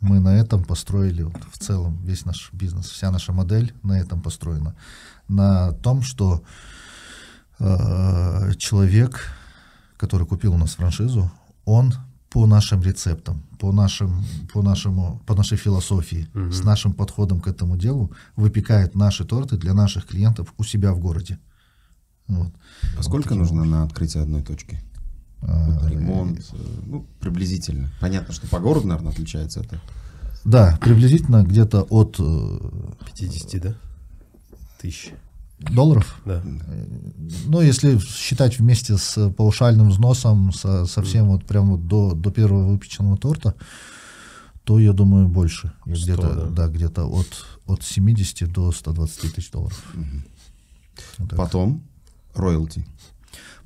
Мы 0.00 0.20
на 0.20 0.36
этом 0.36 0.62
построили 0.62 1.22
вот 1.22 1.42
в 1.50 1.58
целом 1.58 1.98
весь 2.04 2.26
наш 2.26 2.50
бизнес, 2.52 2.90
вся 2.90 3.10
наша 3.10 3.32
модель 3.32 3.72
на 3.82 3.98
этом 3.98 4.20
построена. 4.20 4.74
На 5.28 5.72
том, 5.72 6.02
что 6.02 6.42
э, 7.58 8.52
человек, 8.58 9.24
который 9.96 10.26
купил 10.26 10.52
у 10.52 10.58
нас 10.58 10.74
франшизу, 10.74 11.32
он 11.64 11.94
по 12.34 12.46
нашим 12.46 12.82
рецептам, 12.82 13.40
по, 13.60 13.72
нашим, 13.72 14.24
по, 14.52 14.60
нашему, 14.62 15.22
по 15.24 15.36
нашей 15.36 15.56
философии, 15.56 16.26
с 16.50 16.64
нашим 16.64 16.92
подходом 16.92 17.40
к 17.40 17.46
этому 17.46 17.76
делу 17.76 18.10
выпекает 18.34 18.96
наши 18.96 19.24
торты 19.24 19.56
для 19.56 19.72
наших 19.72 20.04
клиентов 20.06 20.52
у 20.58 20.64
себя 20.64 20.92
в 20.92 20.98
городе. 20.98 21.38
Вот. 22.26 22.52
А 22.98 23.02
сколько 23.04 23.36
нужно 23.36 23.64
на 23.64 23.84
открытие 23.84 24.24
одной 24.24 24.42
точки? 24.42 24.82
Вот 25.42 25.88
ремонт, 25.88 26.40
э, 26.52 26.56
ну, 26.86 27.06
приблизительно. 27.20 27.88
Понятно, 28.00 28.34
что 28.34 28.48
по 28.48 28.58
городу, 28.58 28.88
наверное, 28.88 29.12
отличается 29.12 29.60
это. 29.60 29.80
Да, 30.44 30.76
приблизительно 30.80 31.44
где-то 31.44 31.82
от 31.82 32.16
э, 32.18 32.58
50, 33.16 33.62
да? 33.62 33.74
Тысяч. 34.80 35.12
Долларов. 35.58 36.20
Да. 36.24 36.42
Ну, 37.46 37.60
если 37.60 37.98
считать 37.98 38.58
вместе 38.58 38.96
с 38.96 39.30
паушальным 39.30 39.90
взносом, 39.90 40.52
со, 40.52 40.86
со 40.86 41.02
всем 41.02 41.28
вот 41.28 41.44
прям 41.44 41.70
вот 41.70 41.86
до, 41.86 42.14
до 42.14 42.30
первого 42.30 42.72
выпеченного 42.72 43.16
торта, 43.16 43.54
то 44.64 44.78
я 44.78 44.92
думаю 44.92 45.28
больше. 45.28 45.72
И 45.86 45.94
100, 45.94 46.02
где-то, 46.04 46.34
да. 46.34 46.46
да, 46.48 46.68
где-то 46.68 47.04
от, 47.06 47.46
от 47.66 47.82
70 47.82 48.50
до 48.50 48.72
120 48.72 49.34
тысяч 49.34 49.50
долларов. 49.50 49.82
Вот 51.18 51.30
так. 51.30 51.38
Потом 51.38 51.82
роялти. 52.34 52.84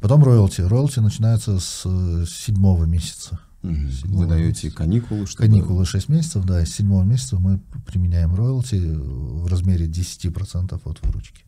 Потом 0.01 0.23
роялти. 0.25 0.61
Роялти 0.61 1.01
начинается 1.01 1.59
с 1.59 1.83
э, 1.85 2.25
седьмого 2.27 2.85
месяца. 2.85 3.41
Седьмого 3.63 4.23
Вы 4.23 4.29
даете 4.29 4.71
каникулы, 4.71 5.27
чтобы... 5.27 5.49
Каникулы 5.49 5.85
6 5.85 6.09
месяцев, 6.09 6.45
да, 6.45 6.65
с 6.65 6.71
седьмого 6.71 7.03
месяца 7.03 7.39
мы 7.39 7.61
применяем 7.87 8.35
роялти 8.35 8.77
в 8.77 9.47
размере 9.47 9.87
10% 9.87 10.81
от 10.85 11.03
выручки. 11.03 11.45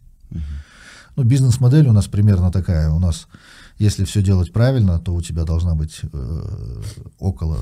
Ну, 1.17 1.25
бизнес-модель 1.25 1.89
у 1.89 1.93
нас 1.93 2.07
примерно 2.07 2.51
такая. 2.53 2.91
У 2.91 2.99
нас, 3.01 3.27
если 3.79 4.05
все 4.05 4.23
делать 4.23 4.53
правильно, 4.53 4.99
то 5.01 5.13
у 5.13 5.21
тебя 5.21 5.45
должна 5.45 5.75
быть 5.75 6.01
э, 6.13 6.83
около 7.19 7.57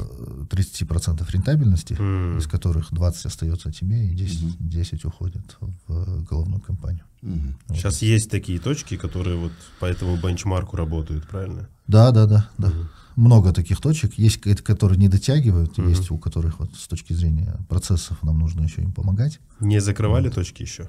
30% 0.50 1.26
рентабельности, 1.32 1.96
М. 1.98 2.38
из 2.38 2.46
которых 2.46 2.92
20 2.92 3.24
остается 3.26 3.72
тебе, 3.72 4.06
и 4.06 4.14
10, 4.14 4.58
10 4.60 5.04
уходит 5.06 5.56
в 5.88 6.24
головную 6.24 6.60
компанию. 6.60 7.04
Мгм. 7.22 7.56
Сейчас 7.70 8.02
есть 8.02 8.30
такие 8.30 8.58
точки, 8.60 8.96
которые 8.96 9.36
вот 9.36 9.52
по 9.80 9.86
этому 9.86 10.16
бенчмарку 10.16 10.76
работают, 10.76 11.26
правильно? 11.26 11.68
Да, 11.86 12.10
да, 12.12 12.26
да, 12.26 12.48
да. 12.58 12.72
Много 13.16 13.52
таких 13.52 13.80
точек. 13.80 14.14
Есть, 14.18 14.40
ко- 14.40 14.54
которые 14.54 14.98
не 14.98 15.08
дотягивают, 15.08 15.78
есть 15.78 16.10
у 16.12 16.18
которых 16.18 16.60
вот 16.60 16.76
с 16.76 16.86
точки 16.86 17.14
зрения 17.14 17.56
процессов 17.68 18.22
нам 18.22 18.38
нужно 18.38 18.62
еще 18.62 18.82
им 18.82 18.92
помогать. 18.92 19.40
Не 19.58 19.80
закрывали 19.80 20.28
точки 20.28 20.62
еще? 20.62 20.88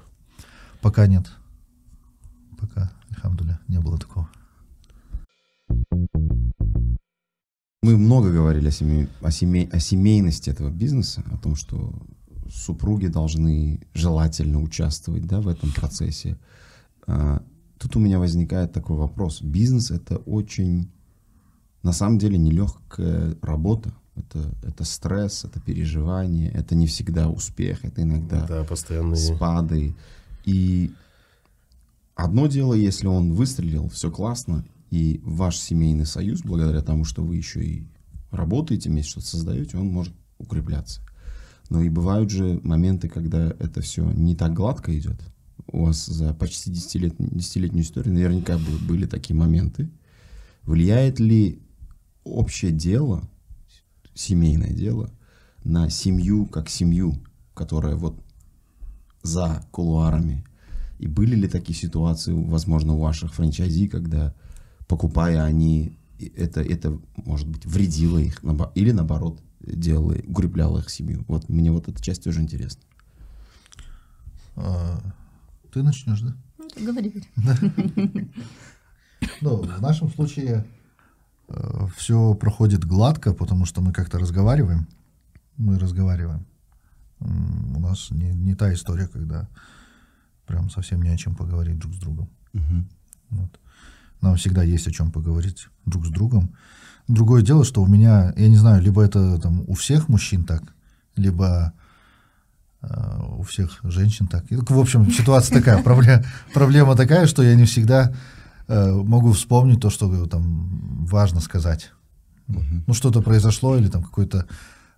Пока 0.82 1.06
нет. 1.08 1.32
Пока, 2.60 2.90
альхамдуля, 3.10 3.58
не 3.68 3.78
было 3.80 3.98
такого. 3.98 4.28
Мы 7.82 7.96
много 7.96 8.30
говорили 8.30 8.68
о, 8.68 8.70
семей- 8.70 9.08
о, 9.22 9.30
семей- 9.30 9.68
о 9.72 9.80
семейности 9.80 10.50
этого 10.50 10.70
бизнеса, 10.70 11.24
о 11.32 11.38
том, 11.38 11.56
что 11.56 11.94
супруги 12.52 13.06
должны 13.06 13.80
желательно 13.94 14.60
участвовать 14.60 15.26
да, 15.26 15.40
в 15.40 15.48
этом 15.48 15.72
процессе. 15.72 16.36
А, 17.06 17.42
Тут 17.78 17.96
у 17.96 17.98
меня 17.98 18.18
возникает 18.18 18.72
такой 18.74 18.96
вопрос. 18.98 19.40
Бизнес— 19.40 19.90
это 19.90 20.16
очень, 20.18 20.90
на 21.82 21.92
самом 21.92 22.18
деле, 22.18 22.36
нелегкая 22.36 23.34
работа. 23.40 23.94
Это, 24.16 24.54
это 24.62 24.84
стресс, 24.84 25.44
это 25.46 25.60
переживание, 25.60 26.50
это 26.50 26.74
не 26.74 26.86
всегда 26.86 27.30
успех, 27.30 27.82
это 27.86 28.02
иногда 28.02 28.46
Да, 28.46 28.64
постоянные. 28.64 29.16
спады. 29.16 29.94
И 30.44 30.92
одно 32.24 32.46
дело, 32.46 32.74
если 32.74 33.06
он 33.06 33.32
выстрелил, 33.32 33.88
все 33.88 34.10
классно, 34.10 34.64
и 34.90 35.20
ваш 35.24 35.56
семейный 35.56 36.06
союз, 36.06 36.42
благодаря 36.42 36.82
тому, 36.82 37.04
что 37.04 37.22
вы 37.22 37.36
еще 37.36 37.64
и 37.64 37.86
работаете 38.30 38.90
вместе, 38.90 39.12
что-то 39.12 39.26
создаете, 39.26 39.76
он 39.76 39.88
может 39.88 40.14
укрепляться. 40.38 41.00
Но 41.68 41.80
и 41.82 41.88
бывают 41.88 42.30
же 42.30 42.60
моменты, 42.64 43.08
когда 43.08 43.50
это 43.58 43.80
все 43.80 44.10
не 44.10 44.34
так 44.34 44.52
гладко 44.52 44.96
идет. 44.98 45.20
У 45.68 45.84
вас 45.84 46.06
за 46.06 46.34
почти 46.34 46.70
10 46.70 47.14
десятилетнюю 47.18 47.84
историю 47.84 48.14
наверняка 48.14 48.58
бы- 48.58 48.78
были 48.88 49.06
такие 49.06 49.36
моменты. 49.36 49.88
Влияет 50.62 51.20
ли 51.20 51.62
общее 52.24 52.72
дело, 52.72 53.22
семейное 54.14 54.72
дело, 54.72 55.10
на 55.62 55.88
семью 55.90 56.46
как 56.46 56.68
семью, 56.68 57.14
которая 57.54 57.94
вот 57.94 58.20
за 59.22 59.64
кулуарами? 59.70 60.44
И 61.00 61.06
были 61.06 61.34
ли 61.34 61.48
такие 61.48 61.74
ситуации, 61.74 62.32
возможно, 62.32 62.92
у 62.92 63.00
ваших 63.00 63.32
франчайзи, 63.32 63.88
когда, 63.88 64.34
покупая 64.86 65.42
они, 65.42 65.96
это, 66.36 66.60
это, 66.60 67.00
может 67.16 67.48
быть, 67.48 67.64
вредило 67.64 68.18
их, 68.18 68.42
или 68.74 68.90
наоборот, 68.90 69.40
делало, 69.60 70.14
укрепляло 70.26 70.80
их 70.80 70.90
семью? 70.90 71.24
Вот 71.26 71.48
мне 71.48 71.72
вот 71.72 71.88
эта 71.88 72.02
часть 72.02 72.22
тоже 72.22 72.42
интересна. 72.42 72.82
А, 74.56 75.00
Ты 75.72 75.82
начнешь, 75.82 76.20
да? 76.20 76.36
Ну, 76.58 76.68
говори, 76.84 77.08
говори. 77.08 78.30
Ну, 79.40 79.62
в 79.62 79.80
нашем 79.80 80.10
случае 80.10 80.66
все 81.96 82.34
проходит 82.34 82.84
гладко, 82.84 83.32
потому 83.32 83.64
что 83.64 83.80
мы 83.80 83.94
как-то 83.94 84.18
разговариваем. 84.18 84.86
Мы 85.56 85.78
разговариваем. 85.78 86.44
У 87.20 87.80
нас 87.80 88.10
не, 88.10 88.32
не 88.32 88.54
та 88.54 88.72
история, 88.74 89.08
когда 89.08 89.48
прям 90.50 90.68
совсем 90.68 91.00
не 91.02 91.10
о 91.10 91.16
чем 91.16 91.34
поговорить 91.34 91.78
друг 91.78 91.94
с 91.94 91.98
другом. 91.98 92.28
Вот. 93.30 93.60
Нам 94.20 94.36
всегда 94.36 94.62
есть 94.64 94.86
о 94.88 94.90
чем 94.90 95.12
поговорить 95.12 95.68
друг 95.86 96.06
с 96.06 96.10
другом. 96.10 96.50
Другое 97.06 97.42
дело, 97.42 97.64
что 97.64 97.82
у 97.82 97.86
меня, 97.86 98.34
я 98.36 98.48
не 98.48 98.56
знаю, 98.56 98.82
либо 98.82 99.02
это 99.02 99.38
там 99.38 99.64
у 99.66 99.74
всех 99.74 100.08
мужчин 100.08 100.44
так, 100.44 100.62
либо 101.16 101.72
э, 102.82 103.20
у 103.38 103.42
всех 103.42 103.80
женщин 103.84 104.26
так. 104.26 104.44
И, 104.50 104.56
в 104.56 104.78
общем, 104.78 105.10
ситуация 105.10 105.58
такая, 105.58 105.82
проблема, 105.84 106.24
проблема 106.52 106.96
такая, 106.96 107.26
что 107.26 107.42
я 107.42 107.54
не 107.54 107.64
всегда 107.64 108.12
э, 108.68 108.92
могу 108.92 109.32
вспомнить 109.32 109.80
то, 109.80 109.90
что 109.90 110.26
там 110.26 111.06
важно 111.06 111.40
сказать. 111.40 111.92
Вот. 112.48 112.64
Ну, 112.86 112.94
что-то 112.94 113.22
произошло, 113.22 113.76
или 113.76 113.88
там 113.88 114.02
какой-то, 114.02 114.46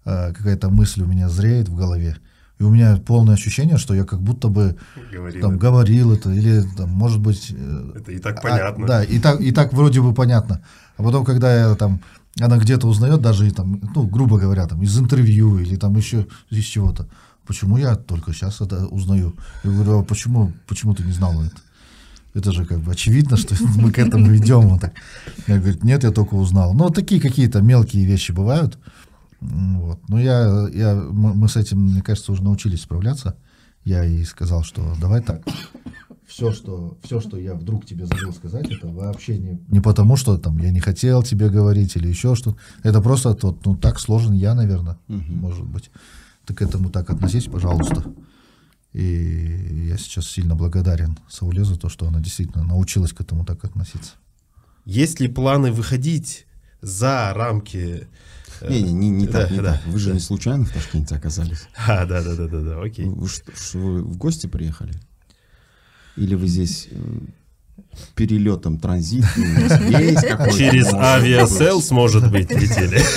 э, 0.05 0.33
какая-то 0.33 0.71
мысль 0.71 1.03
у 1.03 1.07
меня 1.07 1.29
зреет 1.29 1.69
в 1.69 1.77
голове, 1.77 2.17
и 2.63 2.65
у 2.65 2.71
меня 2.71 2.97
полное 2.97 3.35
ощущение, 3.35 3.77
что 3.77 3.93
я 3.95 4.05
как 4.05 4.21
будто 4.21 4.47
бы 4.49 4.77
Говорил 5.13 5.43
там 5.43 5.51
это. 5.53 5.61
говорил 5.61 6.13
это, 6.13 6.31
или 6.31 6.63
там, 6.77 6.91
может 6.91 7.21
быть... 7.21 7.51
э, 7.51 7.93
Это 7.97 8.13
и 8.13 8.19
так 8.19 8.39
а, 8.39 8.41
понятно. 8.43 8.87
да, 8.87 9.03
и 9.03 9.19
так, 9.19 9.41
и 9.41 9.51
так 9.51 9.73
вроде 9.73 10.01
бы 10.01 10.15
понятно. 10.15 10.63
А 10.97 11.03
потом, 11.03 11.25
когда 11.25 11.53
я 11.53 11.75
там, 11.75 12.01
она 12.41 12.59
где-то 12.59 12.87
узнает, 12.87 13.21
даже 13.21 13.49
и 13.49 13.51
там, 13.51 13.81
ну, 13.97 14.07
грубо 14.07 14.39
говоря, 14.39 14.67
там, 14.69 14.81
из 14.83 14.97
интервью 14.97 15.59
или 15.59 15.75
там 15.75 15.97
еще 15.97 16.27
из 16.51 16.65
чего-то. 16.65 17.09
Почему 17.47 17.79
я 17.79 17.97
только 17.97 18.33
сейчас 18.33 18.61
это 18.61 18.87
узнаю? 18.87 19.35
Я 19.65 19.71
говорю, 19.73 19.99
а 19.99 20.03
почему, 20.05 20.53
почему 20.69 20.95
ты 20.95 21.03
не 21.03 21.13
знал 21.13 21.43
это? 21.43 21.57
Это 22.35 22.53
же 22.53 22.65
как 22.65 22.79
бы 22.79 22.93
очевидно, 22.93 23.37
что 23.37 23.57
мы 23.77 23.91
к 23.91 23.99
этому 23.99 24.35
идем. 24.37 24.69
Вот 24.69 24.81
так. 24.83 24.93
Я 25.49 25.59
говорю, 25.59 25.79
нет, 25.83 26.05
я 26.05 26.13
только 26.13 26.35
узнал. 26.35 26.75
Вот 26.75 26.95
такие 26.95 27.21
какие-то 27.21 27.61
мелкие 27.61 28.05
вещи 28.07 28.31
бывают. 28.31 28.79
Вот. 29.43 30.09
Ну, 30.09 30.19
я, 30.19 30.69
я, 30.73 30.95
мы 30.95 31.49
с 31.49 31.57
этим, 31.57 31.81
мне 31.81 32.03
кажется, 32.03 32.33
уже 32.33 32.45
научились 32.45 32.83
справляться. 32.83 33.37
Я 33.85 34.05
ей 34.05 34.25
сказал, 34.25 34.63
что 34.63 34.95
давай 35.01 35.21
так. 35.21 35.43
Все, 36.29 36.53
что, 36.53 36.97
все, 37.03 37.21
что 37.21 37.37
я 37.37 37.55
вдруг 37.55 37.85
тебе 37.85 38.07
забыл 38.07 38.33
сказать, 38.33 38.71
это 38.71 38.89
вообще 38.89 39.37
не, 39.37 39.61
не 39.69 39.81
потому, 39.81 40.17
что 40.17 40.39
там 40.39 40.57
я 40.59 40.71
не 40.71 40.81
хотел 40.81 41.23
тебе 41.23 41.51
говорить 41.51 41.97
или 41.97 42.09
еще 42.09 42.35
что-то. 42.37 42.57
Это 42.83 43.03
просто 43.03 43.35
тот, 43.35 43.67
ну, 43.67 43.77
так 43.77 43.99
сложен 43.99 44.33
я, 44.33 44.55
наверное, 44.55 44.97
может 45.09 45.67
быть. 45.67 45.91
Ты 46.47 46.55
к 46.55 46.63
этому 46.63 46.91
так 46.91 47.11
относись, 47.11 47.47
пожалуйста. 47.47 48.05
И 48.93 49.89
я 49.89 49.99
сейчас 49.99 50.27
сильно 50.27 50.55
благодарен 50.55 51.19
Сауле 51.29 51.65
за 51.65 51.79
то, 51.79 51.89
что 51.89 52.07
она 52.07 52.21
действительно 52.21 52.65
научилась 52.65 53.13
к 53.13 53.21
этому 53.21 53.45
так 53.45 53.65
относиться. 53.65 54.13
Есть 54.85 55.21
ли 55.21 55.29
планы 55.29 55.73
выходить 55.73 56.47
за 56.81 57.33
рамки... 57.35 58.07
Не, 58.69 58.83
не, 58.83 58.93
не, 58.93 59.11
не 59.11 59.27
так, 59.27 59.51
не 59.51 59.61
так. 59.61 59.81
Вы 59.87 59.99
же 59.99 60.13
не 60.13 60.21
случайно 60.21 60.65
в 60.65 60.71
Ташкенте 60.71 61.15
оказались. 61.15 61.69
А, 61.87 62.05
да, 62.07 62.23
да, 62.23 62.35
да, 62.35 62.47
да, 62.47 62.61
да, 62.61 62.83
окей. 62.83 63.07
Вы, 63.07 63.29
что, 63.29 63.53
что 63.57 63.79
вы 63.79 64.03
в 64.03 64.17
гости 64.17 64.47
приехали? 64.47 64.95
Или 66.17 66.35
вы 66.35 66.47
здесь 66.47 66.89
э, 66.91 66.97
перелетом 68.15 68.79
транзит? 68.79 69.25
у 69.37 69.41
вас 69.41 69.81
есть 70.01 70.27
какой-то, 70.27 70.57
Через 70.57 70.93
Aviasales, 70.93 71.91
может 71.91 72.31
быть, 72.31 72.51
летели. 72.51 73.01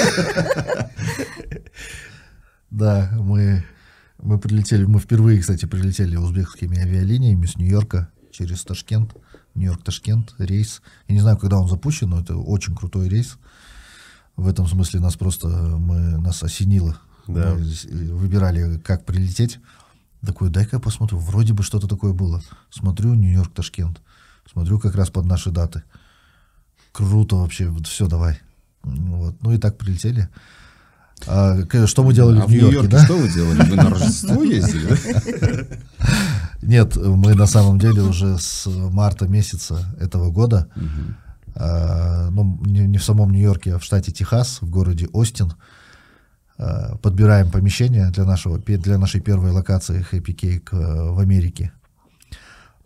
Да, 2.72 3.10
мы, 3.14 3.64
мы 4.22 4.38
прилетели, 4.38 4.84
мы 4.84 5.00
впервые, 5.00 5.40
кстати, 5.40 5.66
прилетели 5.66 6.18
узбекскими 6.18 6.78
авиалиниями 6.78 7.46
с 7.46 7.56
Нью-Йорка 7.56 8.10
через 8.32 8.64
Ташкент, 8.66 9.16
Нью-Йорк-Ташкент, 9.54 10.36
рейс. 10.40 10.82
Я 11.08 11.16
не 11.16 11.22
знаю, 11.22 11.38
когда 11.38 11.58
он 11.58 11.70
запущен, 11.70 12.10
но 12.10 12.20
это 12.20 12.36
очень 12.36 12.76
крутой 12.76 13.08
рейс. 13.08 13.38
В 14.36 14.48
этом 14.48 14.68
смысле 14.68 15.00
нас 15.00 15.16
просто, 15.16 15.48
мы, 15.48 16.18
нас 16.18 16.44
осенило. 16.44 16.98
Да. 17.28 17.56
Мы 17.56 17.62
э, 17.62 18.14
выбирали, 18.14 18.78
как 18.80 19.06
прилететь. 19.06 19.60
Такой, 20.26 20.50
дай-ка 20.50 20.78
я 20.78 20.80
посмотрю, 20.80 21.20
вроде 21.20 21.54
бы 21.54 21.64
что-то 21.64 21.88
такое 21.88 22.14
было. 22.14 22.42
Смотрю, 22.70 23.14
Нью-Йорк-Ташкент. 23.14 24.02
Смотрю 24.52 24.80
как 24.80 24.96
раз 24.96 25.10
под 25.10 25.26
наши 25.26 25.52
даты. 25.52 25.84
Круто 26.92 27.38
вообще, 27.38 27.74
все, 27.84 28.08
давай. 28.08 28.40
Вот. 28.84 29.42
Ну 29.42 29.52
и 29.52 29.58
так 29.58 29.78
прилетели. 29.78 30.30
А, 31.28 31.58
что 31.88 32.04
мы 32.04 32.14
делали 32.14 32.40
А 32.40 32.46
в 32.46 32.50
Нью-Йорке, 32.50 32.90
да? 32.90 33.06
что 33.06 33.18
вы 33.18 33.30
делали? 33.30 33.70
Вы 33.70 33.76
на 33.76 33.90
Рождество 33.90 34.44
ездили? 34.44 34.98
Нет, 36.62 36.96
мы 36.96 37.36
на 37.36 37.46
самом 37.46 37.80
деле 37.80 38.02
уже 38.02 38.38
с 38.38 38.66
марта 38.68 39.28
месяца 39.28 39.96
этого 40.00 40.32
года, 40.32 40.68
а, 40.76 40.80
ну, 41.58 42.60
не, 42.66 42.88
не 42.88 42.98
в 42.98 43.04
самом 43.04 43.32
Нью-Йорке, 43.32 43.76
а 43.76 43.80
в 43.80 43.84
штате 43.84 44.12
Техас, 44.12 44.62
в 44.62 44.70
городе 44.70 45.08
Остин, 45.14 45.54
а, 46.58 46.96
подбираем 46.98 47.52
помещение 47.52 48.10
для, 48.12 48.24
нашего, 48.24 48.58
для 48.60 48.98
нашей 48.98 49.22
первой 49.22 49.52
локации 49.52 50.06
Happy 50.12 50.34
Cake 50.34 50.70
э, 50.72 51.12
в 51.12 51.20
Америке. 51.20 51.72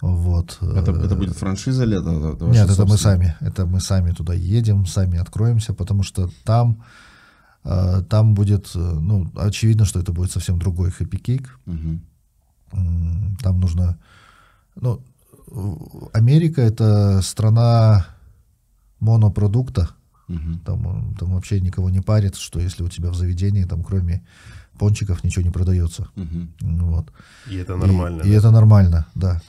Вот. 0.01 0.57
Это, 0.61 0.91
э, 0.91 1.05
это 1.05 1.15
будет 1.15 1.37
франшиза 1.37 1.85
ли? 1.85 1.97
Это, 1.97 2.09
это 2.09 2.45
Нет, 2.45 2.69
это 2.69 2.85
мы 2.85 2.97
сами. 2.97 3.35
Это 3.41 3.65
мы 3.67 3.79
сами 3.79 4.11
туда 4.11 4.33
едем, 4.33 4.87
сами 4.87 5.19
откроемся, 5.19 5.73
потому 5.73 6.01
что 6.01 6.29
там, 6.43 6.83
э, 7.63 8.01
там 8.09 8.33
будет, 8.33 8.71
э, 8.75 8.79
ну, 8.79 9.31
очевидно, 9.35 9.85
что 9.85 9.99
это 9.99 10.13
будет 10.13 10.31
совсем 10.31 10.57
другой 10.57 10.89
Happy 10.89 11.21
Cake. 11.21 11.47
М, 12.73 13.37
Там 13.41 13.59
нужно... 13.59 13.97
Ну, 14.75 15.01
Америка— 16.13 16.61
это 16.63 17.21
страна 17.21 18.07
монопродукта. 18.99 19.89
Мгм. 20.27 20.59
Там, 20.65 21.11
э, 21.13 21.17
там 21.19 21.33
вообще 21.33 21.59
никого 21.61 21.89
не 21.89 22.01
парит, 22.01 22.35
что 22.35 22.59
если 22.59 22.83
у 22.83 22.89
тебя 22.89 23.09
в 23.09 23.15
заведении, 23.15 23.63
там 23.65 23.83
кроме 23.83 24.21
пончиков 24.77 25.23
ничего 25.23 25.43
не 25.45 25.51
продается. 25.51 26.07
Мгм. 26.15 26.49
Вот. 26.61 27.05
И 27.49 27.55
это 27.57 27.73
И- 27.73 27.77
нормально. 27.77 28.21
И, 28.23 28.29
да? 28.31 28.35
это 28.37 28.51
нормально, 28.51 29.05
да. 29.15 29.41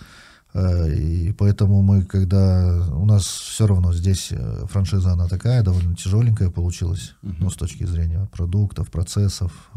Э, 0.55 0.92
И 0.92 1.32
поэтому 1.32 1.82
мы, 1.82 2.03
когда 2.03 2.88
у 2.92 3.05
нас 3.07 3.22
все 3.24 3.66
равно 3.66 3.92
здесь 3.92 4.28
э, 4.32 4.66
франшиза, 4.68 5.12
она 5.12 5.28
такая, 5.28 5.62
довольно 5.62 5.94
тяжеленькая 5.94 6.51
получилась, 6.51 7.14
ну, 7.22 7.51
с 7.51 7.55
точки 7.57 7.84
зрения 7.86 8.26
продуктов, 8.32 8.90
процессов, 8.90 9.70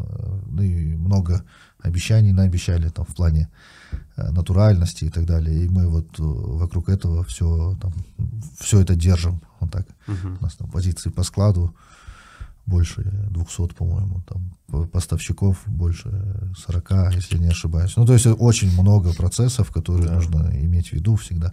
ну 0.50 0.62
и 0.62 0.96
много 0.96 1.44
обещаний 1.80 2.32
наобещали 2.32 2.88
там 2.88 3.04
в 3.04 3.14
плане 3.14 3.48
натуральности 4.16 5.04
и 5.06 5.10
так 5.10 5.24
далее. 5.26 5.64
И 5.64 5.68
мы 5.68 5.88
вот 5.88 6.18
э, 6.18 6.22
вокруг 6.22 6.88
этого 6.88 7.22
все, 7.24 7.76
там, 7.80 7.92
все 8.60 8.80
это 8.80 8.94
держим. 8.94 9.40
Вот 9.60 9.70
так. 9.72 9.86
У 10.38 10.42
нас 10.44 10.54
там 10.56 10.70
позиции 10.70 11.10
по 11.10 11.22
складу 11.24 11.74
больше 12.66 13.02
200, 13.30 13.74
по-моему, 13.74 14.22
там 14.28 14.42
по- 14.68 14.86
поставщиков 14.86 15.62
больше 15.66 16.10
40, 16.56 17.14
если 17.14 17.38
не 17.38 17.48
ошибаюсь. 17.48 17.96
Ну, 17.96 18.06
то 18.06 18.12
есть 18.14 18.26
очень 18.26 18.72
много 18.80 19.12
процессов, 19.12 19.70
которые 19.70 20.10
нужно 20.10 20.50
иметь 20.64 20.88
в 20.88 20.92
виду 20.94 21.16
всегда. 21.16 21.52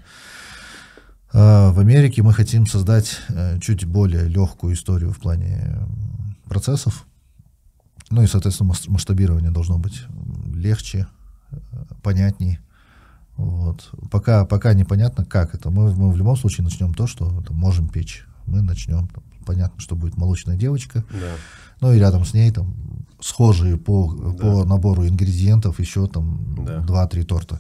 А, 1.34 1.72
В 1.72 1.80
Америке 1.80 2.22
мы 2.24 2.34
хотим 2.34 2.66
создать 2.68 3.20
э, 3.30 3.60
чуть 3.60 3.86
более 3.86 4.28
легкую 4.28 4.74
историю 4.74 5.12
в 5.12 5.20
плане 5.20 5.78
процессов. 6.48 7.06
Ну 8.10 8.22
и, 8.24 8.28
соответственно, 8.28 8.70
мас- 8.70 8.88
масштабирование 8.88 9.52
должно 9.52 9.78
быть 9.78 10.02
легче, 10.54 11.00
э, 11.00 11.06
понятней. 12.04 12.60
Вот. 13.38 13.90
Пока, 14.12 14.46
пока 14.46 14.74
непонятно, 14.74 15.26
как 15.26 15.56
это. 15.56 15.70
Мы, 15.72 15.94
мы 15.96 16.12
в 16.12 16.18
любом 16.18 16.36
случае 16.36 16.64
начнем 16.64 16.94
то, 16.94 17.08
что 17.08 17.42
там, 17.42 17.56
можем 17.58 17.88
печь. 17.90 18.26
Мы 18.46 18.62
начнем. 18.62 19.08
там, 19.08 19.24
понятно, 19.46 19.80
что 19.82 19.96
будет 19.96 20.18
молочная 20.18 20.56
девочка. 20.58 21.04
Да. 21.12 21.34
Ну 21.80 21.94
и 21.94 21.98
рядом 22.00 22.26
с 22.26 22.34
ней 22.34 22.52
там 22.52 22.76
схожие 23.20 23.78
по, 23.78 24.08
по 24.34 24.64
набору 24.66 25.08
ингредиентов 25.08 25.80
еще 25.80 26.08
там 26.08 26.56
Да. 26.66 26.80
два-три 26.82 27.24
торта 27.24 27.60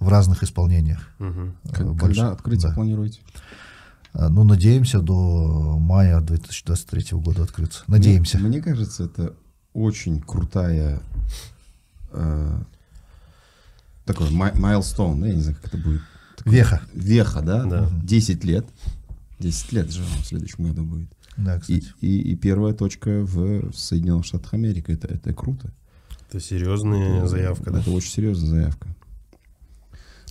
в 0.00 0.08
разных 0.08 0.42
исполнениях. 0.42 1.08
Э, 1.18 1.50
больше. 1.64 1.98
Когда 2.00 2.32
открытие 2.32 2.68
Да. 2.70 2.74
планируете? 2.74 3.20
А, 4.14 4.28
Ну, 4.30 4.44
надеемся 4.44 5.00
до 5.00 5.76
мая 5.78 6.20
2023 6.20 7.18
года 7.18 7.42
открыться. 7.42 7.82
Надеемся. 7.88 8.38
Мне, 8.38 8.48
мне 8.48 8.60
кажется, 8.62 9.04
это 9.04 9.34
очень 9.74 10.20
крутая 10.20 11.00
э, 12.12 12.62
такой 14.08 14.30
майлстоун, 14.30 15.20
да, 15.20 15.28
я 15.28 15.34
не 15.34 15.40
знаю, 15.42 15.56
как 15.62 15.72
это 15.72 15.82
будет. 15.82 16.00
Такой 16.36 16.52
Веха. 16.52 16.82
Веха, 16.94 17.40
да? 17.42 17.64
Да. 17.64 17.90
10 18.02 18.44
лет. 18.44 18.66
10 19.38 19.72
лет 19.72 19.92
же 19.92 20.02
в 20.02 20.26
следующем 20.26 20.64
году 20.68 20.84
будет. 20.84 21.08
Да, 21.36 21.56
И, 21.56 21.60
кстати. 21.60 21.84
и, 22.00 22.32
и 22.32 22.36
первая 22.36 22.74
точка 22.74 23.20
в 23.24 23.72
Соединенных 23.72 24.24
Штатах 24.24 24.54
Америки. 24.54 24.90
Это, 24.90 25.06
это 25.06 25.32
круто. 25.32 25.72
Это 26.28 26.40
серьезная 26.40 27.26
заявка, 27.26 27.70
да? 27.70 27.80
Это 27.80 27.90
очень 27.90 28.10
серьезная 28.10 28.50
заявка. 28.50 28.88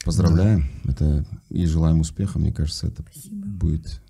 Поздравляем. 0.04 0.70
Это 0.86 1.26
и 1.50 1.66
желаем 1.66 2.00
успеха. 2.02 2.40
Мне 2.40 2.52
кажется, 2.54 2.88
это 2.88 3.04
будет 3.32 4.02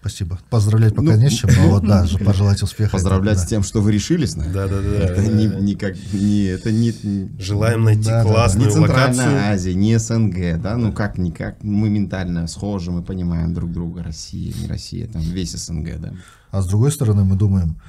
Спасибо. 0.00 0.38
Поздравлять 0.48 0.94
пока 0.94 1.12
Ну, 1.12 1.16
не 1.16 1.28
с 1.28 1.32
чем, 1.32 1.50
но 1.56 1.70
вот 1.70 1.84
да, 1.84 2.04
же 2.06 2.18
пожелать 2.18 2.62
успеха. 2.62 2.92
поздравлять 2.92 3.38
это 3.38 3.46
с 3.46 3.48
тем, 3.48 3.62
что 3.64 3.80
вы 3.80 3.90
решились 3.90 4.36
на 4.36 4.42
это. 4.42 4.52
Да, 4.52 4.68
да, 4.68 4.80
да. 4.80 4.88
Это 4.88 5.22
не, 5.26 5.46
не 5.46 5.74
как 5.74 5.96
не 6.12 6.44
это 6.44 6.70
не, 6.70 6.92
Желаем 7.38 7.82
найти 7.82 8.04
Да, 8.04 8.10
да, 8.10 8.22
да. 8.22 8.24
не 8.24 8.34
классную 8.34 8.70
Центральная 8.70 9.26
локацию. 9.26 9.52
Азия, 9.52 9.74
не 9.74 9.98
СНГ, 9.98 10.62
да, 10.62 10.76
ну 10.76 10.92
как 10.92 11.18
никак 11.18 11.62
мы 11.64 11.90
ментально 11.90 12.46
схожи, 12.46 12.92
мы 12.92 13.02
понимаем 13.02 13.54
друг 13.54 13.72
друга, 13.72 14.04
Россия, 14.04 14.54
не 14.54 14.68
Россия, 14.68 15.08
там 15.08 15.20
весь 15.20 15.52
СНГ, 15.52 16.00
да. 16.00 16.12
А 16.52 16.62
с 16.62 16.66
другой 16.66 16.92
стороны, 16.92 17.24
мы 17.24 17.34
думаем, 17.36 17.80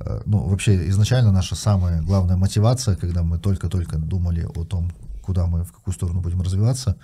э, 0.00 0.20
ну, 0.26 0.46
вообще, 0.46 0.88
изначально 0.90 1.32
наша 1.32 1.56
самая 1.56 2.02
главная 2.02 2.36
мотивация, 2.36 2.94
когда 2.96 3.22
мы 3.22 3.38
только-только 3.38 3.96
думали 3.96 4.46
о 4.54 4.64
том, 4.64 4.92
куда 5.22 5.46
мы, 5.46 5.64
в 5.64 5.72
какую 5.72 5.94
сторону 5.94 6.20
будем 6.20 6.42
развиваться, 6.42 6.96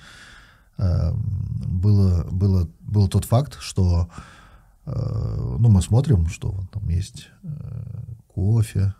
э, 0.79 1.13
было, 1.67 2.25
было, 2.31 2.69
был 2.81 3.09
тот 3.09 3.25
факт, 3.25 3.57
что 3.61 4.09
ну, 5.59 5.69
мы 5.69 5.83
смотрим, 5.83 6.29
что 6.29 6.55
там 6.73 6.89
есть 6.89 7.29
э, 7.43 7.49
кофе, 8.29 8.95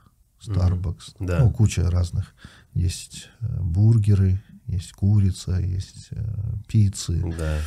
Starbucks, 0.47 1.17
Да. 1.21 1.41
ну, 1.41 1.51
куча 1.51 1.91
разных. 1.91 2.35
Есть 2.75 3.29
э, 3.41 3.61
бургеры, 3.61 4.43
есть 4.67 4.93
курица, 4.93 5.59
есть 5.59 6.09
э, 6.13 6.25
пиццы, 6.69 7.23
Да, 7.37 7.59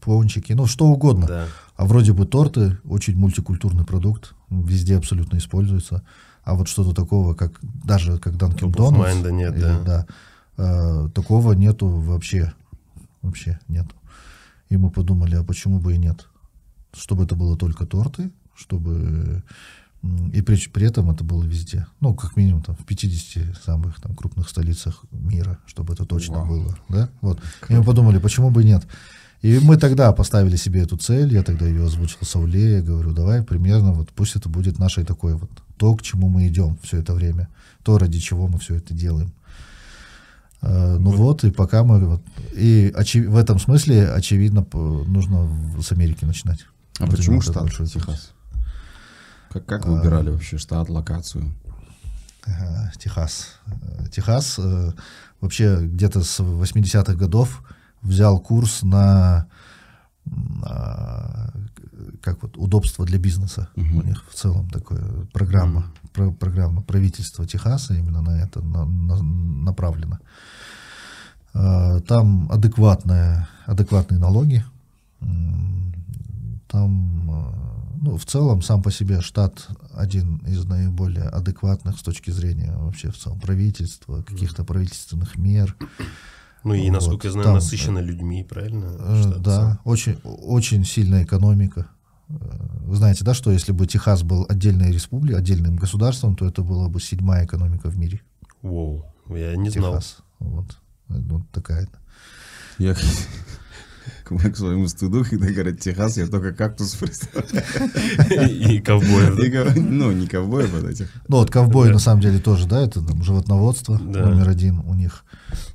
пончики, 0.00 0.52
ну, 0.52 0.66
что 0.66 0.86
угодно. 0.86 1.26
да. 1.26 1.46
А 1.76 1.86
вроде 1.86 2.12
бы 2.12 2.26
торты 2.26 2.78
очень 2.84 3.16
мультикультурный 3.16 3.84
продукт, 3.84 4.34
везде 4.50 4.96
абсолютно 4.98 5.38
используется. 5.38 6.02
А 6.44 6.54
вот 6.54 6.68
что-то 6.68 6.92
такого, 6.92 7.34
как 7.34 7.60
даже 7.62 8.18
как 8.18 8.34
Dunkin' 8.34 8.72
Donuts, 8.72 9.22
mind 9.22 9.30
нет, 9.30 9.54
или, 9.54 9.84
да. 9.84 10.06
э, 10.56 11.08
такого 11.14 11.52
нету 11.52 11.86
вообще, 11.88 12.52
вообще 13.22 13.58
нету. 13.68 13.94
И 14.68 14.76
мы 14.76 14.90
подумали, 14.90 15.36
а 15.36 15.44
почему 15.44 15.78
бы 15.78 15.94
и 15.94 15.98
нет? 15.98 16.28
Чтобы 16.94 17.24
это 17.24 17.34
было 17.34 17.56
только 17.56 17.86
торты, 17.86 18.30
чтобы 18.54 19.42
и 20.32 20.42
при, 20.42 20.56
при 20.68 20.86
этом 20.86 21.10
это 21.10 21.22
было 21.22 21.44
везде. 21.44 21.86
Ну, 22.00 22.14
как 22.14 22.36
минимум 22.36 22.62
там 22.62 22.74
в 22.74 22.84
50 22.84 23.56
самых 23.64 24.00
там 24.00 24.16
крупных 24.16 24.48
столицах 24.48 25.04
мира, 25.12 25.58
чтобы 25.66 25.94
это 25.94 26.04
точно 26.04 26.38
Вау. 26.38 26.48
было. 26.48 26.78
Да? 26.88 27.08
Вот. 27.20 27.40
И 27.68 27.74
мы 27.74 27.84
подумали, 27.84 28.18
почему 28.18 28.50
бы 28.50 28.64
нет? 28.64 28.84
И 29.42 29.58
мы 29.60 29.76
тогда 29.76 30.12
поставили 30.12 30.56
себе 30.56 30.82
эту 30.82 30.96
цель, 30.96 31.32
я 31.32 31.42
тогда 31.42 31.66
ее 31.66 31.84
озвучил 31.84 32.18
Сауле, 32.22 32.76
я 32.76 32.82
говорю, 32.82 33.12
давай 33.12 33.42
примерно, 33.42 33.92
вот 33.92 34.10
пусть 34.10 34.36
это 34.36 34.48
будет 34.48 34.78
нашей 34.78 35.04
такой 35.04 35.34
вот, 35.34 35.50
то, 35.76 35.94
к 35.96 36.02
чему 36.02 36.28
мы 36.28 36.46
идем 36.46 36.78
все 36.82 36.98
это 36.98 37.12
время, 37.12 37.48
то, 37.82 37.98
ради 37.98 38.20
чего 38.20 38.46
мы 38.46 38.60
все 38.60 38.76
это 38.76 38.94
делаем. 38.94 39.32
Э, 40.62 40.96
ну 40.96 41.10
вот, 41.10 41.42
и 41.42 41.50
пока 41.50 41.82
мы 41.82 42.04
вот, 42.06 42.22
и 42.54 42.92
очи- 42.96 43.26
в 43.26 43.36
этом 43.36 43.58
смысле, 43.58 44.10
очевидно, 44.12 44.64
нужно 44.72 45.48
с 45.80 45.90
Америки 45.90 46.24
начинать. 46.24 46.60
А 47.00 47.06
Вот 47.06 47.16
почему 47.16 47.40
штат 47.40 47.62
большой. 47.62 47.86
Техас? 47.86 48.32
Как, 49.50 49.66
как 49.66 49.86
вы 49.86 49.96
выбирали 49.96 50.30
вообще 50.30 50.58
штат, 50.58 50.88
локацию? 50.88 51.52
Ага, 52.44 52.92
Техас. 52.98 53.58
Э, 53.66 54.06
Техас 54.10 54.58
э, 54.58 54.92
вообще 55.40 55.86
где-то 55.86 56.22
с 56.22 56.40
80-х 56.40 57.14
годов 57.14 57.62
взял 58.02 58.40
курс 58.40 58.82
на, 58.82 59.46
на, 60.24 61.52
как 62.20 62.42
вот 62.42 62.56
удобство 62.56 63.04
для 63.04 63.18
бизнеса. 63.18 63.68
Мгм. 63.76 63.96
У 63.98 64.02
них 64.02 64.24
в 64.28 64.34
целом 64.34 64.68
такая 64.70 65.02
программа, 65.32 65.92
про- 66.12 66.32
программа 66.32 66.82
правительства 66.82 67.46
Техаса 67.46 67.94
именно 67.94 68.22
на 68.22 68.40
это 68.42 68.60
на- 68.60 68.84
на- 68.86 69.22
направлена. 69.22 70.18
Э, 71.54 72.00
Там 72.08 72.50
адекватные, 72.50 73.46
адекватные 73.66 74.18
налоги. 74.18 74.64
Там, 76.72 77.30
э, 77.30 77.98
ну, 78.02 78.16
в 78.16 78.24
целом, 78.24 78.62
сам 78.62 78.82
по 78.82 78.90
себе 78.90 79.20
штат 79.20 79.68
один 79.94 80.38
из 80.38 80.64
наиболее 80.64 81.24
адекватных 81.24 81.98
с 81.98 82.02
точки 82.02 82.30
зрения 82.30 82.72
вообще 82.76 83.10
в 83.10 83.16
целом 83.18 83.38
правительства, 83.40 84.22
каких-то 84.22 84.64
правительственных 84.64 85.36
мер. 85.36 85.76
Ну 86.64 86.74
и, 86.74 86.86
Вот, 86.88 86.92
насколько 86.94 87.26
я 87.28 87.32
знаю, 87.32 87.44
там, 87.44 87.54
насыщенно 87.56 87.98
людьми, 87.98 88.42
правильно? 88.42 88.96
Э, 88.98 89.20
Штат 89.22 89.42
Да, 89.42 89.60
сам. 89.60 89.80
очень, 89.84 90.18
очень 90.24 90.84
сильная 90.84 91.24
экономика. 91.24 91.86
Э, 92.28 92.34
Вы 92.86 92.96
знаете, 92.96 93.24
да, 93.24 93.34
что 93.34 93.50
если 93.52 93.72
бы 93.72 93.86
Техас 93.86 94.22
был 94.22 94.46
отдельной 94.48 94.92
республикой, 94.92 95.38
отдельным 95.38 95.76
государством, 95.76 96.36
то 96.36 96.46
это 96.46 96.62
была 96.62 96.88
бы 96.88 97.00
седьмая 97.00 97.44
экономика 97.44 97.88
в 97.90 97.98
мире. 97.98 98.20
Воу, 98.62 99.04
я 99.28 99.56
не 99.56 99.70
знал. 99.70 99.92
Техас. 99.92 100.18
Вот. 100.38 100.78
Э, 101.10 101.20
Вот 101.20 101.42
такая. 101.50 101.86
Я 102.78 102.94
к, 104.38 104.56
своему 104.56 104.88
стыду, 104.88 105.24
когда 105.30 105.46
говорят 105.50 105.80
Техас, 105.80 106.16
я 106.16 106.26
только 106.26 106.52
кактус 106.52 106.94
представляю. 106.94 107.64
И 108.50 108.80
ковбоев. 108.80 109.76
Ну, 109.76 110.12
не 110.12 110.26
ковбоев, 110.26 110.72
а 110.74 110.88
этих. 110.88 111.08
Ну 111.28 111.36
вот 111.38 111.50
ковбои 111.50 111.88
Да. 111.88 111.94
на 111.94 111.98
самом 111.98 112.20
деле 112.22 112.38
тоже, 112.38 112.66
да, 112.66 112.80
это 112.82 113.02
там 113.02 113.22
животноводство 113.22 113.98
Да. 113.98 114.26
номер 114.26 114.48
один 114.48 114.80
у 114.80 114.94
них. 114.94 115.24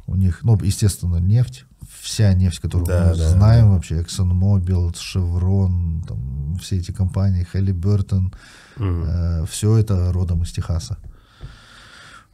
У 0.05 0.15
них, 0.15 0.39
ну, 0.43 0.57
естественно, 0.61 1.17
нефть. 1.17 1.65
Вся 2.01 2.33
нефть, 2.33 2.59
которую 2.59 2.85
Да, 2.87 3.09
мы 3.11 3.17
да. 3.17 3.29
знаем 3.29 3.69
вообще, 3.71 4.01
ExxonMobil, 4.01 4.93
Chevron, 4.93 6.05
там, 6.07 6.57
все 6.61 6.77
эти 6.77 6.91
компании, 6.91 7.45
Halliburton, 7.53 8.33
Мгм. 8.77 9.45
все 9.47 9.77
это 9.77 10.11
родом 10.13 10.43
из 10.43 10.51
Техаса. 10.51 10.97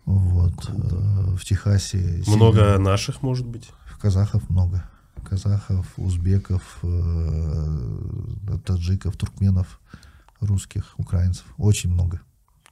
Вот. 0.05 0.53
э, 0.69 1.35
в 1.37 1.45
Техасе 1.45 2.21
Много 2.27 2.57
сильно- 2.59 2.77
наших, 2.79 3.21
может 3.21 3.45
быть? 3.47 3.69
казахов 4.01 4.49
много. 4.49 4.83
Казахов, 5.27 5.87
узбеков, 5.97 6.79
э, 6.83 8.57
таджиков, 8.65 9.15
туркменов, 9.17 9.79
русских, 10.41 10.93
украинцев. 10.97 11.45
Очень 11.57 11.91
много 11.93 12.21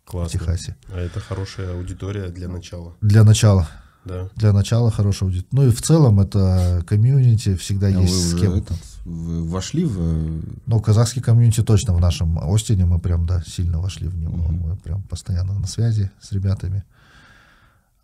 в 0.06 0.12
Классно. 0.12 0.40
Техасе. 0.40 0.76
А 0.90 1.00
это 1.00 1.20
хорошая 1.20 1.74
аудитория 1.74 2.28
для 2.30 2.48
начала. 2.48 2.94
Для 3.02 3.24
начала. 3.24 3.68
Да. 4.04 4.30
Для 4.36 4.52
начала 4.52 4.90
хорошая 4.92 5.30
аудитория. 5.30 5.50
Ну 5.52 5.68
и 5.68 5.72
в 5.72 5.82
целом 5.82 6.20
это 6.20 6.84
комьюнити, 6.88 7.56
всегда 7.56 7.88
А 7.88 7.92
вы 7.92 8.02
есть 8.02 8.32
с 8.32 8.40
кем. 8.40 8.54
этот, 8.54 8.78
вы 9.06 9.44
вошли 9.48 9.86
в... 9.86 9.98
э, 10.00 10.42
Ну, 10.66 10.80
казахский 10.82 11.22
комьюнити 11.22 11.62
точно 11.62 11.94
в 11.94 12.00
нашем 12.02 12.38
Остине 12.40 12.86
мы 12.86 13.00
прям, 13.00 13.26
да, 13.28 13.44
сильно 13.46 13.80
вошли 13.80 14.08
в 14.08 14.18
него. 14.18 14.36
Мгм. 14.38 14.56
Мы 14.70 14.76
прям 14.76 15.04
постоянно 15.04 15.54
на 15.60 15.68
связи 15.68 16.10
с 16.20 16.32
ребятами. 16.32 16.84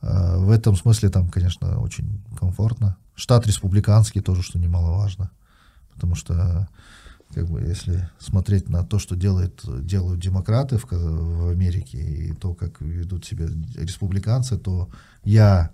В 0.08 0.52
этом 0.52 0.76
смысле 0.76 1.10
там, 1.10 1.30
конечно, 1.30 1.80
очень 1.80 2.22
комфортно. 2.40 2.98
Штат 3.16 3.48
республиканский 3.48 4.22
тоже, 4.22 4.42
что 4.42 4.60
немаловажно. 4.60 5.32
Потому 5.94 6.16
что, 6.16 6.70
как 7.34 7.48
бы, 7.48 7.62
если 7.62 8.10
смотреть 8.20 8.70
на 8.70 8.84
то, 8.84 9.00
что 9.00 9.16
делает, 9.16 9.62
делают 9.86 10.20
демократы 10.20 10.78
в, 10.78 10.86
в 10.90 11.50
Америке, 11.50 11.98
и 11.98 12.34
то, 12.34 12.54
как 12.54 12.80
ведут 12.82 13.26
себя 13.26 13.48
республиканцы, 13.76 14.58
то 14.58 14.90
я 15.24 15.72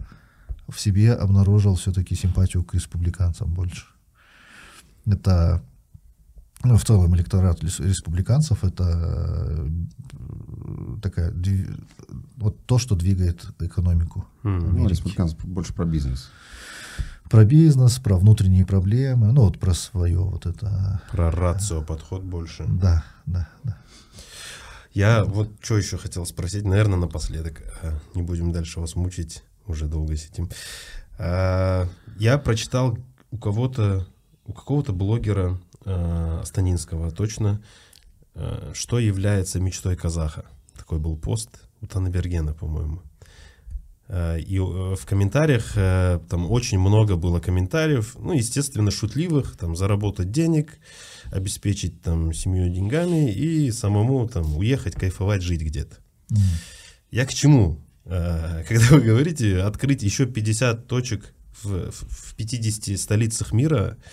в 0.67 0.79
себе 0.79 1.13
обнаружил 1.13 1.75
все-таки 1.75 2.15
симпатию 2.15 2.63
к 2.63 2.73
республиканцам 2.73 3.53
больше. 3.53 3.86
Это 5.05 5.61
ну, 6.64 6.78
в 6.78 6.86
целом 6.86 7.16
электорат 7.16 7.64
республиканцев 7.64 8.64
это 8.64 8.84
э, 8.88 9.68
такая 11.01 11.34
вот 12.38 12.66
то, 12.66 12.78
что 12.78 12.95
двигает 12.95 13.45
экономику. 13.59 14.26
М. 14.43 14.59
Ну, 14.59 14.70
Америки. 14.70 14.91
республиканцы 14.91 15.36
больше 15.43 15.74
про 15.74 15.86
бизнес. 15.86 16.30
Про 17.30 17.45
бизнес, 17.45 17.97
про 17.99 18.18
внутренние 18.18 18.66
проблемы, 18.66 19.32
ну 19.32 19.41
вот 19.41 19.59
про 19.59 19.74
свое 19.74 20.20
вот 20.20 20.45
это. 20.45 21.01
Про 21.11 21.32
рацио 21.32 21.82
подход 21.82 22.24
больше. 22.24 22.66
Да, 22.68 23.03
да, 23.26 23.47
да. 23.64 23.78
Я 24.93 25.24
вот 25.24 25.49
что 25.61 25.78
еще 25.78 25.97
хотел 25.97 26.26
спросить, 26.26 26.64
наверное, 26.66 26.99
напоследок. 26.99 27.64
а, 27.82 27.97
Не 28.14 28.22
будем 28.22 28.51
дальше 28.51 28.80
вас 28.80 28.95
мучить, 28.95 29.43
уже 29.66 29.88
долго 29.88 30.16
сидим. 30.16 30.49
А, 31.18 31.88
Я 32.20 32.38
прочитал 32.38 32.97
у 33.32 33.38
кого-то, 33.38 34.05
у 34.45 34.53
какого-то 34.53 34.93
блогера 34.93 35.57
а, 35.86 36.39
Астанинского 36.41 37.11
точно, 37.11 37.61
а, 38.36 38.71
что 38.73 38.99
является 38.99 39.59
мечтой 39.59 39.95
казаха. 39.95 40.45
Такой 40.77 40.99
был 40.99 41.17
пост 41.17 41.49
у 41.81 41.88
Танабергена, 41.88 42.53
по-моему. 42.53 43.01
А, 44.07 44.38
И 44.38 44.57
э, 44.57 44.59
в 44.95 45.05
комментариях 45.05 45.73
э, 45.75 46.19
там 46.29 46.51
очень 46.51 46.79
много 46.79 47.15
было 47.15 47.39
комментариев, 47.39 48.15
ну, 48.19 48.34
естественно, 48.34 48.91
шутливых, 48.91 49.55
там, 49.57 49.75
заработать 49.75 50.31
денег, 50.31 50.77
обеспечить 51.31 52.01
там 52.01 52.34
семью 52.34 52.69
деньгами 52.73 53.31
и 53.31 53.71
самому 53.71 54.27
там 54.27 54.57
уехать, 54.57 54.95
кайфовать, 54.95 55.41
жить 55.41 55.61
где-то. 55.61 55.97
М. 56.31 56.38
Я 57.11 57.25
к 57.25 57.34
чему? 57.34 57.79
Э, 58.05 58.63
Когда 58.67 58.86
вы 58.89 59.01
говорите 59.01 59.59
открыть 59.61 60.03
еще 60.03 60.25
50 60.25 60.88
точек 60.88 61.34
в, 61.63 61.91
в- 61.91 62.31
в 62.31 62.36
50 62.36 62.97
столицах 62.99 63.53
мира, 63.53 63.97
э, 63.97 64.03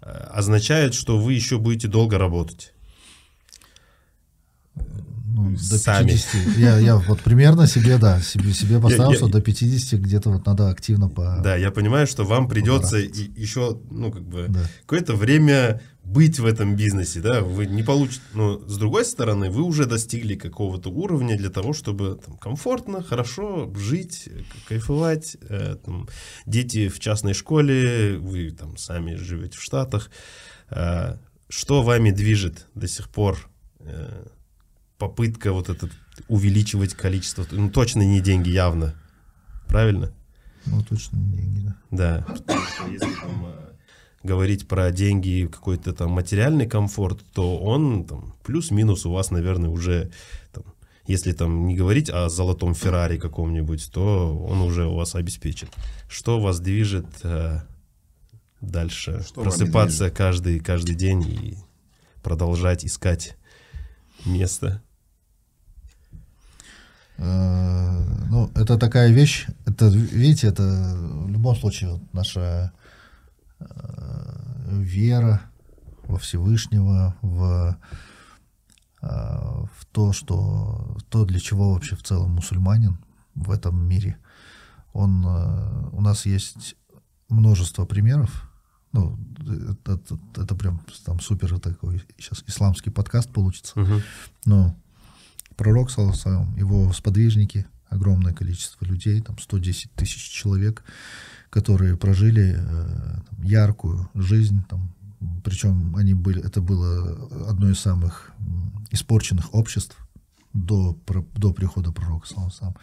означает, 0.00 0.94
что 0.94 1.18
вы 1.18 1.32
еще 1.34 1.58
будете 1.58 1.88
долго 1.88 2.18
работать. 2.18 2.72
Ну, 5.28 5.50
до 5.52 5.78
Сами. 5.78 6.08
50. 6.08 6.56
Я, 6.56 6.78
я 6.78 6.96
вот 6.96 7.20
примерно 7.20 7.66
себе, 7.66 7.98
да, 7.98 8.20
себе, 8.22 8.52
себе 8.54 8.80
поставил, 8.80 9.10
я- 9.10 9.16
что 9.16 9.28
до 9.28 9.40
50 9.42 10.00
где-то 10.00 10.30
вот 10.30 10.46
надо 10.46 10.70
активно 10.70 11.08
по... 11.10 11.40
Да, 11.42 11.56
я 11.56 11.70
понимаю, 11.70 12.06
что 12.06 12.24
вам 12.24 12.48
придется 12.48 12.96
и- 12.98 13.30
еще, 13.40 13.78
ну, 13.90 14.10
как 14.10 14.22
бы, 14.22 14.46
Да. 14.48 14.60
какое-то 14.82 15.14
время 15.14 15.82
быть 16.06 16.38
в 16.38 16.46
этом 16.46 16.76
бизнесе, 16.76 17.20
да, 17.20 17.40
вы 17.40 17.66
не 17.66 17.82
получите, 17.82 18.22
но 18.32 18.58
с 18.60 18.78
другой 18.78 19.04
стороны, 19.04 19.50
вы 19.50 19.62
уже 19.62 19.86
достигли 19.86 20.36
какого-то 20.36 20.88
уровня 20.88 21.36
для 21.36 21.50
того, 21.50 21.72
чтобы 21.72 22.18
там, 22.24 22.38
комфортно, 22.38 23.02
хорошо 23.02 23.72
жить, 23.74 24.28
кайфовать, 24.68 25.36
э, 25.42 25.76
там, 25.84 26.08
дети 26.46 26.88
в 26.88 26.98
частной 27.00 27.34
школе, 27.34 28.16
вы 28.18 28.50
там 28.50 28.76
сами 28.76 29.16
живете 29.16 29.58
в 29.58 29.62
Штатах, 29.62 30.10
Э, 30.68 31.18
что 31.48 31.84
вами 31.84 32.10
движет 32.10 32.66
до 32.74 32.88
сих 32.88 33.08
пор 33.08 33.38
Э, 33.86 34.26
попытка 34.98 35.52
вот 35.52 35.68
это 35.68 35.88
увеличивать 36.28 36.94
количество, 36.94 37.46
ну, 37.50 37.70
точно 37.70 38.02
не 38.02 38.20
деньги, 38.20 38.48
явно, 38.48 38.94
правильно? 39.68 40.12
Ну, 40.64 40.82
точно 40.82 41.18
не 41.18 41.36
деньги, 41.36 41.60
да. 41.60 41.76
Да, 41.90 42.24
потому 42.26 42.62
что 42.62 42.88
если 42.88 43.14
там, 43.20 43.46
э, 43.46 43.65
говорить 44.26 44.68
про 44.68 44.90
деньги 44.90 45.28
и 45.28 45.46
какой-то 45.46 45.92
там 45.92 46.10
материальный 46.10 46.66
комфорт, 46.66 47.20
то 47.32 47.56
он 47.56 48.04
там 48.04 48.34
плюс-минус 48.44 49.06
у 49.06 49.12
вас, 49.12 49.30
наверное, 49.30 49.70
уже 49.70 50.10
там, 50.52 50.64
если 51.06 51.32
там 51.32 51.66
не 51.66 51.76
говорить 51.76 52.10
о 52.10 52.28
золотом 52.28 52.74
Феррари 52.74 53.16
каком-нибудь, 53.16 53.90
то 53.92 54.36
он 54.36 54.60
уже 54.60 54.86
у 54.86 54.96
вас 54.96 55.14
обеспечен. 55.14 55.68
Что 56.08 56.40
вас 56.40 56.60
движет 56.60 57.06
э, 57.22 57.60
дальше? 58.60 59.22
Что 59.26 59.42
Просыпаться 59.42 60.10
каждый, 60.10 60.60
каждый 60.60 60.94
день 60.94 61.22
и 61.22 61.56
продолжать 62.22 62.84
искать 62.84 63.36
место. 64.24 64.82
Э, 67.18 67.86
Ну, 68.30 68.50
это 68.54 68.76
такая 68.76 69.10
вещь, 69.10 69.46
это, 69.66 69.86
видите, 69.86 70.48
это 70.48 70.62
в 70.62 71.30
любом 71.30 71.56
случае 71.56 72.00
наша 72.12 72.72
вера 74.68 75.42
во 76.06 76.18
Всевышнего, 76.18 77.16
в, 77.22 77.76
э, 79.02 79.06
в 79.08 79.86
то, 79.92 80.12
что 80.12 80.96
то, 81.08 81.24
для 81.24 81.40
чего 81.40 81.72
вообще 81.72 81.96
в 81.96 82.02
целом 82.02 82.32
мусульманин 82.32 82.98
в 83.34 83.50
этом 83.50 83.86
мире. 83.86 84.18
Он, 84.92 85.24
э, 85.26 85.88
у 85.92 86.00
нас 86.00 86.26
есть 86.26 86.76
множество 87.28 87.84
примеров, 87.84 88.48
ну, 88.92 89.18
это, 89.40 89.92
это, 89.92 90.18
это 90.36 90.54
прям 90.54 90.80
там 91.04 91.20
супер 91.20 91.58
такой 91.60 92.02
сейчас 92.16 92.42
исламский 92.46 92.90
подкаст 92.90 93.30
получится. 93.30 93.78
Мгм. 93.78 94.00
Но 94.46 94.74
пророк, 95.56 95.90
саллаллаху 95.90 96.56
его 96.56 96.92
сподвижники, 96.92 97.66
огромное 97.88 98.32
количество 98.32 98.84
людей, 98.84 99.20
там 99.20 99.38
110 99.38 99.92
тысяч 99.92 100.30
человек, 100.30 100.82
которые 101.50 101.96
прожили 101.96 102.56
э, 102.58 103.16
яркую 103.42 104.08
жизнь, 104.14 104.64
там, 104.68 104.92
причем 105.44 105.96
они 105.96 106.14
были, 106.14 106.42
это 106.42 106.60
было 106.60 107.48
одно 107.48 107.70
из 107.70 107.78
самых 107.80 108.32
испорченных 108.90 109.54
обществ 109.54 109.96
до, 110.52 110.98
до 111.34 111.52
прихода 111.52 111.92
пророка, 111.92 112.26
саллаллаху 112.26 112.56
алейхи 112.56 112.64
ва 112.64 112.70
саллям. 112.70 112.76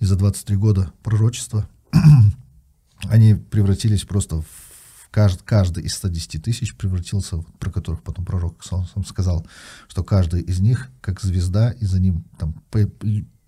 И 0.00 0.04
за 0.04 0.16
23 0.16 0.56
года 0.56 0.92
пророчества 1.02 1.68
они 3.04 3.34
превратились 3.34 4.04
просто 4.04 4.42
в 4.42 5.10
кажд- 5.12 5.42
каждый 5.44 5.84
из 5.84 5.94
110 5.94 6.42
тысяч 6.42 6.76
превратился, 6.76 7.38
про 7.58 7.70
которых 7.70 8.02
потом 8.02 8.24
пророк 8.24 8.64
ва 8.70 8.86
саллям 8.86 9.04
сказал, 9.06 9.46
что 9.88 10.04
каждый 10.04 10.42
из 10.42 10.60
них 10.60 10.90
как 11.00 11.20
звезда, 11.20 11.70
и 11.70 11.84
за 11.84 12.00
ним 12.00 12.24
там 12.38 12.54
по- 12.70 12.90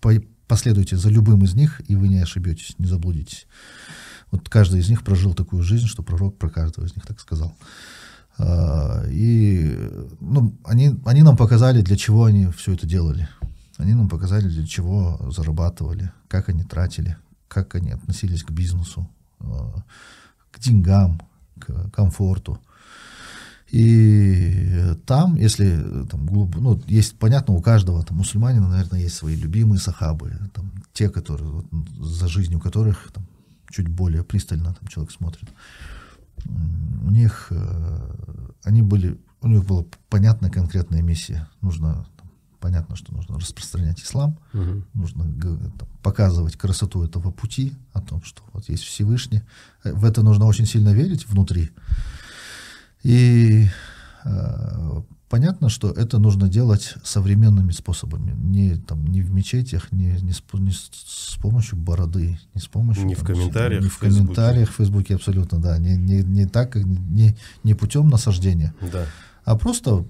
по- 0.01 0.23
последуйте 0.47 0.97
за 0.97 1.09
любым 1.09 1.43
из 1.43 1.53
них, 1.53 1.81
и 1.87 1.95
вы 1.95 2.07
не 2.07 2.19
ошибетесь, 2.19 2.75
не 2.79 2.87
заблудитесь. 2.87 3.45
Вот 4.31 4.49
каждый 4.49 4.79
из 4.79 4.89
них 4.89 5.03
прожил 5.03 5.33
такую 5.33 5.63
жизнь, 5.63 5.87
что 5.87 6.03
пророк 6.03 6.37
про 6.37 6.49
каждого 6.49 6.85
из 6.85 6.95
них 6.95 7.05
так 7.05 7.19
сказал. 7.19 7.53
А, 8.37 9.05
И 9.09 9.75
ну, 10.19 10.55
они, 10.63 10.99
они 11.05 11.23
нам 11.23 11.35
показали, 11.35 11.81
для 11.81 11.97
чего 11.97 12.25
они 12.25 12.47
все 12.51 12.73
это 12.73 12.87
делали. 12.87 13.27
Они 13.77 13.93
нам 13.93 14.09
показали, 14.09 14.47
для 14.47 14.67
чего 14.67 15.19
зарабатывали, 15.31 16.11
как 16.27 16.49
они 16.49 16.63
тратили, 16.63 17.17
как 17.47 17.75
они 17.75 17.91
относились 17.91 18.43
к 18.43 18.51
бизнесу, 18.51 19.09
а, 19.39 19.83
к 20.51 20.59
деньгам, 20.59 21.21
к 21.59 21.89
комфорту. 21.91 22.59
И 23.71 24.95
там, 25.05 25.35
если 25.35 26.05
там, 26.09 26.25
глуб- 26.25 26.57
ну, 26.59 26.81
есть, 26.87 27.17
понятно, 27.19 27.53
у 27.53 27.61
каждого 27.61 28.03
там, 28.03 28.17
мусульманина, 28.17 28.67
наверное, 28.67 29.01
есть 29.01 29.15
свои 29.15 29.35
любимые 29.35 29.79
сахабы, 29.79 30.33
там, 30.53 30.71
те, 30.91 31.09
которые, 31.09 31.49
вот, 31.49 31.65
за 31.99 32.27
жизнью 32.27 32.59
которых 32.59 33.11
там, 33.13 33.27
чуть 33.69 33.87
более 33.87 34.23
пристально 34.23 34.73
там, 34.73 34.87
человек 34.87 35.11
смотрит. 35.11 35.49
У 37.05 37.11
них, 37.11 37.47
э, 37.51 38.49
они 38.63 38.81
были, 38.81 39.19
у 39.41 39.47
них 39.47 39.65
была 39.65 39.85
понятная 40.09 40.49
конкретная 40.49 41.01
миссия. 41.01 41.49
Нужно, 41.61 42.05
понятно, 42.59 42.95
что 42.95 43.13
нужно 43.13 43.37
распространять 43.39 44.01
ислам, 44.01 44.37
Мгм. 44.53 44.85
нужно 44.93 45.23
там, 45.23 45.87
показывать 46.01 46.55
красоту 46.57 47.03
этого 47.03 47.31
пути, 47.31 47.73
о 47.93 48.01
том, 48.01 48.21
что 48.23 48.41
вот 48.53 48.69
есть 48.69 48.83
Всевышний. 48.83 49.41
Э, 49.83 49.93
В 49.93 50.05
это 50.05 50.23
нужно 50.23 50.45
очень 50.45 50.65
сильно 50.65 50.93
верить 50.93 51.27
внутри. 51.27 51.71
И 53.03 53.67
э, 54.25 55.01
понятно, 55.29 55.69
что 55.69 55.91
это 55.91 56.19
нужно 56.19 56.49
делать 56.49 56.95
современными 57.03 57.71
способами, 57.71 58.31
не, 58.31 58.75
там, 58.77 59.05
не 59.05 59.21
в 59.21 59.31
мечетях, 59.31 59.91
не, 59.91 60.19
не, 60.21 60.33
с, 60.33 60.43
не 60.53 60.71
с- 60.71 61.37
помощью 61.41 61.77
бороды, 61.77 62.39
не 62.53 62.61
с 62.61 62.67
помощью... 62.67 63.05
Не 63.05 63.15
в 63.15 63.19
там, 63.19 63.27
комментариях 63.27 63.83
Не 63.83 63.89
в 63.89 63.93
в 63.93 63.99
комментариях 63.99 64.69
в 64.69 64.75
Фейсбуке, 64.75 65.15
абсолютно, 65.15 65.59
да. 65.59 65.77
Не, 65.77 65.95
не, 65.95 66.23
не 66.23 66.45
так, 66.47 66.75
не, 66.75 67.37
не 67.63 67.73
путем 67.75 68.09
насаждения 68.09 68.73
Да. 68.91 69.05
а 69.45 69.55
просто, 69.55 70.05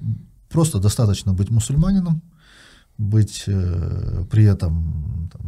просто 0.50 0.80
достаточно 0.80 1.34
быть 1.34 1.52
мусульманином, 1.52 2.22
быть 2.98 3.44
э, 3.48 4.26
при 4.32 4.46
этом 4.46 5.30
там, 5.32 5.42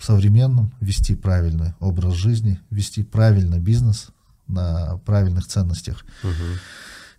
современным, 0.00 0.72
вести 0.80 1.14
правильный 1.14 1.74
образ 1.80 2.14
жизни, 2.14 2.58
вести 2.70 3.02
правильно 3.04 3.58
бизнес 3.58 4.08
на 4.48 4.98
правильных 4.98 5.46
ценностях 5.46 6.04
Мгм. 6.22 6.32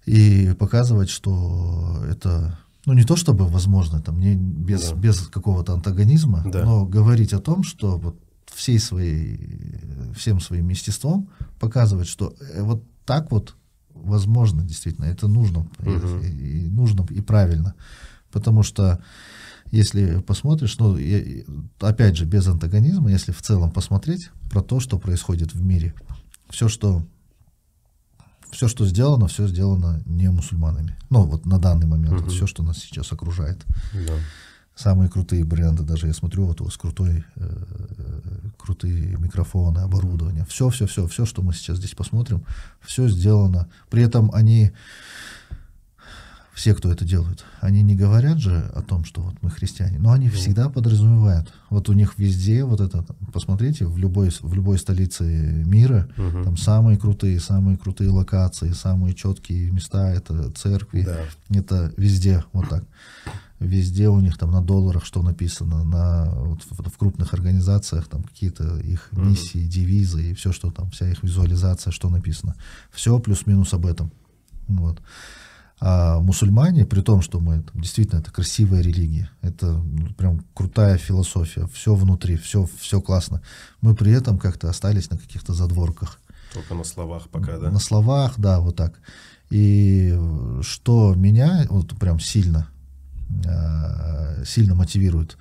И 0.07 0.53
показывать, 0.57 1.09
что 1.09 2.03
это 2.09 2.57
ну 2.85 2.93
не 2.93 3.03
то 3.03 3.17
чтобы 3.17 3.45
возможно, 3.47 4.01
там 4.01 4.19
не 4.19 4.35
без, 4.35 4.89
Да. 4.91 4.95
без 4.95 5.27
какого-то 5.27 5.73
антагонизма, 5.73 6.43
Да. 6.51 6.63
но 6.63 6.85
говорить 6.85 7.33
о 7.33 7.39
том, 7.39 7.63
что 7.63 7.97
вот 7.97 8.15
всей 8.55 8.79
своей, 8.79 9.75
всем 10.15 10.39
своим 10.39 10.69
естеством 10.69 11.27
показывать, 11.59 12.07
что 12.07 12.33
э, 12.53 12.63
вот 12.63 12.83
так 13.05 13.29
вот 13.31 13.55
возможно 13.93 14.63
действительно, 14.63 15.05
это 15.05 15.27
нужно, 15.27 15.67
и- 15.79 15.89
Мгм. 15.89 16.19
и, 16.21 16.27
и 16.27 16.69
нужно 16.69 17.05
и 17.09 17.19
правильно, 17.21 17.73
потому 18.31 18.63
что 18.63 18.99
если 19.71 20.21
посмотришь, 20.21 20.77
ну 20.79 20.95
я- 20.95 21.43
опять 21.81 22.15
же 22.15 22.23
без 22.23 22.47
антагонизма, 22.47 23.11
если 23.11 23.33
в 23.33 23.41
целом 23.41 23.69
посмотреть 23.71 24.29
про 24.49 24.61
то, 24.61 24.79
что 24.79 24.97
происходит 24.97 25.53
в 25.53 25.61
мире, 25.61 25.93
все, 26.49 26.69
что 26.69 27.05
все, 28.51 28.67
что 28.67 28.85
сделано, 28.85 29.27
все 29.27 29.47
сделано 29.47 30.01
не 30.05 30.29
мусульманами. 30.29 30.95
Ну, 31.09 31.23
вот 31.23 31.45
на 31.45 31.59
данный 31.59 31.87
момент, 31.87 32.21
Мгм. 32.21 32.29
все, 32.29 32.47
что 32.47 32.63
нас 32.63 32.77
сейчас 32.77 33.11
окружает. 33.11 33.65
Да. 33.93 34.13
Самые 34.75 35.09
крутые 35.09 35.43
бренды, 35.43 35.81
даже 35.83 36.05
я 36.07 36.13
смотрю, 36.13 36.45
вот 36.45 36.61
у 36.61 36.65
вас 36.65 36.77
крутой, 36.77 37.23
э, 37.35 38.51
крутые 38.57 39.17
микрофоны, 39.17 39.79
оборудование. 39.79 40.45
Все, 40.47 40.69
все, 40.69 40.85
все, 40.85 41.07
все, 41.07 41.25
что 41.25 41.41
мы 41.41 41.53
сейчас 41.53 41.77
здесь 41.77 41.95
посмотрим, 41.95 42.43
все 42.81 43.07
сделано. 43.09 43.69
При 43.89 44.03
этом 44.03 44.29
они, 44.33 44.71
все, 46.57 46.73
кто 46.73 46.91
это 46.91 47.05
делают, 47.05 47.45
они 47.61 47.83
не 47.83 47.95
говорят 47.95 48.39
же 48.39 48.71
о 48.73 48.81
том, 48.81 49.05
что 49.05 49.21
вот 49.21 49.35
мы 49.43 49.51
христиане, 49.51 49.99
но 49.99 50.11
они 50.11 50.27
всегда 50.29 50.69
подразумевают. 50.69 51.53
Вот 51.69 51.87
у 51.87 51.93
них 51.93 52.15
везде 52.17 52.63
вот 52.63 52.81
это, 52.81 53.05
посмотрите, 53.31 53.85
в 53.85 53.95
любой, 53.99 54.31
в 54.31 54.53
любой 54.55 54.79
столице 54.79 55.23
мира, 55.23 56.09
Мгм. 56.17 56.43
там 56.45 56.57
самые 56.57 56.97
крутые, 56.97 57.39
самые 57.39 57.77
крутые 57.77 58.09
локации, 58.09 58.71
самые 58.71 59.13
четкие 59.13 59.69
места, 59.69 60.09
это 60.09 60.49
церкви, 60.49 61.03
Да. 61.03 61.19
это 61.59 61.93
везде 61.95 62.43
вот 62.53 62.67
так. 62.69 62.83
Везде 63.59 64.09
у 64.09 64.19
них 64.19 64.35
там 64.39 64.49
на 64.51 64.61
долларах 64.63 65.05
что 65.05 65.21
написано, 65.21 65.83
на 65.83 66.25
вот 66.31 66.63
в, 66.63 66.89
в 66.89 66.97
крупных 66.97 67.35
организациях 67.35 68.07
там 68.07 68.23
какие-то 68.23 68.77
их 68.79 69.09
миссии, 69.11 69.67
девизы 69.67 70.31
и 70.31 70.33
все, 70.33 70.51
что 70.51 70.71
там, 70.71 70.89
вся 70.89 71.07
их 71.07 71.21
визуализация, 71.21 71.91
что 71.91 72.09
написано. 72.09 72.55
Все 72.91 73.19
плюс-минус 73.19 73.73
об 73.75 73.85
этом. 73.85 74.11
Вот. 74.67 74.99
А 75.79 76.19
мусульмане, 76.19 76.85
при 76.85 77.01
том, 77.01 77.21
что 77.21 77.39
мы 77.39 77.61
там, 77.61 77.81
действительно 77.81 78.19
это 78.19 78.31
красивая 78.31 78.81
религия, 78.81 79.29
это 79.41 79.73
ну, 79.73 80.11
прям 80.15 80.43
крутая 80.55 80.97
философия, 80.97 81.67
все 81.71 81.93
внутри, 81.93 82.35
все, 82.35 82.67
все 82.79 82.99
классно. 82.99 83.41
Мы 83.81 83.93
при 83.95 84.11
этом 84.11 84.39
как-то 84.39 84.69
остались 84.69 85.11
на 85.11 85.17
каких-то 85.17 85.53
задворках. 85.53 86.19
Только 86.53 86.73
на 86.73 86.83
словах 86.83 87.29
пока, 87.29 87.59
да? 87.59 87.69
На 87.69 87.79
словах, 87.79 88.33
да, 88.37 88.59
вот 88.59 88.75
так. 88.75 88.99
И 89.51 90.17
что 90.61 91.13
меня 91.13 91.67
вот 91.69 91.95
прям 91.99 92.19
сильно, 92.19 92.67
э, 93.45 94.43
сильно 94.45 94.73
мотивирует, 94.73 95.37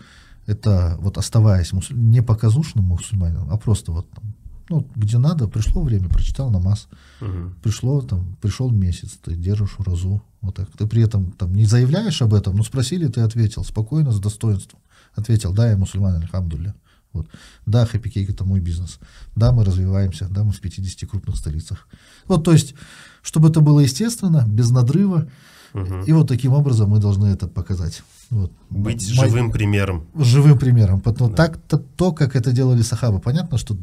это 0.47 0.97
вот 1.01 1.17
оставаясь 1.17 1.73
мусуль- 1.73 1.97
не 1.97 2.23
показушным 2.23 2.85
мусульманином, 2.85 3.51
а 3.51 3.57
просто 3.57 3.91
вот 3.91 4.09
там, 4.11 4.35
ну, 4.69 4.87
где 4.97 5.19
надо, 5.19 5.49
пришло 5.49 5.83
время, 5.83 6.09
прочитал 6.09 6.51
намаз, 6.51 6.89
Мгм. 7.21 7.55
пришло 7.63 8.01
там, 8.03 8.37
пришел 8.41 8.71
месяц, 8.71 9.19
ты 9.23 9.35
держишь 9.35 9.79
уразу, 9.79 10.23
вот 10.41 10.55
так. 10.57 10.69
Ты 10.77 10.87
при 10.87 11.03
этом 11.03 11.33
там 11.33 11.55
не 11.55 11.65
заявляешь 11.67 12.21
об 12.23 12.35
этом, 12.35 12.57
но 12.57 12.63
спросили, 12.65 13.07
ты 13.09 13.21
ответил 13.21 13.65
спокойно, 13.65 14.13
с 14.13 14.21
достоинством. 14.21 14.81
Ответил, 15.15 15.53
да, 15.53 15.71
я 15.71 15.77
мусульманин, 15.77 16.23
альхамдулля. 16.23 16.75
Вот. 17.13 17.27
Да, 17.65 17.85
Happy 17.85 18.13
Cake 18.13 18.31
это 18.31 18.45
мой 18.45 18.61
бизнес. 18.61 18.99
Да, 19.37 19.51
мы 19.53 19.65
развиваемся, 19.65 20.29
да, 20.29 20.45
мы 20.45 20.53
в 20.53 20.61
50 20.61 21.09
крупных 21.09 21.37
столицах. 21.37 21.89
Вот, 22.29 22.45
то 22.45 22.53
есть, 22.53 22.75
чтобы 23.23 23.49
это 23.49 23.61
было 23.61 23.81
естественно, 23.81 24.45
без 24.47 24.71
надрыва, 24.71 25.27
Мгм. 25.73 26.03
и 26.03 26.13
вот 26.13 26.29
таким 26.29 26.53
образом 26.53 26.91
мы 26.91 26.99
должны 26.99 27.27
это 27.27 27.49
показать. 27.49 28.03
Вот. 28.31 28.53
Быть 28.71 29.15
Мо- 29.17 29.25
живым 29.27 29.51
примером. 29.51 30.07
живым 30.15 30.59
примером. 30.59 31.01
Потому 31.01 31.31
Да. 31.31 31.37
так 31.37 31.57
то, 31.59 31.79
то, 31.79 32.13
как 32.13 32.35
это 32.37 32.53
делали 32.53 32.83
сахабы, 32.83 33.21
понятно, 33.21 33.57
что 33.59 33.75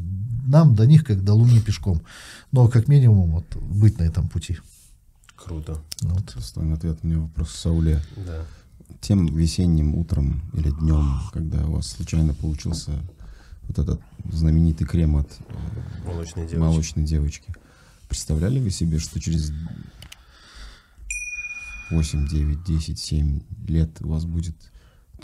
нам 0.46 0.74
до 0.74 0.86
них 0.86 1.04
как 1.04 1.24
до 1.24 1.34
луны 1.34 1.60
пешком. 1.60 2.02
Но 2.52 2.68
как 2.68 2.88
минимум 2.88 3.32
вот, 3.32 3.56
быть 3.56 3.98
на 3.98 4.04
этом 4.04 4.28
пути. 4.28 4.58
Круто. 5.36 5.80
Вот. 6.02 6.32
Достойный 6.34 6.74
ответ 6.74 7.02
меня 7.02 7.18
вопрос 7.18 7.50
Сауле. 7.50 8.02
Да. 8.16 8.44
Тем 9.00 9.26
весенним 9.26 9.94
утром 9.96 10.42
или 10.52 10.70
днем, 10.70 11.20
когда 11.32 11.66
у 11.66 11.72
вас 11.72 11.88
случайно 11.88 12.34
получился 12.34 12.92
вот 13.66 13.78
этот 13.78 14.00
знаменитый 14.30 14.86
крем 14.86 15.16
от 15.16 15.30
э, 15.48 16.06
Молочные 16.06 16.46
девочки. 16.46 16.56
молочной 16.56 17.04
девочки, 17.04 17.54
представляли 18.08 18.60
вы 18.60 18.70
себе, 18.70 18.98
что 18.98 19.20
через 19.20 19.52
8, 21.90 22.28
9, 22.28 22.64
10, 22.64 22.98
7 22.98 23.40
лет 23.68 23.90
у 24.00 24.08
вас 24.08 24.24
будет 24.24 24.56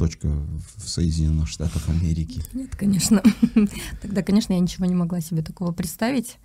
точка 0.01 0.29
в 0.29 0.89
Соединенных 0.89 1.47
Штатах 1.47 1.91
Америки? 1.91 2.43
Нет, 2.55 2.75
конечно. 2.75 3.23
Тогда, 4.01 4.23
конечно, 4.23 4.55
я 4.55 4.59
ничего 4.59 4.87
не 4.87 4.95
могла 4.95 5.21
себе 5.21 5.43
такого 5.43 5.73
представить. 5.73 6.39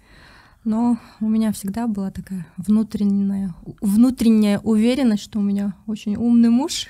Но 0.65 0.97
у 1.21 1.29
меня 1.29 1.53
всегда 1.53 1.87
была 1.87 2.11
такая 2.11 2.45
внутренняя, 2.57 3.55
внутренняя 3.79 4.59
уверенность, 4.59 5.23
что 5.23 5.39
у 5.39 5.41
меня 5.41 5.73
очень 5.87 6.17
умный 6.17 6.49
муж, 6.49 6.87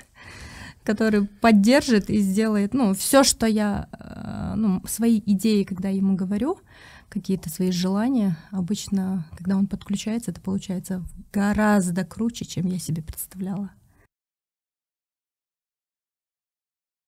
который 0.82 1.28
поддержит 1.28 2.10
и 2.10 2.18
сделает, 2.18 2.74
ну, 2.74 2.94
все, 2.94 3.22
что 3.22 3.46
я, 3.46 3.88
э, 3.92 4.54
ну, 4.56 4.82
свои 4.88 5.22
идеи, 5.24 5.62
когда 5.62 5.88
ему 5.90 6.16
говорю, 6.16 6.58
какие-то 7.08 7.48
свои 7.48 7.70
желания, 7.70 8.36
обычно, 8.50 9.24
когда 9.38 9.56
он 9.56 9.68
подключается, 9.68 10.32
это 10.32 10.40
получается 10.40 11.04
гораздо 11.32 12.04
круче, 12.04 12.44
чем 12.44 12.66
я 12.66 12.80
себе 12.80 13.02
представляла. 13.02 13.70